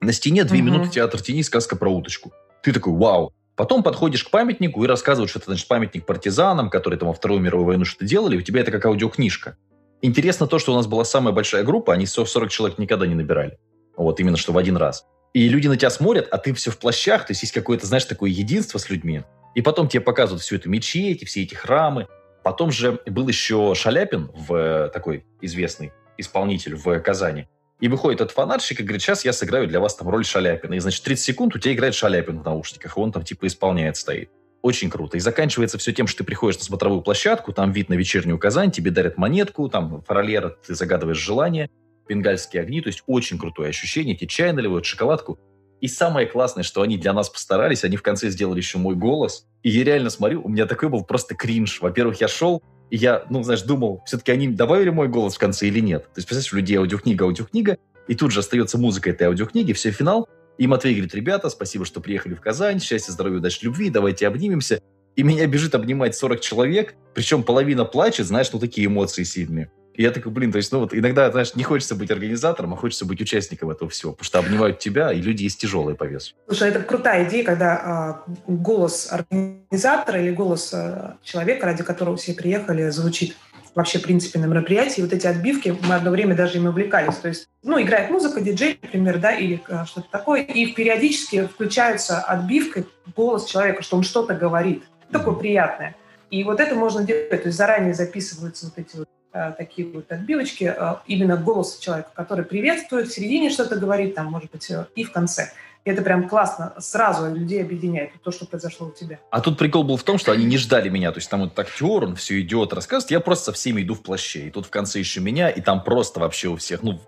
на 0.00 0.12
стене 0.12 0.44
две 0.44 0.58
угу. 0.58 0.66
минуты 0.66 0.90
театр 0.90 1.20
теней, 1.22 1.42
сказка 1.42 1.76
про 1.76 1.88
уточку. 1.88 2.32
Ты 2.62 2.72
такой, 2.72 2.92
вау. 2.92 3.32
Потом 3.54 3.82
подходишь 3.82 4.24
к 4.24 4.30
памятнику 4.30 4.82
и 4.84 4.86
рассказывают, 4.86 5.30
что 5.30 5.38
это, 5.38 5.50
значит, 5.50 5.68
памятник 5.68 6.06
партизанам, 6.06 6.70
которые 6.70 6.98
там 6.98 7.08
во 7.08 7.14
Вторую 7.14 7.40
мировую 7.40 7.66
войну 7.66 7.84
что-то 7.84 8.04
делали, 8.04 8.36
у 8.36 8.42
тебя 8.42 8.60
это 8.60 8.70
как 8.70 8.84
аудиокнижка. 8.86 9.56
Интересно 10.04 10.48
то, 10.48 10.58
что 10.58 10.72
у 10.72 10.76
нас 10.76 10.88
была 10.88 11.04
самая 11.04 11.32
большая 11.32 11.62
группа, 11.62 11.94
они 11.94 12.06
40 12.06 12.50
человек 12.50 12.78
никогда 12.78 13.06
не 13.06 13.14
набирали. 13.14 13.56
Вот 13.96 14.18
именно 14.18 14.36
что 14.36 14.52
в 14.52 14.58
один 14.58 14.76
раз. 14.76 15.06
И 15.32 15.48
люди 15.48 15.68
на 15.68 15.76
тебя 15.76 15.90
смотрят, 15.90 16.26
а 16.32 16.38
ты 16.38 16.52
все 16.54 16.72
в 16.72 16.78
плащах, 16.78 17.24
то 17.24 17.30
есть 17.30 17.42
есть 17.42 17.54
какое-то, 17.54 17.86
знаешь, 17.86 18.04
такое 18.04 18.30
единство 18.30 18.78
с 18.78 18.90
людьми. 18.90 19.22
И 19.54 19.62
потом 19.62 19.86
тебе 19.86 20.00
показывают 20.00 20.42
всю 20.42 20.56
эту 20.56 20.68
мечеть, 20.68 21.26
все 21.26 21.44
эти 21.44 21.54
храмы. 21.54 22.08
Потом 22.42 22.72
же 22.72 23.00
был 23.06 23.28
еще 23.28 23.74
Шаляпин, 23.76 24.30
в, 24.34 24.54
э, 24.54 24.90
такой 24.92 25.24
известный 25.40 25.92
исполнитель 26.18 26.74
в 26.74 26.98
Казани. 26.98 27.46
И 27.78 27.86
выходит 27.86 28.20
этот 28.20 28.34
фанатчик 28.34 28.80
и 28.80 28.82
говорит, 28.82 29.02
сейчас 29.02 29.24
я 29.24 29.32
сыграю 29.32 29.68
для 29.68 29.78
вас 29.78 29.94
там 29.94 30.08
роль 30.08 30.24
Шаляпина. 30.24 30.74
И, 30.74 30.80
значит, 30.80 31.04
30 31.04 31.24
секунд 31.24 31.54
у 31.54 31.60
тебя 31.60 31.74
играет 31.74 31.94
Шаляпин 31.94 32.40
в 32.40 32.44
наушниках, 32.44 32.96
и 32.96 33.00
он 33.00 33.12
там 33.12 33.22
типа 33.22 33.46
исполняет, 33.46 33.96
стоит. 33.96 34.30
Очень 34.62 34.90
круто. 34.90 35.16
И 35.16 35.20
заканчивается 35.20 35.76
все 35.76 35.92
тем, 35.92 36.06
что 36.06 36.18
ты 36.18 36.24
приходишь 36.24 36.58
на 36.58 36.64
смотровую 36.64 37.02
площадку, 37.02 37.52
там 37.52 37.72
вид 37.72 37.88
на 37.88 37.94
вечернюю 37.94 38.38
Казань, 38.38 38.70
тебе 38.70 38.92
дарят 38.92 39.18
монетку, 39.18 39.68
там 39.68 40.02
фаролера, 40.02 40.50
ты 40.64 40.74
загадываешь 40.74 41.18
желание, 41.18 41.68
бенгальские 42.08 42.62
огни, 42.62 42.80
то 42.80 42.88
есть 42.88 43.02
очень 43.06 43.38
крутое 43.38 43.70
ощущение, 43.70 44.16
тебе 44.16 44.28
чай 44.28 44.52
наливают, 44.52 44.86
шоколадку. 44.86 45.38
И 45.80 45.88
самое 45.88 46.28
классное, 46.28 46.62
что 46.62 46.82
они 46.82 46.96
для 46.96 47.12
нас 47.12 47.28
постарались, 47.28 47.82
они 47.82 47.96
в 47.96 48.02
конце 48.02 48.30
сделали 48.30 48.58
еще 48.58 48.78
мой 48.78 48.94
голос. 48.94 49.46
И 49.64 49.70
я 49.70 49.82
реально 49.82 50.10
смотрю, 50.10 50.40
у 50.44 50.48
меня 50.48 50.66
такой 50.66 50.88
был 50.88 51.04
просто 51.04 51.34
кринж. 51.34 51.80
Во-первых, 51.80 52.20
я 52.20 52.28
шел, 52.28 52.62
и 52.90 52.96
я, 52.96 53.24
ну, 53.30 53.42
знаешь, 53.42 53.62
думал, 53.62 54.00
все-таки 54.06 54.30
они 54.30 54.46
добавили 54.46 54.90
мой 54.90 55.08
голос 55.08 55.34
в 55.34 55.38
конце 55.40 55.66
или 55.66 55.80
нет. 55.80 56.04
То 56.04 56.18
есть, 56.18 56.28
представляешь, 56.28 56.52
у 56.52 56.56
людей 56.56 56.76
аудиокнига, 56.76 57.24
аудиокнига, 57.24 57.78
и 58.06 58.14
тут 58.14 58.30
же 58.30 58.40
остается 58.40 58.78
музыка 58.78 59.10
этой 59.10 59.24
аудиокниги, 59.24 59.72
все, 59.72 59.90
финал, 59.90 60.28
и 60.58 60.66
Матвей 60.66 60.94
говорит, 60.94 61.14
ребята, 61.14 61.48
спасибо, 61.48 61.84
что 61.84 62.00
приехали 62.00 62.34
в 62.34 62.40
Казань, 62.40 62.80
счастья, 62.80 63.12
здоровья, 63.12 63.38
удачи, 63.38 63.64
любви, 63.64 63.90
давайте 63.90 64.26
обнимемся. 64.26 64.80
И 65.16 65.22
меня 65.22 65.46
бежит 65.46 65.74
обнимать 65.74 66.14
40 66.14 66.40
человек, 66.40 66.94
причем 67.14 67.42
половина 67.42 67.84
плачет, 67.84 68.26
знаешь, 68.26 68.50
ну 68.52 68.58
такие 68.58 68.86
эмоции 68.86 69.24
сильные. 69.24 69.70
И 69.94 70.02
я 70.02 70.10
такой, 70.10 70.32
блин, 70.32 70.52
то 70.52 70.56
есть, 70.56 70.72
ну 70.72 70.80
вот 70.80 70.94
иногда, 70.94 71.30
знаешь, 71.30 71.54
не 71.54 71.64
хочется 71.64 71.94
быть 71.94 72.10
организатором, 72.10 72.72
а 72.72 72.76
хочется 72.76 73.04
быть 73.04 73.20
участником 73.20 73.70
этого 73.70 73.90
всего, 73.90 74.12
потому 74.12 74.24
что 74.24 74.38
обнимают 74.38 74.78
тебя, 74.78 75.12
и 75.12 75.20
люди 75.20 75.42
есть 75.42 75.60
тяжелые 75.60 75.96
по 75.96 76.04
весу. 76.04 76.34
Слушай, 76.46 76.70
это 76.70 76.80
крутая 76.80 77.28
идея, 77.28 77.44
когда 77.44 78.22
э, 78.26 78.32
голос 78.46 79.12
организатора 79.12 80.22
или 80.22 80.30
голос 80.30 80.72
э, 80.72 81.16
человека, 81.22 81.66
ради 81.66 81.82
которого 81.82 82.16
все 82.16 82.32
приехали, 82.32 82.88
звучит 82.88 83.36
вообще, 83.74 83.98
в 83.98 84.02
принципе, 84.02 84.38
на 84.38 84.46
мероприятии. 84.46 85.00
Вот 85.00 85.12
эти 85.12 85.26
отбивки, 85.26 85.76
мы 85.88 85.94
одно 85.94 86.10
время 86.10 86.34
даже 86.34 86.58
им 86.58 86.66
увлекались. 86.66 87.16
То 87.16 87.28
есть, 87.28 87.48
ну, 87.62 87.80
играет 87.80 88.10
музыка, 88.10 88.40
диджей, 88.40 88.78
например, 88.82 89.18
да, 89.18 89.32
или 89.32 89.62
э, 89.68 89.84
что-то 89.86 90.08
такое, 90.10 90.42
и 90.42 90.72
периодически 90.72 91.46
включается 91.46 92.20
отбивка 92.20 92.84
голос 93.16 93.46
человека, 93.46 93.82
что 93.82 93.96
он 93.96 94.02
что-то 94.02 94.34
говорит. 94.34 94.84
Такое 95.10 95.34
приятное. 95.34 95.96
И 96.30 96.44
вот 96.44 96.60
это 96.60 96.74
можно 96.74 97.04
делать, 97.04 97.28
то 97.28 97.36
есть 97.36 97.56
заранее 97.56 97.92
записываются 97.92 98.66
вот 98.66 98.78
эти 98.78 98.96
вот 98.96 99.08
э, 99.34 99.52
такие 99.56 99.86
вот 99.88 100.10
отбивочки, 100.10 100.74
э, 100.74 100.94
именно 101.06 101.36
голос 101.36 101.78
человека, 101.78 102.10
который 102.14 102.44
приветствует, 102.44 103.08
в 103.08 103.14
середине 103.14 103.50
что-то 103.50 103.76
говорит, 103.76 104.14
там, 104.14 104.26
может 104.26 104.50
быть, 104.50 104.70
и 104.94 105.04
в 105.04 105.12
конце. 105.12 105.52
И 105.84 105.90
это 105.90 106.02
прям 106.02 106.28
классно, 106.28 106.74
сразу 106.78 107.34
людей 107.34 107.60
объединяет, 107.60 108.12
то, 108.22 108.30
что 108.30 108.46
произошло 108.46 108.86
у 108.86 108.90
тебя. 108.92 109.18
А 109.30 109.40
тут 109.40 109.58
прикол 109.58 109.82
был 109.82 109.96
в 109.96 110.04
том, 110.04 110.16
что 110.16 110.30
они 110.30 110.44
не 110.44 110.56
ждали 110.56 110.88
меня. 110.88 111.10
То 111.10 111.18
есть 111.18 111.28
там 111.28 111.40
вот 111.40 111.58
актер, 111.58 112.04
он 112.04 112.14
все 112.14 112.40
идет, 112.40 112.72
рассказывает. 112.72 113.10
Я 113.10 113.18
просто 113.18 113.46
со 113.46 113.52
всеми 113.52 113.82
иду 113.82 113.94
в 113.94 114.02
плаще. 114.02 114.46
И 114.46 114.50
тут 114.50 114.66
в 114.66 114.70
конце 114.70 115.00
еще 115.00 115.20
меня, 115.20 115.50
и 115.50 115.60
там 115.60 115.82
просто 115.82 116.20
вообще 116.20 116.48
у 116.48 116.56
всех, 116.56 116.84
ну, 116.84 117.00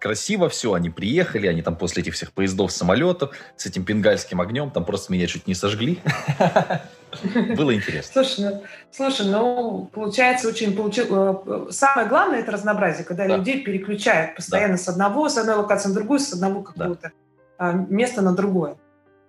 красиво 0.00 0.48
все. 0.48 0.72
Они 0.72 0.90
приехали, 0.90 1.46
они 1.46 1.62
там 1.62 1.76
после 1.76 2.02
этих 2.02 2.14
всех 2.14 2.32
поездов, 2.32 2.72
самолетов 2.72 3.30
с 3.56 3.66
этим 3.66 3.84
пингальским 3.84 4.40
огнем, 4.40 4.72
там 4.72 4.84
просто 4.84 5.12
меня 5.12 5.28
чуть 5.28 5.46
не 5.46 5.54
сожгли. 5.54 6.00
Было 7.56 7.74
интересно. 7.74 8.24
Слушай, 8.24 8.44
ну, 8.44 8.62
слушай, 8.90 9.26
ну, 9.26 9.88
получается, 9.92 10.48
очень 10.48 10.76
получил... 10.76 11.06
Э, 11.10 11.66
самое 11.70 12.08
главное– 12.08 12.38
это 12.40 12.50
разнообразие, 12.50 13.04
когда 13.04 13.28
да. 13.28 13.36
людей 13.36 13.62
переключают 13.62 14.34
постоянно 14.34 14.74
да. 14.74 14.82
с 14.82 14.88
одного, 14.88 15.28
с 15.28 15.36
одной 15.36 15.56
локации 15.56 15.88
на 15.88 15.94
другую, 15.94 16.18
с 16.18 16.32
одного 16.32 16.62
какого-то. 16.62 17.02
Да 17.02 17.10
место 17.60 18.22
на 18.22 18.34
другое. 18.34 18.76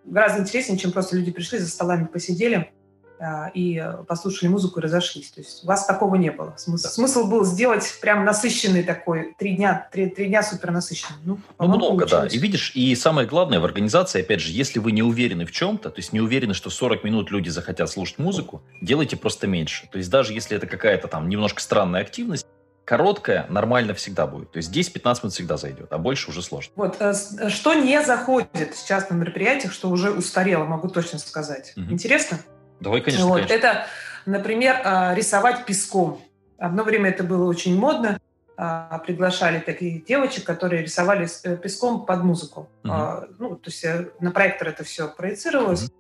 Гораздо 0.06 0.42
интереснее, 0.42 0.80
чем 0.80 0.92
просто 0.92 1.16
люди 1.16 1.32
пришли, 1.32 1.60
за 1.60 1.68
столами 1.68 2.06
посидели 2.06 2.72
а, 3.20 3.52
и 3.54 3.80
послушали 4.08 4.50
музыку 4.50 4.80
и 4.80 4.84
разошлись. 4.84 5.30
То 5.30 5.42
есть 5.42 5.64
у 5.64 5.68
вас 5.68 5.86
такого 5.86 6.16
не 6.16 6.32
было. 6.32 6.56
Смысл, 6.58 6.84
да. 6.84 6.90
смысл 6.90 7.28
был 7.28 7.46
сделать 7.46 8.00
прям 8.02 8.26
насыщенный 8.26 8.82
такой, 8.82 9.36
три 9.38 9.56
дня, 9.56 9.88
три, 9.92 10.10
три 10.10 10.26
дня 10.26 10.42
супер 10.42 10.72
насыщенный. 10.72 11.20
Ну, 11.24 11.40
ну 11.60 11.68
много, 11.68 12.00
получилось. 12.00 12.32
да. 12.32 12.38
И 12.38 12.42
видишь, 12.42 12.72
и 12.74 12.96
самое 12.96 13.28
главное 13.28 13.60
в 13.60 13.66
организации, 13.66 14.22
опять 14.22 14.42
же, 14.42 14.52
если 14.52 14.80
вы 14.80 14.92
не 14.92 15.04
уверены 15.04 15.46
в 15.46 15.52
чем-то, 15.52 15.92
то 15.92 16.00
есть 16.00 16.14
не 16.14 16.20
уверены, 16.20 16.56
что 16.56 16.72
40 16.72 17.04
минут 17.04 17.30
люди 17.30 17.50
захотят 17.50 17.92
слушать 17.92 18.18
музыку, 18.18 18.64
делайте 18.82 19.18
просто 19.18 19.46
меньше. 19.46 19.88
То 19.92 20.00
есть 20.00 20.10
даже 20.10 20.34
если 20.34 20.58
это 20.58 20.66
какая-то 20.66 21.08
там 21.08 21.30
немножко 21.30 21.62
странная 21.62 22.02
активность, 22.02 22.48
короткая 22.86 23.46
нормально 23.50 23.94
всегда 23.94 24.28
будет. 24.28 24.52
То 24.52 24.58
есть 24.58 24.76
10-15 24.76 25.20
минут 25.24 25.34
всегда 25.34 25.58
зайдет, 25.58 25.92
а 25.92 25.98
больше 25.98 26.30
уже 26.30 26.42
сложно. 26.42 26.72
Вот, 26.76 26.98
э, 27.00 27.14
что 27.50 27.74
не 27.74 28.04
заходит 28.04 28.76
сейчас 28.76 29.10
на 29.10 29.16
мероприятиях, 29.16 29.74
что 29.74 29.90
уже 29.90 30.12
устарело, 30.12 30.66
могу 30.66 30.88
точно 30.88 31.20
сказать. 31.20 31.74
Угу. 31.78 31.92
Интересно? 31.92 32.40
Давай, 32.80 33.02
конечно, 33.02 33.28
вот, 33.28 33.36
конечно. 33.36 33.54
Это, 33.54 33.86
например, 34.26 34.82
э, 34.84 35.16
рисовать 35.16 35.66
песком. 35.66 36.22
Одно 36.58 36.84
время 36.84 37.10
это 37.10 37.24
было 37.24 37.46
очень 37.46 37.78
модно. 37.78 38.20
А, 38.58 39.00
приглашали 39.00 39.60
таких 39.60 40.06
девочек, 40.06 40.44
которые 40.44 40.84
рисовали 40.84 41.28
э, 41.44 41.58
песком 41.58 42.06
под 42.06 42.24
музыку. 42.24 42.70
Угу. 42.84 42.94
Ну, 43.40 43.56
то 43.56 43.72
есть 43.72 43.86
на 44.20 44.32
проектор 44.32 44.70
это 44.70 44.84
все 44.84 45.08
проецировалось. 45.08 45.86
Угу. 45.86 45.92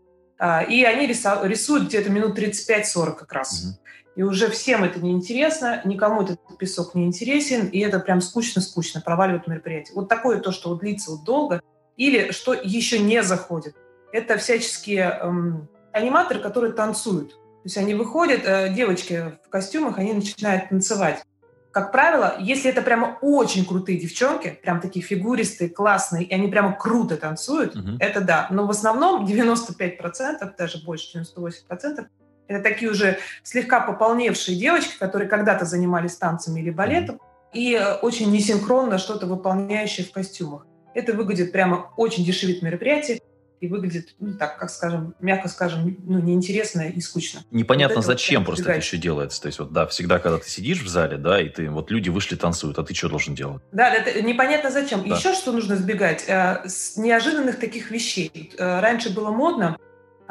И 0.69 0.83
они 0.83 1.07
рисуют 1.07 1.87
где-то 1.87 2.09
минут 2.09 2.37
35-40 2.37 3.15
как 3.15 3.31
раз. 3.31 3.63
Угу 3.63 3.80
и 4.15 4.23
уже 4.23 4.49
всем 4.49 4.83
это 4.83 4.99
неинтересно, 4.99 5.81
никому 5.85 6.23
этот 6.23 6.39
песок 6.57 6.95
не 6.95 7.05
интересен, 7.05 7.67
и 7.67 7.79
это 7.79 7.99
прям 7.99 8.19
скучно-скучно, 8.19 9.01
проваливает 9.01 9.47
мероприятие. 9.47 9.95
Вот 9.95 10.09
такое 10.09 10.39
то, 10.39 10.51
что 10.51 10.69
вот 10.69 10.79
длится 10.79 11.11
вот 11.11 11.23
долго, 11.23 11.61
или 11.97 12.31
что 12.31 12.53
еще 12.53 12.99
не 12.99 13.23
заходит. 13.23 13.75
Это 14.11 14.37
всяческие 14.37 15.17
эм, 15.21 15.69
аниматоры, 15.93 16.39
которые 16.39 16.73
танцуют. 16.73 17.31
То 17.31 17.65
есть 17.65 17.77
они 17.77 17.93
выходят, 17.93 18.41
э, 18.43 18.73
девочки 18.73 19.37
в 19.45 19.49
костюмах, 19.49 19.97
они 19.99 20.13
начинают 20.13 20.69
танцевать. 20.69 21.23
Как 21.71 21.93
правило, 21.93 22.35
если 22.39 22.69
это 22.69 22.81
прямо 22.81 23.17
очень 23.21 23.65
крутые 23.65 23.97
девчонки, 23.97 24.59
прям 24.61 24.81
такие 24.81 25.05
фигуристые, 25.05 25.69
классные, 25.69 26.25
и 26.25 26.33
они 26.33 26.49
прямо 26.49 26.73
круто 26.73 27.15
танцуют, 27.15 27.77
uh-huh. 27.77 27.95
это 27.99 28.19
да. 28.19 28.47
Но 28.51 28.67
в 28.67 28.71
основном 28.71 29.25
95%, 29.25 30.53
даже 30.57 30.83
больше 30.83 31.17
98%, 31.17 32.07
это 32.51 32.63
такие 32.63 32.91
уже 32.91 33.17
слегка 33.43 33.81
пополневшие 33.81 34.57
девочки, 34.57 34.97
которые 34.99 35.29
когда-то 35.29 35.65
занимались 35.65 36.15
танцами 36.15 36.59
или 36.59 36.69
балетом, 36.69 37.19
и 37.53 37.73
э, 37.73 37.95
очень 37.95 38.31
несинхронно 38.31 38.97
что-то 38.97 39.25
выполняющие 39.25 40.05
в 40.05 40.11
костюмах. 40.11 40.65
Это 40.93 41.13
выглядит 41.13 41.51
прямо 41.51 41.91
очень 41.97 42.25
дешевит 42.25 42.61
мероприятие. 42.61 43.19
и 43.61 43.67
выглядит, 43.67 44.15
ну, 44.19 44.33
так, 44.33 44.57
как 44.57 44.71
скажем, 44.71 45.13
мягко 45.19 45.47
скажем, 45.47 45.95
ну, 46.03 46.17
неинтересно 46.17 46.81
и 46.81 46.99
скучно. 46.99 47.41
Непонятно 47.51 47.97
вот 47.97 48.05
зачем 48.05 48.41
вот, 48.41 48.47
просто 48.47 48.71
это 48.71 48.79
еще 48.79 48.97
делается. 48.97 49.39
То 49.39 49.47
есть, 49.49 49.59
вот, 49.59 49.71
да, 49.71 49.85
всегда, 49.85 50.17
когда 50.17 50.39
ты 50.39 50.49
сидишь 50.49 50.81
в 50.81 50.87
зале, 50.87 51.17
да, 51.17 51.39
и 51.39 51.47
ты, 51.47 51.69
вот 51.69 51.91
люди 51.91 52.09
вышли, 52.09 52.35
танцуют, 52.35 52.79
а 52.79 52.83
ты 52.83 52.95
что 52.95 53.07
должен 53.07 53.35
делать? 53.35 53.61
Да, 53.71 53.93
это 53.93 54.19
непонятно 54.23 54.71
зачем. 54.71 55.07
Да. 55.07 55.15
Еще 55.15 55.35
что 55.35 55.51
нужно 55.51 55.75
избегать? 55.75 56.25
Э, 56.27 56.63
с 56.65 56.97
неожиданных 56.97 57.59
таких 57.59 57.91
вещей. 57.91 58.51
Э, 58.57 58.79
раньше 58.79 59.13
было 59.13 59.29
модно, 59.29 59.77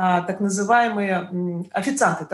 а, 0.03 0.23
так 0.23 0.41
называемые 0.41 1.69
официанты, 1.73 2.27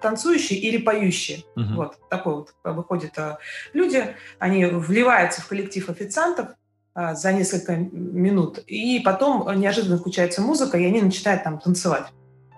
танцующие 0.00 0.60
или 0.60 0.76
поющие. 0.76 1.42
Угу. 1.56 1.74
Вот 1.74 1.96
такой 2.08 2.34
вот 2.34 2.54
выходят 2.62 3.18
а, 3.18 3.38
люди, 3.72 4.14
они 4.38 4.64
вливаются 4.66 5.42
в 5.42 5.48
коллектив 5.48 5.90
официантов, 5.90 6.50
а, 6.94 7.16
за 7.16 7.32
несколько 7.32 7.74
минут, 7.74 8.58
и 8.58 9.00
потом 9.00 9.58
неожиданно 9.58 9.98
включается 9.98 10.40
музыка, 10.40 10.78
и 10.78 10.84
они 10.84 11.02
начинают 11.02 11.42
там 11.42 11.58
танцевать. 11.58 12.04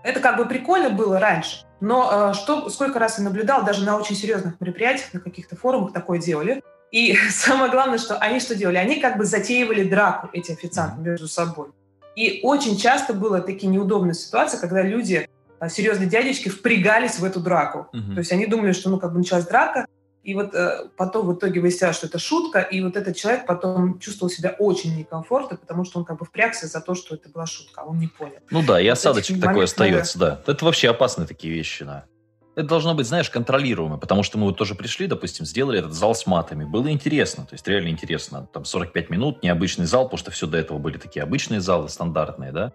Это 0.04 0.20
как 0.20 0.36
бы 0.36 0.44
прикольно 0.44 0.90
было 0.90 1.18
раньше, 1.18 1.64
но 1.80 2.10
а, 2.10 2.34
что, 2.34 2.68
сколько 2.68 2.98
раз 2.98 3.16
я 3.16 3.24
наблюдал, 3.24 3.64
даже 3.64 3.86
на 3.86 3.96
очень 3.96 4.16
серьезных 4.16 4.60
мероприятиях, 4.60 5.14
на 5.14 5.20
каких-то 5.20 5.56
форумах 5.56 5.94
такое 5.94 6.18
делали. 6.18 6.62
И 6.90 7.16
самое 7.30 7.70
главное, 7.70 7.96
что 7.96 8.18
они 8.18 8.38
что 8.38 8.54
делали? 8.54 8.76
Они 8.76 9.00
как 9.00 9.16
бы 9.16 9.24
затеивали 9.24 9.88
драку, 9.88 10.28
эти 10.34 10.52
официанты, 10.52 11.00
между 11.00 11.26
собой. 11.26 11.68
И 12.16 12.40
очень 12.42 12.76
часто 12.76 13.14
было 13.14 13.40
такие 13.40 13.68
неудобные 13.68 14.14
ситуации, 14.14 14.58
когда 14.58 14.82
люди, 14.82 15.28
а, 15.58 15.68
серьезные 15.68 16.08
дядечки, 16.08 16.48
впрягались 16.48 17.18
в 17.18 17.24
эту 17.24 17.40
драку. 17.40 17.88
Uh-huh. 17.92 18.14
То 18.14 18.18
есть 18.18 18.32
они 18.32 18.46
думали, 18.46 18.72
что 18.72 18.90
ну 18.90 18.98
как 18.98 19.12
бы 19.12 19.18
началась 19.18 19.46
драка, 19.46 19.86
и 20.22 20.34
вот 20.34 20.54
э, 20.54 20.88
потом 20.96 21.26
в 21.26 21.34
итоге 21.34 21.60
выяснялось, 21.60 21.96
что 21.96 22.06
это 22.06 22.18
шутка, 22.18 22.60
и 22.60 22.80
вот 22.80 22.96
этот 22.96 23.16
человек 23.16 23.44
потом 23.44 23.98
чувствовал 23.98 24.30
себя 24.30 24.54
очень 24.58 24.96
некомфортно, 24.96 25.56
потому 25.56 25.84
что 25.84 25.98
он 25.98 26.04
как 26.04 26.18
бы 26.18 26.24
впрягся 26.24 26.68
за 26.68 26.80
то, 26.80 26.94
что 26.94 27.16
это 27.16 27.28
была 27.28 27.46
шутка, 27.46 27.80
а 27.80 27.84
он 27.86 27.98
не 27.98 28.06
понял. 28.06 28.38
Ну 28.50 28.62
да, 28.62 28.80
и 28.80 28.86
осадочек 28.86 29.36
вот 29.36 29.44
такой 29.44 29.64
остается, 29.64 30.18
надо... 30.20 30.42
да. 30.46 30.52
Это 30.52 30.64
вообще 30.64 30.90
опасные 30.90 31.26
такие 31.26 31.52
вещи, 31.52 31.84
да. 31.84 32.04
Это 32.54 32.68
должно 32.68 32.94
быть, 32.94 33.06
знаешь, 33.06 33.30
контролируемо, 33.30 33.96
потому 33.96 34.22
что 34.22 34.36
мы 34.36 34.46
вот 34.46 34.58
тоже 34.58 34.74
пришли, 34.74 35.06
допустим, 35.06 35.46
сделали 35.46 35.78
этот 35.78 35.94
зал 35.94 36.14
с 36.14 36.26
матами. 36.26 36.64
Было 36.64 36.90
интересно, 36.90 37.46
то 37.46 37.54
есть 37.54 37.66
реально 37.66 37.88
интересно. 37.88 38.46
Там 38.52 38.66
45 38.66 39.08
минут, 39.08 39.42
необычный 39.42 39.86
зал, 39.86 40.04
потому 40.04 40.18
что 40.18 40.30
все 40.30 40.46
до 40.46 40.58
этого 40.58 40.78
были 40.78 40.98
такие 40.98 41.22
обычные 41.22 41.62
залы, 41.62 41.88
стандартные, 41.88 42.52
да. 42.52 42.72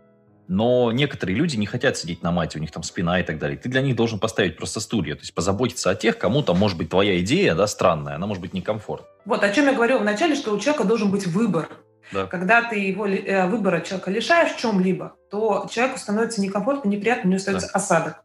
Но 0.48 0.92
некоторые 0.92 1.36
люди 1.36 1.58
не 1.58 1.66
хотят 1.66 1.98
сидеть 1.98 2.24
на 2.24 2.32
мате, 2.32 2.58
у 2.58 2.62
них 2.62 2.72
там 2.72 2.82
спина 2.82 3.20
и 3.20 3.24
так 3.24 3.38
далее. 3.38 3.58
Ты 3.58 3.70
для 3.70 3.82
них 3.82 3.96
должен 3.96 4.18
поставить 4.18 4.58
просто 4.58 4.80
стулья, 4.80 5.14
то 5.14 5.22
есть 5.22 5.36
позаботиться 5.36 5.92
о 5.92 5.96
тех, 5.96 6.18
кому 6.18 6.42
там 6.42 6.58
может 6.58 6.78
быть 6.78 6.90
твоя 6.90 7.20
идея, 7.20 7.54
да, 7.54 7.68
странная, 7.68 8.16
она 8.16 8.26
может 8.26 8.42
быть 8.42 8.54
некомфортна. 8.54 9.08
Вот 9.26 9.44
о 9.44 9.50
чем 9.52 9.66
я 9.66 9.74
говорил 9.74 10.00
вначале, 10.00 10.36
что 10.36 10.56
у 10.56 10.60
человека 10.60 10.86
должен 10.86 11.12
быть 11.12 11.28
выбор. 11.28 11.70
Да. 12.14 12.26
Когда 12.26 12.64
ты 12.64 12.80
его 12.80 13.06
э, 13.06 13.48
выбора 13.48 13.82
человека 13.82 14.10
лишаешь 14.10 14.54
в 14.54 14.58
чем-либо, 14.58 15.16
то 15.30 15.68
человеку 15.70 16.00
становится 16.00 16.42
некомфортно, 16.42 16.88
неприятно, 16.88 17.24
у 17.26 17.28
него 17.28 17.38
остается 17.38 17.68
да. 17.68 17.74
осадок. 17.74 18.24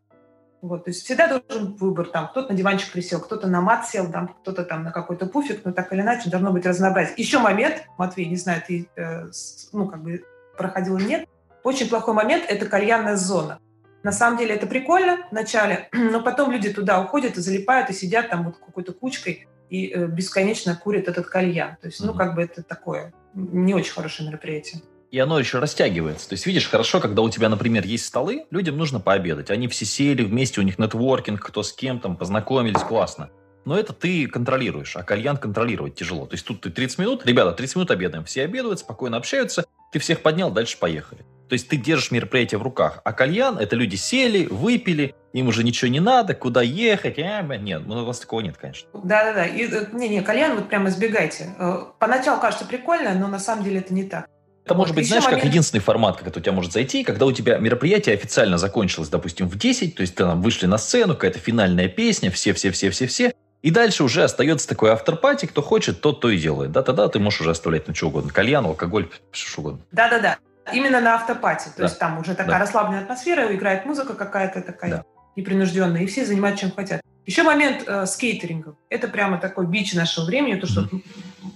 Вот, 0.62 0.84
то 0.84 0.90
есть 0.90 1.04
всегда 1.04 1.26
должен 1.26 1.72
быть 1.72 1.80
выбор. 1.80 2.06
Там 2.06 2.28
кто-то 2.28 2.52
на 2.52 2.56
диванчик 2.56 2.92
присел, 2.92 3.20
кто-то 3.20 3.48
на 3.48 3.60
мат 3.60 3.88
сел, 3.88 4.10
там 4.10 4.28
кто-то 4.28 4.62
там 4.64 4.84
на 4.84 4.92
какой-то 4.92 5.26
пуфик, 5.26 5.64
но 5.64 5.72
так 5.72 5.92
или 5.92 6.00
иначе 6.00 6.30
должно 6.30 6.52
быть 6.52 6.64
разнообразие. 6.64 7.14
Еще 7.16 7.40
момент, 7.40 7.84
Матвей, 7.98 8.26
не 8.26 8.36
знаю, 8.36 8.62
ты 8.66 8.88
э, 8.96 9.26
ну 9.72 9.88
как 9.88 10.04
бы 10.04 10.24
проходил 10.56 10.96
или 10.98 11.04
нет, 11.04 11.28
очень 11.64 11.88
плохой 11.88 12.14
момент– 12.14 12.44
это 12.48 12.66
кальянная 12.66 13.16
зона. 13.16 13.58
На 14.04 14.12
самом 14.12 14.38
деле 14.38 14.54
это 14.54 14.68
прикольно 14.68 15.18
в 15.30 15.32
начале, 15.32 15.88
но 15.92 16.22
потом 16.22 16.52
люди 16.52 16.72
туда 16.72 17.00
уходят 17.00 17.36
и 17.36 17.40
залипают, 17.40 17.90
и 17.90 17.92
сидят 17.92 18.30
там 18.30 18.44
вот 18.44 18.58
какой-то 18.58 18.92
кучкой 18.92 19.48
и 19.68 19.88
э, 19.92 20.06
бесконечно 20.06 20.76
курят 20.76 21.08
этот 21.08 21.26
кальян. 21.26 21.76
То 21.80 21.88
есть, 21.88 22.00
ну, 22.04 22.14
как 22.14 22.36
бы 22.36 22.42
это 22.42 22.62
такое 22.62 23.12
не 23.34 23.74
очень 23.74 23.92
хорошее 23.92 24.28
мероприятие. 24.28 24.82
И 25.12 25.18
оно 25.18 25.38
еще 25.38 25.58
растягивается. 25.58 26.26
То 26.26 26.32
есть, 26.32 26.46
видишь, 26.46 26.66
хорошо, 26.66 26.98
когда 26.98 27.20
у 27.20 27.28
тебя, 27.28 27.50
например, 27.50 27.84
есть 27.84 28.06
столы, 28.06 28.46
людям 28.50 28.78
нужно 28.78 28.98
пообедать. 28.98 29.50
Они 29.50 29.68
все 29.68 29.84
сели 29.84 30.22
вместе, 30.24 30.58
у 30.58 30.64
них 30.64 30.78
нетворкинг, 30.78 31.38
кто 31.38 31.62
с 31.62 31.70
кем 31.74 32.00
там, 32.00 32.16
познакомились, 32.16 32.80
классно. 32.80 33.28
Но 33.66 33.78
это 33.78 33.92
ты 33.92 34.26
контролируешь, 34.26 34.96
а 34.96 35.02
кальян 35.02 35.36
контролировать 35.36 35.96
тяжело. 35.96 36.24
То 36.24 36.34
есть 36.34 36.46
тут 36.46 36.62
ты 36.62 36.70
30 36.70 36.98
минут, 36.98 37.26
ребята, 37.26 37.52
30 37.52 37.76
минут 37.76 37.90
обедаем, 37.90 38.24
все 38.24 38.44
обедают, 38.44 38.78
спокойно 38.78 39.18
общаются, 39.18 39.66
ты 39.92 39.98
всех 39.98 40.22
поднял, 40.22 40.50
дальше 40.50 40.78
поехали. 40.78 41.26
То 41.50 41.52
есть 41.52 41.68
ты 41.68 41.76
держишь 41.76 42.10
мероприятие 42.10 42.58
в 42.58 42.62
руках. 42.62 43.02
А 43.04 43.12
кальян– 43.12 43.58
это 43.60 43.76
люди 43.76 43.96
сели, 43.96 44.46
выпили, 44.46 45.14
им 45.34 45.48
уже 45.48 45.62
ничего 45.62 45.90
не 45.90 46.00
надо, 46.00 46.34
куда 46.34 46.62
ехать. 46.62 47.18
А, 47.18 47.42
нет, 47.42 47.82
ну, 47.84 48.00
у 48.00 48.04
вас 48.06 48.20
такого 48.20 48.40
нет, 48.40 48.56
конечно. 48.56 48.88
Да-да-да. 48.94 49.46
Не-не, 49.48 50.22
кальян 50.22 50.54
вот 50.54 50.70
прямо 50.70 50.88
избегайте. 50.88 51.50
Э, 51.58 51.84
поначалу 51.98 52.40
кажется 52.40 52.64
прикольно, 52.64 53.12
но 53.12 53.28
на 53.28 53.38
самом 53.38 53.64
деле 53.64 53.80
это 53.80 53.92
не 53.92 54.04
так. 54.04 54.26
Это 54.64 54.74
вот, 54.74 54.78
может 54.78 54.94
быть, 54.94 55.08
знаешь, 55.08 55.24
момент... 55.24 55.42
как 55.42 55.50
единственный 55.50 55.80
формат, 55.80 56.16
как 56.18 56.28
это 56.28 56.38
у 56.38 56.42
тебя 56.42 56.52
может 56.52 56.72
зайти, 56.72 57.02
когда 57.02 57.26
у 57.26 57.32
тебя 57.32 57.58
мероприятие 57.58 58.14
официально 58.14 58.58
закончилось, 58.58 59.08
допустим, 59.08 59.48
в 59.48 59.58
10, 59.58 59.96
то 59.96 60.02
есть 60.02 60.14
ты 60.14 60.24
там 60.24 60.40
вышли 60.40 60.66
на 60.66 60.78
сцену, 60.78 61.14
какая-то 61.14 61.40
финальная 61.40 61.88
песня, 61.88 62.30
все-все-все-все-все, 62.30 63.32
и 63.62 63.70
дальше 63.70 64.04
уже 64.04 64.24
остается 64.24 64.68
такой 64.68 64.90
авторпати, 64.90 65.46
кто 65.46 65.62
хочет, 65.62 66.00
тот 66.00 66.20
то 66.20 66.30
и 66.30 66.38
делает. 66.38 66.72
Да, 66.72 66.82
тогда 66.82 67.08
ты 67.08 67.18
можешь 67.18 67.40
уже 67.40 67.50
оставлять 67.50 67.88
на 67.88 67.94
что 67.94 68.08
угодно. 68.08 68.32
Кальян, 68.32 68.64
алкоголь, 68.64 69.08
что 69.30 69.60
угодно. 69.60 69.80
Да-да-да. 69.92 70.38
Именно 70.72 71.00
на 71.00 71.14
автопате. 71.14 71.70
То 71.70 71.78
да. 71.78 71.84
есть 71.84 71.98
там 71.98 72.18
уже 72.18 72.34
такая 72.34 72.52
да. 72.52 72.58
расслабленная 72.58 73.02
атмосфера, 73.02 73.54
играет 73.54 73.84
музыка 73.84 74.14
какая-то 74.14 74.62
такая 74.62 74.90
да. 74.90 75.04
непринужденная, 75.36 76.02
и 76.02 76.06
все 76.06 76.24
занимаются 76.24 76.66
чем 76.66 76.72
хотят. 76.72 77.00
Еще 77.24 77.44
момент 77.44 77.84
э, 77.86 78.06
с 78.06 78.16
кейтерингом. 78.16 78.76
Это 78.88 79.06
прямо 79.06 79.38
такой 79.38 79.66
бич 79.66 79.94
нашего 79.94 80.24
времени, 80.24 80.58
то, 80.58 80.66
что 80.66 80.82
mm-hmm. 80.82 81.02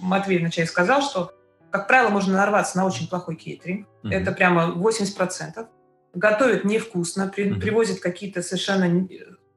Матвей 0.01 0.39
вначале 0.39 0.65
сказал, 0.65 1.01
что, 1.01 1.31
как 1.71 1.87
правило, 1.87 2.09
можно 2.09 2.33
нарваться 2.33 2.77
на 2.77 2.85
очень 2.85 3.07
плохой 3.07 3.35
кейтеринг. 3.35 3.87
Mm-hmm. 4.03 4.13
Это 4.13 4.31
прямо 4.31 4.73
80%. 4.75 5.67
Готовят 6.13 6.63
невкусно, 6.63 7.27
при, 7.27 7.45
mm-hmm. 7.45 7.59
привозят 7.59 7.99
какие-то 7.99 8.41
совершенно 8.41 9.07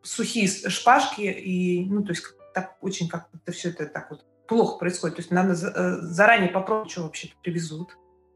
сухие 0.03 0.49
шпажки, 0.49 1.23
и, 1.23 1.87
ну, 1.89 2.03
то 2.03 2.11
есть 2.11 2.25
так 2.55 2.77
очень 2.81 3.09
как-то 3.09 3.53
все 3.53 3.71
это 3.71 3.87
так 3.87 4.11
вот 4.11 4.25
плохо 4.47 4.79
происходит. 4.79 5.17
То 5.17 5.21
есть 5.21 5.31
надо 5.31 5.53
э, 5.53 5.99
заранее 6.03 6.51
попробовать, 6.51 6.91
что 6.91 7.03
вообще 7.03 7.31
привезут. 7.43 7.91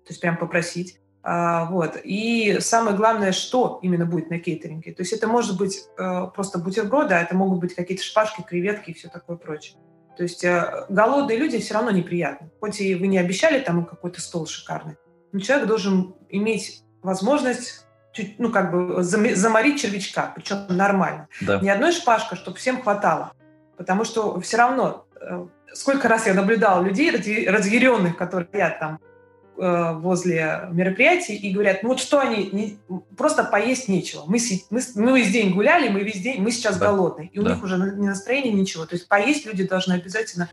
То 0.04 0.10
есть 0.10 0.20
прям 0.20 0.36
попросить. 0.36 1.00
А, 1.22 1.64
вот. 1.70 1.98
И 2.04 2.58
самое 2.60 2.96
главное, 2.96 3.32
что 3.32 3.80
именно 3.82 4.06
будет 4.06 4.30
на 4.30 4.38
кейтеринге. 4.38 4.92
То 4.92 5.02
есть 5.02 5.12
это 5.12 5.26
может 5.26 5.58
быть 5.58 5.82
э, 5.98 6.26
просто 6.34 6.58
бутерброды, 6.58 7.14
а 7.14 7.20
это 7.20 7.34
могут 7.34 7.60
быть 7.60 7.74
какие-то 7.74 8.04
шпажки, 8.04 8.42
креветки 8.42 8.90
и 8.90 8.94
все 8.94 9.08
такое 9.08 9.36
прочее. 9.36 9.78
То 10.16 10.22
есть 10.22 10.44
э, 10.44 10.86
голодные 10.88 11.38
люди 11.38 11.58
все 11.58 11.74
равно 11.74 11.90
неприятны. 11.90 12.50
Хоть 12.60 12.80
и 12.80 12.94
вы 12.94 13.06
не 13.06 13.18
обещали 13.18 13.60
там 13.60 13.84
какой-то 13.84 14.20
стол 14.20 14.46
шикарный, 14.46 14.96
но 15.32 15.40
человек 15.40 15.66
должен 15.66 16.14
иметь 16.28 16.82
возможность 17.02 17.86
чуть, 18.12 18.38
ну, 18.38 18.50
как 18.50 18.70
бы 18.70 19.02
заморить 19.02 19.80
червячка, 19.80 20.32
причем 20.34 20.64
нормально. 20.68 21.28
Да. 21.40 21.58
Не 21.60 21.70
одной 21.70 21.92
шпажкой, 21.92 22.38
чтобы 22.38 22.56
всем 22.56 22.80
хватало. 22.80 23.32
Потому 23.76 24.04
что 24.04 24.40
все 24.40 24.56
равно, 24.56 25.06
э, 25.20 25.46
сколько 25.72 26.08
раз 26.08 26.26
я 26.26 26.34
наблюдала 26.34 26.82
людей 26.82 27.10
разъяренных, 27.10 28.16
которые 28.16 28.46
стоят 28.46 28.78
там 28.78 29.00
э, 29.02 29.13
возле 29.56 30.68
мероприятий 30.72 31.36
и 31.36 31.52
говорят, 31.52 31.82
ну 31.82 31.90
вот 31.90 32.00
что 32.00 32.18
они, 32.18 32.48
не, 32.52 32.78
просто 33.16 33.44
поесть 33.44 33.88
нечего. 33.88 34.24
Мы, 34.26 34.38
мы, 34.70 34.80
мы 34.96 35.20
весь 35.20 35.30
день 35.30 35.54
гуляли, 35.54 35.88
мы 35.88 36.00
весь 36.00 36.20
день, 36.20 36.42
мы 36.42 36.50
сейчас 36.50 36.76
да. 36.76 36.90
голодные. 36.90 37.28
И 37.28 37.38
да. 37.38 37.44
у 37.44 37.54
них 37.54 37.62
уже 37.62 37.76
не 37.76 38.08
настроение, 38.08 38.52
ничего. 38.52 38.84
То 38.84 38.96
есть 38.96 39.08
поесть 39.08 39.46
люди 39.46 39.66
должны 39.66 39.92
обязательно, 39.92 40.50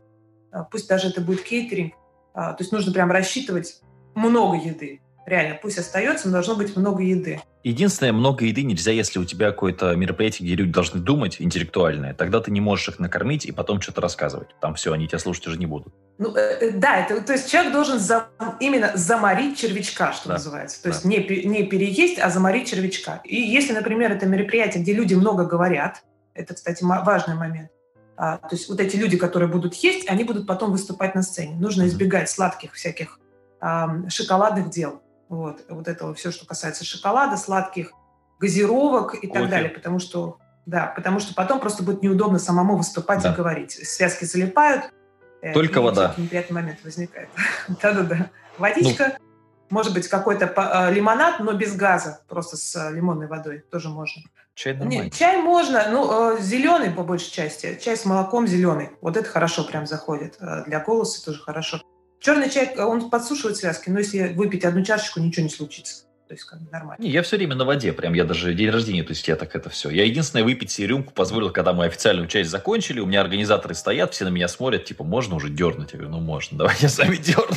э, 0.52 0.58
пусть 0.70 0.88
даже 0.88 1.08
это 1.08 1.20
будет 1.20 1.42
кейтеринг, 1.42 1.94
то 2.34 2.56
есть 2.58 2.72
нужно 2.72 2.92
прям 2.92 3.10
рассчитывать 3.10 3.82
много 4.14 4.56
еды. 4.56 5.00
Реально, 5.26 5.58
пусть 5.60 5.78
остается, 5.78 6.26
но 6.26 6.32
должно 6.32 6.56
быть 6.56 6.76
много 6.76 7.02
еды. 7.02 7.40
Единственное, 7.62 8.12
много 8.12 8.44
еды 8.44 8.64
нельзя, 8.64 8.90
если 8.90 9.20
у 9.20 9.24
тебя 9.24 9.52
какое-то 9.52 9.94
мероприятие, 9.94 10.46
где 10.46 10.56
люди 10.56 10.72
должны 10.72 11.00
думать 11.00 11.36
интеллектуальное. 11.38 12.12
Тогда 12.12 12.40
ты 12.40 12.50
не 12.50 12.60
можешь 12.60 12.88
их 12.88 12.98
накормить 12.98 13.44
и 13.44 13.52
потом 13.52 13.80
что-то 13.80 14.00
рассказывать. 14.00 14.48
Там 14.60 14.74
все, 14.74 14.92
они 14.92 15.06
тебя 15.06 15.20
слушать 15.20 15.46
уже 15.46 15.58
не 15.58 15.66
будут. 15.66 15.94
Ну, 16.18 16.34
э, 16.34 16.40
э 16.40 16.70
да, 16.72 16.98
это, 16.98 17.20
то 17.20 17.32
есть 17.32 17.48
человек 17.48 17.72
должен 17.72 18.00
за, 18.00 18.26
именно 18.58 18.90
заморить 18.94 19.56
червячка, 19.58 20.12
что 20.12 20.28
да. 20.28 20.34
называется. 20.34 20.82
То 20.82 20.88
да. 20.88 20.94
есть 20.94 21.04
не, 21.04 21.18
не 21.46 21.62
переесть, 21.64 22.18
а 22.18 22.30
заморить 22.30 22.68
червячка. 22.68 23.20
И 23.24 23.36
если, 23.36 23.72
например, 23.72 24.10
это 24.10 24.26
мероприятие, 24.26 24.82
где 24.82 24.92
люди 24.92 25.14
много 25.14 25.44
говорят, 25.44 26.02
это, 26.34 26.54
кстати, 26.54 26.82
важный 26.82 27.36
момент, 27.36 27.70
а, 28.16 28.38
то 28.38 28.54
есть 28.54 28.68
вот 28.68 28.80
эти 28.80 28.96
люди, 28.96 29.16
которые 29.16 29.48
будут 29.48 29.74
есть, 29.74 30.08
они 30.08 30.24
будут 30.24 30.46
потом 30.46 30.72
выступать 30.72 31.14
на 31.14 31.22
сцене. 31.22 31.56
Нужно 31.56 31.86
избегать 31.86 32.28
сладких 32.30 32.74
всяких 32.74 33.18
а, 33.60 34.08
шоколадных 34.08 34.70
дел. 34.70 35.01
Вот, 35.32 35.64
вот 35.70 35.88
этого 35.88 36.12
все, 36.12 36.30
что 36.30 36.44
касается 36.44 36.84
шоколада, 36.84 37.38
сладких 37.38 37.92
газировок 38.38 39.14
и 39.14 39.26
так 39.26 39.48
далее, 39.48 39.70
потому 39.70 39.98
что, 39.98 40.36
да, 40.66 40.92
потому 40.94 41.20
что 41.20 41.32
потом 41.32 41.58
просто 41.58 41.82
будет 41.82 42.02
неудобно 42.02 42.38
самому 42.38 42.76
выступать 42.76 43.22
да. 43.22 43.32
и 43.32 43.34
говорить. 43.34 43.72
Связки 43.72 44.26
залипают. 44.26 44.92
Э, 45.40 45.54
Только 45.54 45.80
вода. 45.80 46.14
Неприятный 46.18 46.54
момент 46.54 46.80
возникает. 46.84 47.30
Да-да-да. 47.80 48.28
Водичка, 48.58 49.16
ну. 49.18 49.24
может 49.70 49.94
быть, 49.94 50.06
какой-то 50.06 50.52
э, 50.54 50.92
лимонад, 50.92 51.40
но 51.40 51.54
без 51.54 51.74
газа, 51.76 52.20
просто 52.28 52.58
с 52.58 52.76
э, 52.76 52.94
лимонной 52.94 53.26
водой 53.26 53.64
тоже 53.70 53.88
можно. 53.88 54.22
Чай 54.54 54.74
нормально. 54.74 55.04
Нет, 55.04 55.14
чай 55.14 55.40
можно, 55.40 55.88
ну, 55.90 56.38
зеленый 56.40 56.90
по 56.90 57.04
большей 57.04 57.32
части. 57.32 57.78
Чай 57.82 57.96
с 57.96 58.04
молоком 58.04 58.46
зеленый. 58.46 58.90
Вот 59.00 59.16
это 59.16 59.26
хорошо 59.26 59.64
прям 59.64 59.86
заходит. 59.86 60.36
Для 60.66 60.80
голоса 60.80 61.24
тоже 61.24 61.40
хорошо. 61.40 61.80
Черный 62.22 62.48
чай, 62.48 62.72
он 62.78 63.10
подсушивает 63.10 63.56
связки, 63.56 63.90
но 63.90 63.98
если 63.98 64.32
выпить 64.32 64.64
одну 64.64 64.84
чашечку, 64.84 65.18
ничего 65.18 65.42
не 65.42 65.50
случится. 65.50 66.04
То 66.32 66.34
есть 66.34 66.46
как 66.46 66.62
бы 66.62 66.70
нормально. 66.70 67.04
Не, 67.04 67.10
я 67.10 67.22
все 67.22 67.36
время 67.36 67.54
на 67.56 67.66
воде, 67.66 67.92
прям 67.92 68.14
я 68.14 68.24
даже 68.24 68.54
день 68.54 68.70
рождения, 68.70 69.02
то 69.02 69.10
есть 69.10 69.28
я 69.28 69.36
так 69.36 69.54
это 69.54 69.68
все. 69.68 69.90
Я 69.90 70.06
единственное 70.06 70.44
выпить 70.44 70.70
себе 70.70 70.86
рюмку 70.86 71.12
позволил, 71.12 71.50
когда 71.50 71.74
мы 71.74 71.84
официальную 71.84 72.26
часть 72.26 72.48
закончили, 72.48 73.00
у 73.00 73.06
меня 73.06 73.20
организаторы 73.20 73.74
стоят, 73.74 74.14
все 74.14 74.24
на 74.24 74.30
меня 74.30 74.48
смотрят, 74.48 74.86
типа, 74.86 75.04
можно 75.04 75.34
уже 75.34 75.50
дернуть? 75.50 75.92
Я 75.92 75.98
говорю, 75.98 76.16
ну 76.16 76.22
можно, 76.22 76.56
давай 76.56 76.74
я 76.80 76.88
сами 76.88 77.16
дерну. 77.16 77.54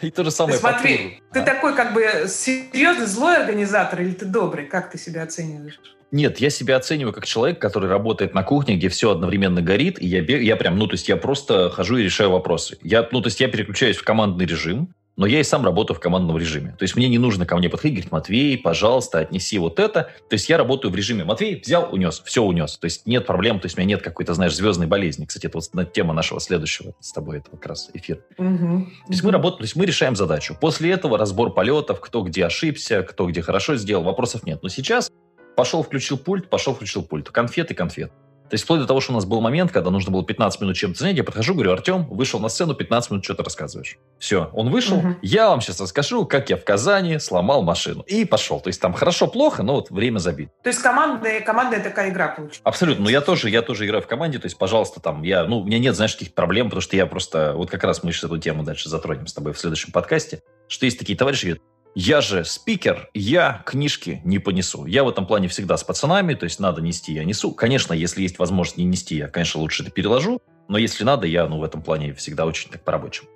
И 0.00 0.12
то 0.12 0.22
же 0.22 0.30
самое 0.30 0.58
Смотри, 0.58 1.22
ты 1.32 1.40
а? 1.40 1.42
такой 1.42 1.74
как 1.74 1.92
бы 1.92 2.26
серьезный 2.28 3.06
злой 3.06 3.36
организатор 3.36 4.00
или 4.00 4.12
ты 4.12 4.26
добрый? 4.26 4.66
Как 4.66 4.92
ты 4.92 4.96
себя 4.96 5.24
оцениваешь? 5.24 5.80
Нет, 6.12 6.38
я 6.38 6.50
себя 6.50 6.76
оцениваю 6.76 7.12
как 7.12 7.26
человек, 7.26 7.60
который 7.60 7.90
работает 7.90 8.32
на 8.32 8.44
кухне, 8.44 8.76
где 8.76 8.90
все 8.90 9.10
одновременно 9.10 9.60
горит, 9.60 10.00
и 10.00 10.06
я, 10.06 10.20
бег, 10.20 10.40
я 10.40 10.54
прям, 10.54 10.78
ну, 10.78 10.86
то 10.86 10.94
есть 10.94 11.08
я 11.08 11.16
просто 11.16 11.68
хожу 11.70 11.96
и 11.96 12.04
решаю 12.04 12.30
вопросы. 12.30 12.78
Я, 12.80 13.08
ну, 13.10 13.20
то 13.20 13.26
есть 13.26 13.40
я 13.40 13.48
переключаюсь 13.48 13.96
в 13.96 14.04
командный 14.04 14.46
режим, 14.46 14.94
но 15.16 15.26
я 15.26 15.40
и 15.40 15.44
сам 15.44 15.64
работаю 15.64 15.96
в 15.96 16.00
командном 16.00 16.38
режиме. 16.38 16.74
То 16.78 16.84
есть 16.84 16.96
мне 16.96 17.08
не 17.08 17.18
нужно 17.18 17.46
ко 17.46 17.56
мне 17.56 17.68
подходить 17.68 18.04
говорить, 18.04 18.12
Матвей, 18.12 18.58
пожалуйста, 18.58 19.20
отнеси 19.20 19.58
вот 19.58 19.78
это. 19.78 20.10
То 20.28 20.34
есть 20.34 20.48
я 20.48 20.58
работаю 20.58 20.90
в 20.90 20.96
режиме, 20.96 21.24
Матвей 21.24 21.60
взял, 21.60 21.88
унес, 21.92 22.22
все 22.24 22.42
унес. 22.42 22.78
То 22.78 22.86
есть 22.86 23.06
нет 23.06 23.26
проблем, 23.26 23.60
то 23.60 23.66
есть 23.66 23.76
у 23.76 23.80
меня 23.80 23.90
нет 23.96 24.02
какой-то, 24.02 24.34
знаешь, 24.34 24.54
звездной 24.54 24.86
болезни. 24.86 25.24
Кстати, 25.24 25.46
это 25.46 25.58
вот 25.58 25.92
тема 25.92 26.14
нашего 26.14 26.40
следующего 26.40 26.94
с 27.00 27.12
тобой, 27.12 27.38
это 27.38 27.50
как 27.50 27.66
раз 27.66 27.90
эфир. 27.94 28.24
Угу. 28.38 28.46
То 28.46 29.10
есть 29.10 29.20
угу. 29.20 29.28
мы 29.28 29.32
работаем, 29.32 29.58
то 29.58 29.64
есть 29.64 29.76
мы 29.76 29.86
решаем 29.86 30.16
задачу. 30.16 30.56
После 30.60 30.90
этого 30.92 31.18
разбор 31.18 31.52
полетов, 31.54 32.00
кто 32.00 32.22
где 32.22 32.46
ошибся, 32.46 33.02
кто 33.02 33.26
где 33.26 33.42
хорошо 33.42 33.76
сделал, 33.76 34.02
вопросов 34.02 34.44
нет. 34.44 34.60
Но 34.62 34.68
сейчас 34.68 35.10
Пошел, 35.56 35.82
включил 35.82 36.18
пульт, 36.18 36.50
пошел, 36.50 36.74
включил 36.74 37.02
пульт. 37.04 37.30
Конфеты, 37.30 37.74
конфет. 37.74 38.12
То 38.54 38.56
есть 38.56 38.66
вплоть 38.66 38.78
до 38.78 38.86
того, 38.86 39.00
что 39.00 39.10
у 39.10 39.16
нас 39.16 39.24
был 39.24 39.40
момент, 39.40 39.72
когда 39.72 39.90
нужно 39.90 40.12
было 40.12 40.24
15 40.24 40.60
минут 40.60 40.76
чем-то 40.76 40.96
занять, 40.96 41.16
я 41.16 41.24
подхожу, 41.24 41.54
говорю, 41.54 41.72
Артем, 41.72 42.04
вышел 42.04 42.38
на 42.38 42.48
сцену, 42.48 42.72
15 42.74 43.10
минут 43.10 43.24
что-то 43.24 43.42
рассказываешь. 43.42 43.98
Все, 44.20 44.48
он 44.52 44.70
вышел, 44.70 44.98
угу. 44.98 45.16
я 45.22 45.48
вам 45.48 45.60
сейчас 45.60 45.80
расскажу, 45.80 46.24
как 46.24 46.50
я 46.50 46.56
в 46.56 46.62
Казани 46.62 47.18
сломал 47.18 47.64
машину. 47.64 48.02
И 48.02 48.24
пошел. 48.24 48.60
То 48.60 48.68
есть 48.68 48.80
там 48.80 48.92
хорошо-плохо, 48.92 49.64
но 49.64 49.74
вот 49.74 49.90
время 49.90 50.20
забит. 50.20 50.50
То 50.62 50.68
есть 50.68 50.80
командная, 50.80 51.40
командная 51.40 51.82
такая 51.82 52.10
игра 52.10 52.28
получилась? 52.28 52.60
Абсолютно. 52.62 53.02
Но 53.02 53.10
я 53.10 53.22
тоже, 53.22 53.50
я 53.50 53.60
тоже 53.60 53.86
играю 53.86 54.04
в 54.04 54.06
команде, 54.06 54.38
то 54.38 54.46
есть, 54.46 54.56
пожалуйста, 54.56 55.00
там, 55.00 55.24
я, 55.24 55.42
ну, 55.46 55.58
у 55.58 55.64
меня 55.64 55.80
нет, 55.80 55.96
знаешь, 55.96 56.12
каких 56.12 56.32
проблем, 56.32 56.66
потому 56.66 56.80
что 56.80 56.94
я 56.94 57.06
просто, 57.06 57.54
вот 57.56 57.70
как 57.70 57.82
раз 57.82 58.04
мы 58.04 58.12
сейчас 58.12 58.22
эту 58.22 58.38
тему 58.38 58.62
дальше 58.62 58.88
затронем 58.88 59.26
с 59.26 59.32
тобой 59.32 59.52
в 59.52 59.58
следующем 59.58 59.90
подкасте, 59.90 60.42
что 60.68 60.84
есть 60.84 60.96
такие 60.96 61.18
товарищи, 61.18 61.46
говорят, 61.46 61.62
я 61.94 62.20
же 62.20 62.44
спикер, 62.44 63.08
я 63.14 63.62
книжки 63.66 64.20
не 64.24 64.38
понесу. 64.38 64.86
Я 64.86 65.04
в 65.04 65.08
этом 65.08 65.26
плане 65.26 65.48
всегда 65.48 65.76
с 65.76 65.84
пацанами, 65.84 66.34
то 66.34 66.44
есть 66.44 66.58
надо 66.58 66.82
нести, 66.82 67.12
я 67.12 67.24
несу. 67.24 67.52
Конечно, 67.52 67.92
если 67.92 68.22
есть 68.22 68.38
возможность 68.38 68.78
не 68.78 68.84
нести, 68.84 69.16
я, 69.16 69.28
конечно, 69.28 69.60
лучше 69.60 69.82
это 69.84 69.92
переложу, 69.92 70.42
но 70.68 70.78
если 70.78 71.04
надо, 71.04 71.26
я 71.26 71.46
ну, 71.46 71.58
в 71.58 71.64
этом 71.64 71.82
плане 71.82 72.12
всегда 72.14 72.46
очень 72.46 72.70
так 72.70 72.82
по-рабочему. 72.82 73.28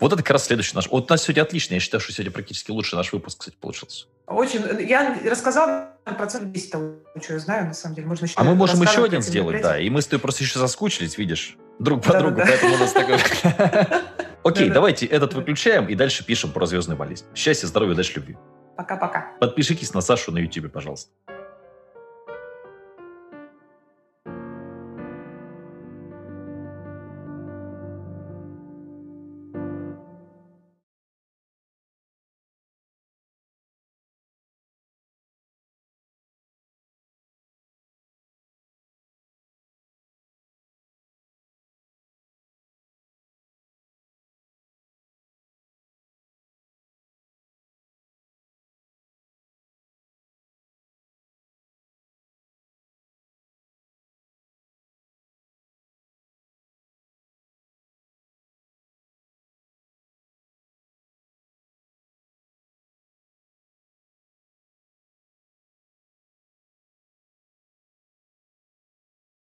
Вот 0.00 0.12
это 0.12 0.22
как 0.22 0.32
раз 0.32 0.44
следующий 0.44 0.74
наш. 0.74 0.88
Вот 0.88 1.10
у 1.10 1.12
нас 1.12 1.22
сегодня 1.22 1.42
отлично. 1.42 1.74
Я 1.74 1.80
считаю, 1.80 2.00
что 2.00 2.12
сегодня 2.12 2.30
практически 2.30 2.70
лучший 2.70 2.96
наш 2.96 3.12
выпуск, 3.12 3.38
кстати, 3.38 3.56
получился. 3.58 4.06
Очень. 4.26 4.60
Я 4.86 5.18
рассказал 5.24 5.88
процентов 6.04 6.52
10 6.52 6.70
того, 6.70 6.94
что 7.22 7.32
я 7.32 7.38
знаю, 7.38 7.66
на 7.66 7.74
самом 7.74 7.94
деле. 7.94 8.06
Можно 8.06 8.28
а 8.34 8.44
мы 8.44 8.54
можем 8.54 8.82
еще 8.82 9.04
один 9.04 9.22
сделать, 9.22 9.62
да. 9.62 9.78
И 9.78 9.88
мы 9.88 10.02
с 10.02 10.06
тобой 10.06 10.20
просто 10.20 10.44
еще 10.44 10.58
соскучились, 10.58 11.16
видишь, 11.16 11.56
друг 11.78 12.02
по 12.02 12.12
да, 12.12 12.20
другу. 12.20 12.36
Да, 12.36 12.44
да. 12.44 12.50
Поэтому 12.50 12.74
у 12.74 12.78
нас 12.78 12.92
такой... 12.92 13.18
Окей, 14.46 14.70
давайте 14.70 15.06
этот 15.06 15.34
выключаем 15.34 15.86
и 15.88 15.94
дальше 15.96 16.24
пишем 16.24 16.52
про 16.52 16.66
звездную 16.66 16.96
болезнь. 16.96 17.24
Счастья, 17.34 17.66
здоровья, 17.66 17.94
удачи, 17.94 18.12
любви. 18.14 18.36
Пока-пока. 18.76 19.32
Подпишитесь 19.40 19.92
на 19.92 20.00
Сашу 20.00 20.30
на 20.30 20.38
YouTube, 20.38 20.70
пожалуйста. 20.70 21.10